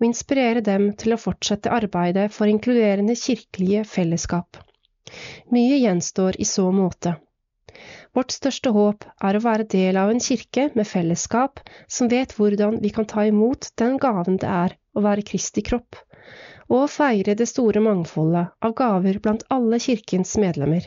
og 0.00 0.08
inspirere 0.08 0.62
dem 0.64 0.90
til 1.00 1.14
å 1.14 1.20
fortsette 1.20 1.72
arbeidet 1.72 2.30
for 2.34 2.50
inkluderende 2.50 3.16
kirkelige 3.18 3.84
fellesskap. 3.88 4.58
Mye 5.54 5.78
gjenstår 5.82 6.40
i 6.40 6.48
så 6.48 6.66
måte. 6.74 7.14
Vårt 8.14 8.34
største 8.34 8.70
håp 8.74 9.04
er 9.28 9.36
å 9.36 9.42
være 9.42 9.66
del 9.70 9.98
av 10.00 10.10
en 10.12 10.22
kirke 10.22 10.68
med 10.78 10.86
fellesskap 10.86 11.62
som 11.90 12.10
vet 12.12 12.34
hvordan 12.38 12.78
vi 12.82 12.92
kan 12.94 13.08
ta 13.10 13.24
imot 13.26 13.72
den 13.80 13.96
gaven 14.02 14.38
det 14.42 14.50
er 14.50 14.76
å 14.94 15.02
være 15.04 15.26
Kristi 15.26 15.64
kropp, 15.66 15.98
og 16.70 16.86
feire 16.90 17.34
det 17.38 17.48
store 17.50 17.82
mangfoldet 17.84 18.54
av 18.64 18.76
gaver 18.78 19.18
blant 19.24 19.42
alle 19.56 19.82
kirkens 19.82 20.36
medlemmer. 20.40 20.86